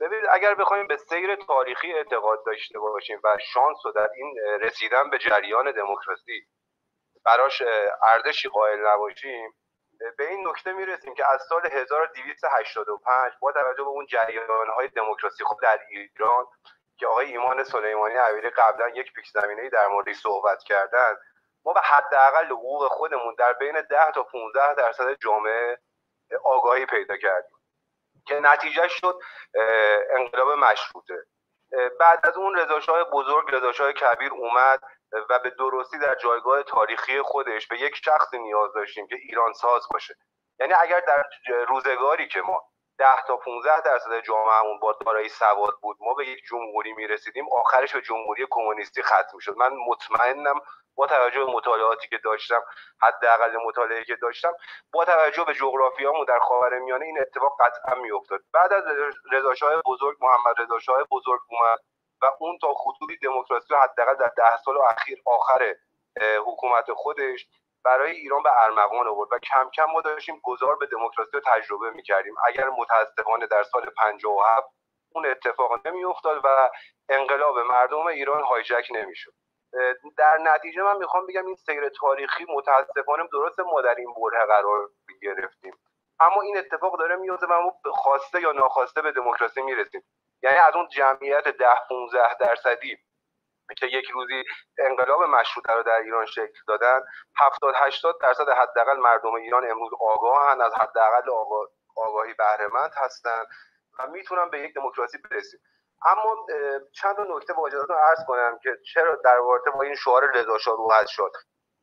[0.00, 5.10] ببینید اگر بخوایم به سیر تاریخی اعتقاد داشته باشیم و شانس و در این رسیدن
[5.10, 6.46] به جریان دموکراسی
[7.26, 7.62] براش
[8.02, 9.54] ارزشی قائل نباشیم
[10.18, 15.44] به این نکته می‌رسیم که از سال 1285 با توجه به اون جریان های دموکراسی
[15.44, 16.46] خود در ایران
[16.98, 21.16] که آقای ایمان سلیمانی عویلی قبلا یک پیش زمینه در موردش صحبت کردن
[21.64, 25.78] ما به حداقل حقوق خودمون در بین 10 تا 15 درصد جامعه
[26.44, 27.56] آگاهی پیدا کردیم
[28.26, 29.18] که نتیجه شد
[30.10, 31.26] انقلاب مشروطه.
[32.00, 34.80] بعد از اون رضاشاه بزرگ رضاشاه کبیر اومد
[35.30, 39.82] و به درستی در جایگاه تاریخی خودش به یک شخص نیاز داشتیم که ایران ساز
[39.92, 40.14] باشه.
[40.60, 41.24] یعنی اگر در
[41.68, 42.64] روزگاری که ما
[42.98, 47.92] 10 تا 15 درصد جامعهمون با دارایی سواد بود ما به یک جمهوری می‌رسیدیم آخرش
[47.92, 49.56] به جمهوری کمونیستی ختم می‌شد.
[49.56, 50.60] من مطمئنم
[50.96, 52.62] با توجه به مطالعاتی که داشتم
[53.02, 54.52] حداقل مطالعه که داشتم
[54.92, 58.40] با توجه به جغرافیامون در خاورمیانه این اتفاق قطعا میافتاد.
[58.52, 58.84] بعد از
[59.32, 61.78] رضاشاه بزرگ محمد رضاشاه بزرگ اومد
[62.22, 65.74] و اون تا خطوری دموکراسی حداقل در ده سال اخیر آخر
[66.46, 67.46] حکومت خودش
[67.84, 71.90] برای ایران به ارمغان آورد و کم کم ما داشتیم گذار به دموکراسی رو تجربه
[71.90, 72.34] می‌کردیم.
[72.46, 74.66] اگر متاسفانه در سال 57
[75.12, 76.70] اون اتفاق نمیافتاد و
[77.08, 79.32] انقلاب مردم ایران هایجک نمی‌شد.
[80.16, 84.90] در نتیجه من می‌خوام بگم این سیر تاریخی متاسفانه درست ما در این بره قرار
[85.22, 85.78] گرفتیم.
[86.20, 90.02] اما این اتفاق داره میفته و ما خواسته یا ناخواسته به دموکراسی می‌رسیم.
[90.42, 92.98] یعنی از اون جمعیت ده 15 درصدی
[93.78, 94.44] که یک روزی
[94.78, 97.00] انقلاب مشروطه رو در ایران شکل دادن
[97.36, 101.30] 70 80 درصد حداقل مردم ایران امروز آگاهن از حداقل
[101.96, 103.46] آگاهی بهرهمند هستند
[103.98, 105.60] و می‌تونن به یک دموکراسی برسیم.
[106.04, 106.46] اما
[106.92, 111.06] چند نکته با اجازهتون عرض کنم که چرا در رابطه با این شعار رضا شاه
[111.06, 111.32] شد؟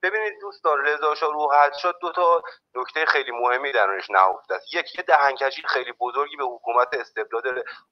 [0.03, 2.44] ببینید دوستان رضا شاه روحت شد دو تا
[2.76, 4.73] نکته خیلی مهمی درونش نهفته است.
[4.73, 7.44] یک یه دهنکجی خیلی بزرگی به حکومت استبداد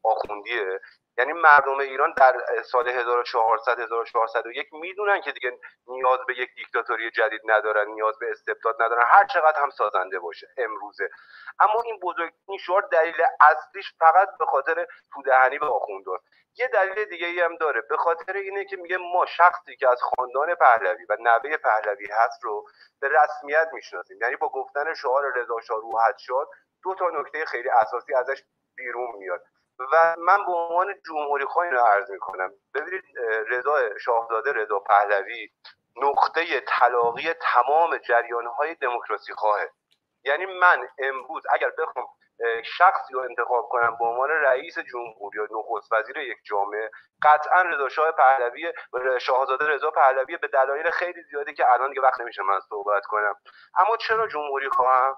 [0.04, 0.80] آخوندیه.
[1.18, 7.42] یعنی مردم ایران در سال 1400 1401 می‌دونن که دیگه نیاز به یک دیکتاتوری جدید
[7.46, 9.06] ندارن نیاز به استبداد ندارن.
[9.08, 11.10] هر چقدر هم سازنده باشه امروزه.
[11.60, 16.24] اما این بزرگ این شعار دلیل اصلیش فقط به خاطر تودهنی به آخونداست
[16.58, 17.82] یه دلیل دیگه ای هم داره.
[17.82, 22.44] به خاطر اینه که میگه ما شخصی که از خاندان پهلوی و نوه پهلوی هست
[22.44, 22.66] رو
[23.02, 24.18] به رسمیت می‌شناسیم.
[24.22, 26.48] یعنی با گفتن شعار رضا شاه روحت شد
[26.84, 28.44] دو تا نکته خیلی اساسی ازش
[28.76, 29.44] بیرون میاد.
[29.94, 32.52] و من به عنوان جمهوری خواهی رو عرض می‌کنم.
[32.76, 33.04] ببینید
[33.48, 35.50] رضا شاهزاده رضا پهلوی
[35.98, 39.70] نقطه تلاقی تمام جریان های دموکراسی خواهه.
[40.24, 42.06] یعنی من امروز اگر بخوام
[42.64, 46.92] شخصی رو انتخاب کنم به عنوان رئیس جمهوری یا نخست وزیر یک جامعه
[47.24, 48.74] قطعا رضا شاه پهلوی
[49.22, 53.36] شاهزاده رضا پهلوی به دلایل خیلی زیادی که الان دیگه وقت نمیشه من صحبت کنم.
[53.78, 55.16] اما چرا جمهوری خواهم؟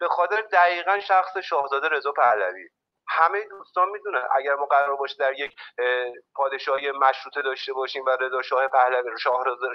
[0.00, 2.68] به خاطر دقیقا شخص شاهزاده رضا پهلوی.
[3.08, 5.56] همه دوستان می‌دونن اگر ما قرار باشه در یک
[6.34, 9.10] پادشاهی مشروطه داشته باشیم و رضا شاه پهلوی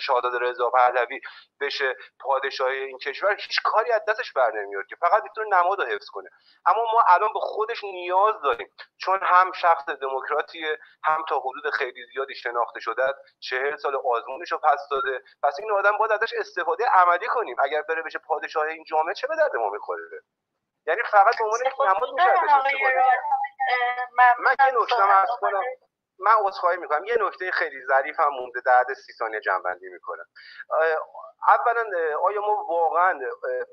[0.02, 1.20] شاهزاده رضا پهلوی
[1.62, 6.10] بشه پادشاهی این کشور هیچ کاری از دستش بر نمیاد که فقط می‌تونه نماد حفظ
[6.10, 6.30] کنه.
[6.66, 12.06] اما ما الان به خودش نیاز داریم چون هم شخص دموکراتیه هم تا حدود خیلی
[12.14, 15.24] زیادی شناخته شده چهل سال آزمونش رو پس داده.
[15.44, 17.56] پس این آدم باید ازش استفاده عملی کنیم.
[17.60, 20.22] اگر بره بشه پادشاه این جامعه چه به درد ما می‌خوره؟
[20.90, 22.26] یعنی فقط به عنوان نماد میشه
[24.40, 25.64] من یه نکته عرض کنم
[26.20, 27.06] من عذرخواهی می‌کنم.
[27.06, 30.26] یه نکته خیلی ظریف هم مونده در سی ثانیه جمع‌بندی می‌کنم.
[31.48, 31.86] اولا
[32.24, 33.20] آیا ما واقعا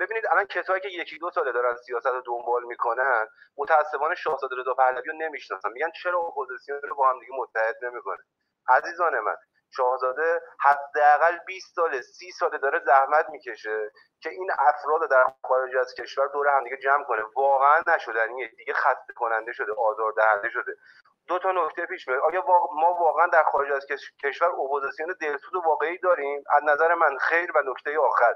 [0.00, 4.74] ببینید الان کسایی که یکی دو ساله دارن سیاست رو دنبال می‌کنن متاسفانه شاهزاده رضا
[4.74, 5.72] پهلوی رو نمی‌شناسن.
[5.72, 8.22] میگن چرا اپوزیسیون رو با هم دیگه متحد نمی‌کنه؟
[8.68, 9.36] عزیزان من.
[9.76, 13.90] شاهزاده حداقل 20 ساله 30 ساله داره زحمت می‌کشه
[14.22, 17.22] که این افراد در خارج از کشور دور هم دیگه جمع کنه.
[17.36, 20.72] واقعا نشدنیه دیگه خسته کننده شده آزار دهنده شده.
[21.28, 22.20] دو تا نکته پیش میاد.
[22.20, 22.44] آیا
[22.74, 23.86] ما واقعا در خارج از
[24.24, 28.34] کشور اپوزیسیون دلسوز واقعی داریم؟ از نظر من خیر و نکته آخر.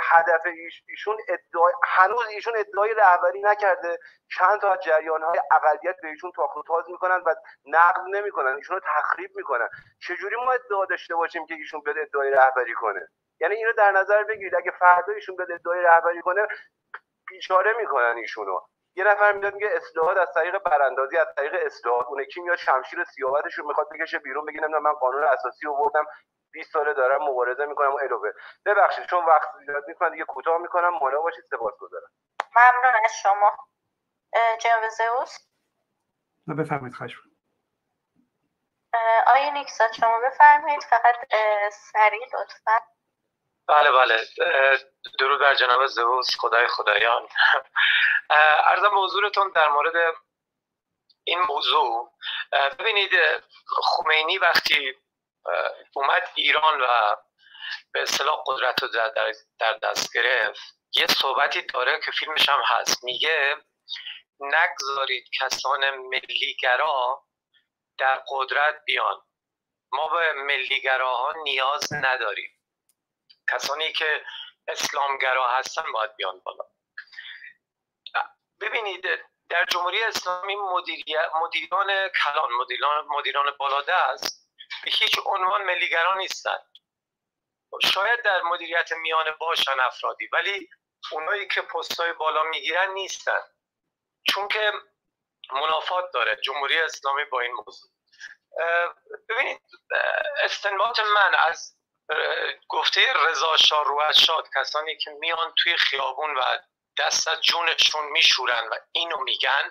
[0.00, 0.42] هدف
[0.88, 3.98] ایشون ادعای هنوز ایشون ادعای رهبری نکرده.
[4.38, 7.34] چند تا جریان های اقلیت به ایشون تاخت و تاز می‌کنن و
[7.64, 8.54] نقد نمی‌کنن.
[8.54, 9.68] ایشون رو تخریب می‌کنن.
[10.06, 13.08] چجوری ما ادعا داشته باشیم که ایشون بیاد ادعای رهبری کنه؟
[13.40, 14.54] یعنی اینو در نظر بگیرید.
[14.54, 16.46] اگه فردا ایشون بیاد ادعای رهبری کنه
[17.28, 18.60] بیچاره می‌کنن ایشونو.
[18.96, 22.06] یه نفر میاد میگه اصلاحات از طریق براندازی از طریق اصلاحات.
[22.06, 26.04] اون یکی میاد شمشیر سیاوتش رو می‌خواد بکشه بیرون بگه من قانون اساسی آوردم
[26.52, 28.32] 20 ساله دارم مبارزه می‌کنم و الوه
[28.66, 30.88] ببخشید چون وقت زیاد نیست من دیگه کوتاه می‌کنم.
[30.88, 32.08] مولا باشید سپاسگزارم
[32.56, 33.56] ممنون از شما.
[34.60, 35.38] جناب زئوس؟
[36.58, 37.16] بفرمایید خواهش
[39.26, 40.82] آیا نیکسا شما بفرمایید.
[40.82, 41.16] فقط
[41.72, 42.93] سریع لطفا.
[43.68, 44.26] بله بله.
[45.18, 47.28] درود بر جناب زئوس خدای خدایان.
[48.64, 50.14] ارزم به حضورتون در مورد
[51.24, 52.12] این موضوع
[52.78, 53.10] ببینید
[53.82, 54.94] خمینی وقتی
[55.94, 57.16] اومد ایران و
[57.92, 58.88] به اصطلاح قدرت رو
[59.58, 60.62] در دست گرفت
[60.92, 63.04] یه صحبتی داره که فیلمش هم هست.
[63.04, 63.56] میگه
[64.40, 67.24] نگذارید کسان ملیگرا
[67.98, 69.22] در قدرت بیان.
[69.92, 72.50] ما به ملیگراها نیاز نداریم.
[73.50, 74.24] کسانی که
[74.68, 76.64] اسلامگرا هستن باید بیان بالا.
[78.60, 79.06] ببینید
[79.48, 80.56] در جمهوری اسلامی
[81.34, 84.50] مدیران کلان مدیران, مدیران بالادست
[84.84, 86.58] به هیچ عنوان ملیگران نیستن.
[87.82, 90.70] شاید در مدیریت میانه باشن افرادی ولی
[91.12, 93.40] اونایی که پستای بالا می‌گیرن نیستن.
[94.28, 94.72] چون که
[95.50, 97.90] منافات داره جمهوری اسلامی با این موضوع.
[99.28, 99.60] ببینید
[100.42, 101.76] استنباط من از
[102.68, 106.58] گفته رضا شاه شاد کسانی که میان توی خیابون و
[106.98, 109.70] دست از جونشون میشورن و اینو میگن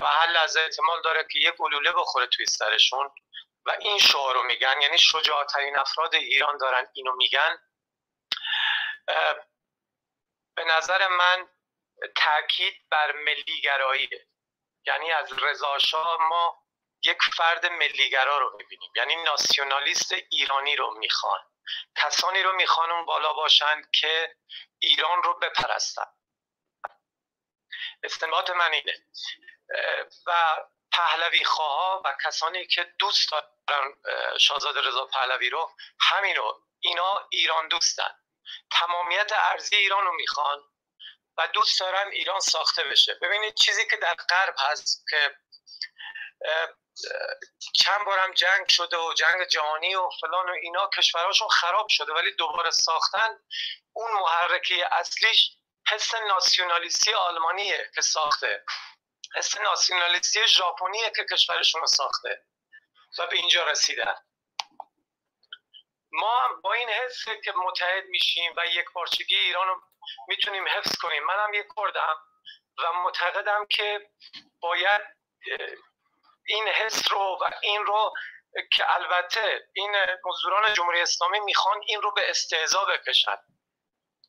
[0.00, 3.10] و هر لحظه احتمال داره که یک گلوله بخوره توی سرشون
[3.66, 4.80] و این شعار رو میگن.
[4.80, 7.58] یعنی شجاعترین افراد ایران دارن اینو میگن.
[10.56, 11.48] به نظر من
[12.16, 14.26] تاکید بر ملیگراییه
[14.86, 15.78] یعنی از رضا
[16.20, 16.61] ما
[17.04, 18.92] یک فرد ملیگرا رو می‌بینیم.
[18.96, 21.40] یعنی ناسیونالیست ایرانی رو می‌خوان.
[21.96, 24.36] کسانی رو می‌خوان اون بالا باشند که
[24.78, 26.06] ایران رو بپرستن.
[28.02, 29.06] استنباط من اینه.
[30.26, 30.56] و
[30.92, 33.94] پهلوی خواه و کسانی که دوست دارن
[34.38, 36.62] شاهزاده رضا پهلوی رو همین رو.
[36.80, 38.14] اینا ایران دوستن.
[38.70, 40.62] تمامیت ارزی ایران رو می‌خوان
[41.36, 43.14] و دوست دارن ایران ساخته بشه.
[43.14, 45.36] ببینید چیزی که در غرب هست که
[47.74, 52.34] چند بارم جنگ شده و جنگ جهانی و فلان و اینا کشورهاشون خراب شده ولی
[52.34, 53.38] دوباره ساختن
[53.92, 55.56] اون محرکه اصلیش
[55.90, 58.64] حس ناسیونالیستی آلمانیه که ساخته.
[59.34, 62.44] حس ناسیونالیستی ژاپنیه که کشورشون رو ساخته
[63.18, 64.16] و به اینجا رسیدن.
[66.12, 69.82] ما با این حس که متحد میشیم و یک پارچگی ایران رو
[70.28, 71.24] می‌تونیم حفظ کنیم.
[71.24, 72.16] منم یک کردم
[72.78, 74.10] و معتقدم که
[74.60, 75.02] باید
[76.46, 78.14] این حس رو و این رو
[78.72, 83.36] که البته این مزدوران جمهوری اسلامی می‌خوان این رو به استهزا بکشن.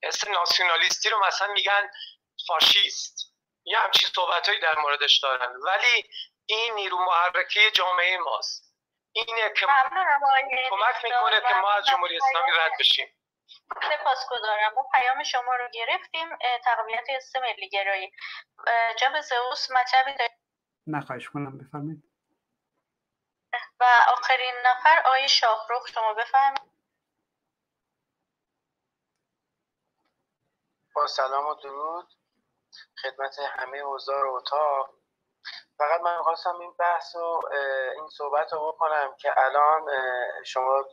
[0.04, 1.92] حس ناسیونالیستی رو مثلا میگن
[2.48, 3.34] فاشیست.
[3.66, 5.56] یه همچین صحبت هایی در موردش دارن.
[5.56, 6.10] ولی
[6.46, 8.74] این نیرو محرکه جامعه ماست.
[9.16, 9.66] اینه که
[10.70, 13.20] کمک می‌کنه که ما از جمهوری اسلامی رد بشیم.
[13.90, 16.38] سپاس گذارم ما پیام شما رو گرفتیم.
[16.66, 18.12] تقویت حس ملی گرایی
[19.00, 20.14] جناب زئوس مطلبی
[20.88, 22.04] نخواهش کنم بفرمایید.
[23.80, 26.74] و آخرین نفر آقای شاهروخ شما بفرمایید.
[30.96, 32.08] با سلام و درود
[33.02, 34.90] خدمت همه حضار اتاق.
[35.78, 37.40] فقط من خواستم این بحث و
[37.96, 39.90] این صحبت رو بکنم که الان
[40.46, 40.86] شما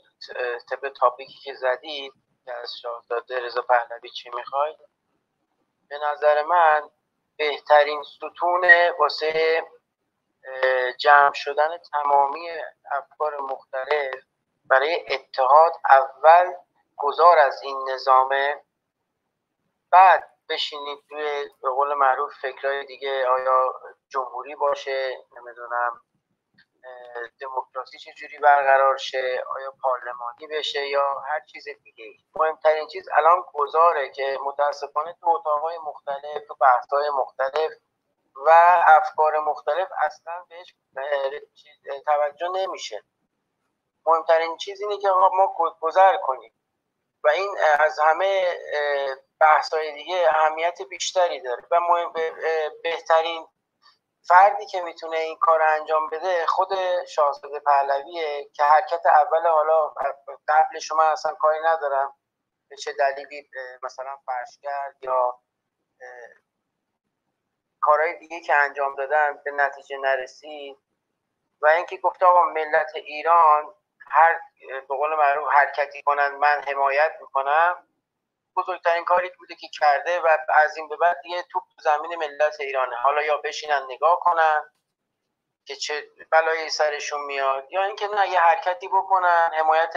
[0.71, 2.12] طبق تاپیکی که زدید
[2.45, 4.77] که از شاهزاده رضا پهلوی چی می‌خواید
[5.89, 6.91] به نظر من
[7.37, 9.62] بهترین ستون واسه
[10.99, 12.49] جمع شدن تمامی
[12.93, 14.25] افکار مختلف
[14.65, 16.53] برای اتحاد اول
[16.97, 18.65] گذار از این نظامه.
[19.93, 23.75] بعد بشینید توی به قول معروف فکرهای دیگه آیا
[24.09, 26.01] جمهوری باشه نمی‌دونم
[27.41, 32.05] دموکراسی چجوری برقرار شه آیا پارلمانی بشه یا هر چیز دیگه.
[32.35, 37.71] مهمترین چیز الان گذاره که متاسفانه تو اتاقهای مختلف تو بحثهای مختلف
[38.36, 38.51] و
[38.86, 40.74] افکار مختلف اصلا بهش
[42.07, 43.05] توجه نمیشه.
[44.07, 46.55] مهمترین چیز اینه که ما گذر کنیم.
[47.24, 48.59] و این از همه
[49.40, 51.62] بحث‌های دیگه اهمیت بیشتری داره.
[51.70, 51.81] و
[52.82, 53.48] بهترین
[54.28, 59.94] فردی که می‌تونه این کار انجام بده خود شاهزاده پهلویه که حرکت اول حالا
[60.48, 62.16] قبل شما اصلا کاری ندارم.
[62.70, 63.51] به چه دلیلی
[63.82, 65.40] مثلا فرشگرد یا
[67.81, 70.78] کارهای دیگه که انجام دادن به نتیجه نرسید
[71.62, 73.74] و اینکه گفته آقا ملت ایران
[74.11, 74.40] هر
[74.89, 77.86] به قول معروف حرکتی کنن من حمایت می‌کنم
[78.57, 82.97] بزرگترین کاری بوده که کرده و از این به بعد دیگه توپ زمین ملت ایرانه.
[82.97, 84.65] حالا یا بشینن نگاه کنن
[85.66, 89.51] که چه بلایی سرشون میاد یا اینکه نه یه حرکتی بکنن.
[89.59, 89.94] حمایت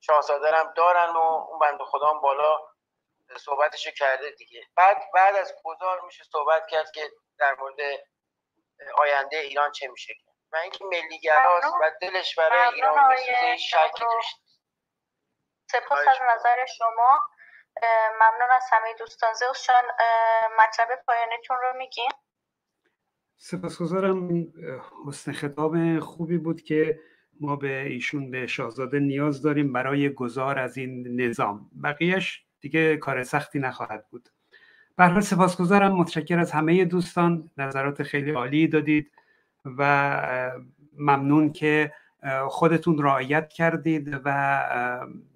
[0.00, 2.58] شاهزاده هم دارن و اون بند خدا بالا
[3.36, 4.62] صحبتشو کرده دیگه.
[4.76, 7.76] بعد بعد از گذار میشه صحبت کرد که در مورد
[8.98, 10.14] آینده ایران چه میشه
[10.52, 14.42] و اینکه ملیگراست و دلش برای ایران میسوزه شکی داشت
[15.70, 17.20] سپاس از نظر شما.
[18.20, 19.34] ممنون از همه دوستان.
[19.34, 19.84] زوس جان
[20.58, 22.10] مطلب پایانیتون رو میگین.
[23.36, 24.28] سپاسگزارم.
[25.08, 27.00] حسن خطاب خوبی بود که
[27.40, 31.70] ما به ایشون به شاهزاده نیاز داریم برای گذار از این نظام.
[31.84, 34.28] بقیهش دیگه کار سختی نخواهد بود.
[34.96, 35.92] به حال سپاسگزارم.
[35.92, 37.50] متشکر از همه دوستان.
[37.58, 39.10] نظرات خیلی عالی دادید
[39.78, 40.60] و
[40.98, 41.92] ممنون که
[42.48, 44.28] خودتون رعایت کردید و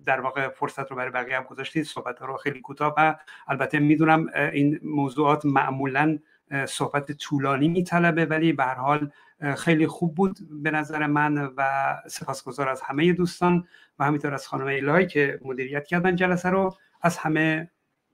[0.07, 1.85] در واقع فرصت رو برای بقیه هم گذاشتید.
[1.85, 3.15] صحبت رو خیلی کوتاه و
[3.48, 6.19] البته می‌دونم این موضوعات معمولا
[6.66, 9.11] صحبت طولانی میطلبه ولی به حال
[9.57, 11.62] خیلی خوب بود به نظر من و
[12.07, 13.66] سپاسگزار از همه دوستان
[13.98, 16.77] و همینطور از خانم الهی که مدیریت کردن جلسه رو.
[17.02, 17.70] از همه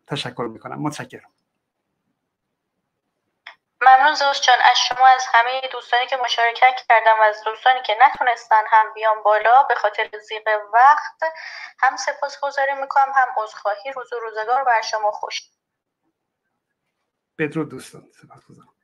[0.07, 0.83] تشکر می‌کنم.
[0.83, 1.33] متشکرم.
[3.81, 7.97] ممنون زوز جان از شما از همه دوستانی که مشارکت کردن و از دوستانی که
[8.01, 10.43] نتونستن هم بیان بالا به خاطر زیغ
[10.73, 11.23] وقت
[11.79, 15.43] هم سپاس گذاری می‌کنم هم عذرخواهی روز و روزگار بر شما خوش.
[17.39, 18.76] بدرود دوستان سپاس گذارم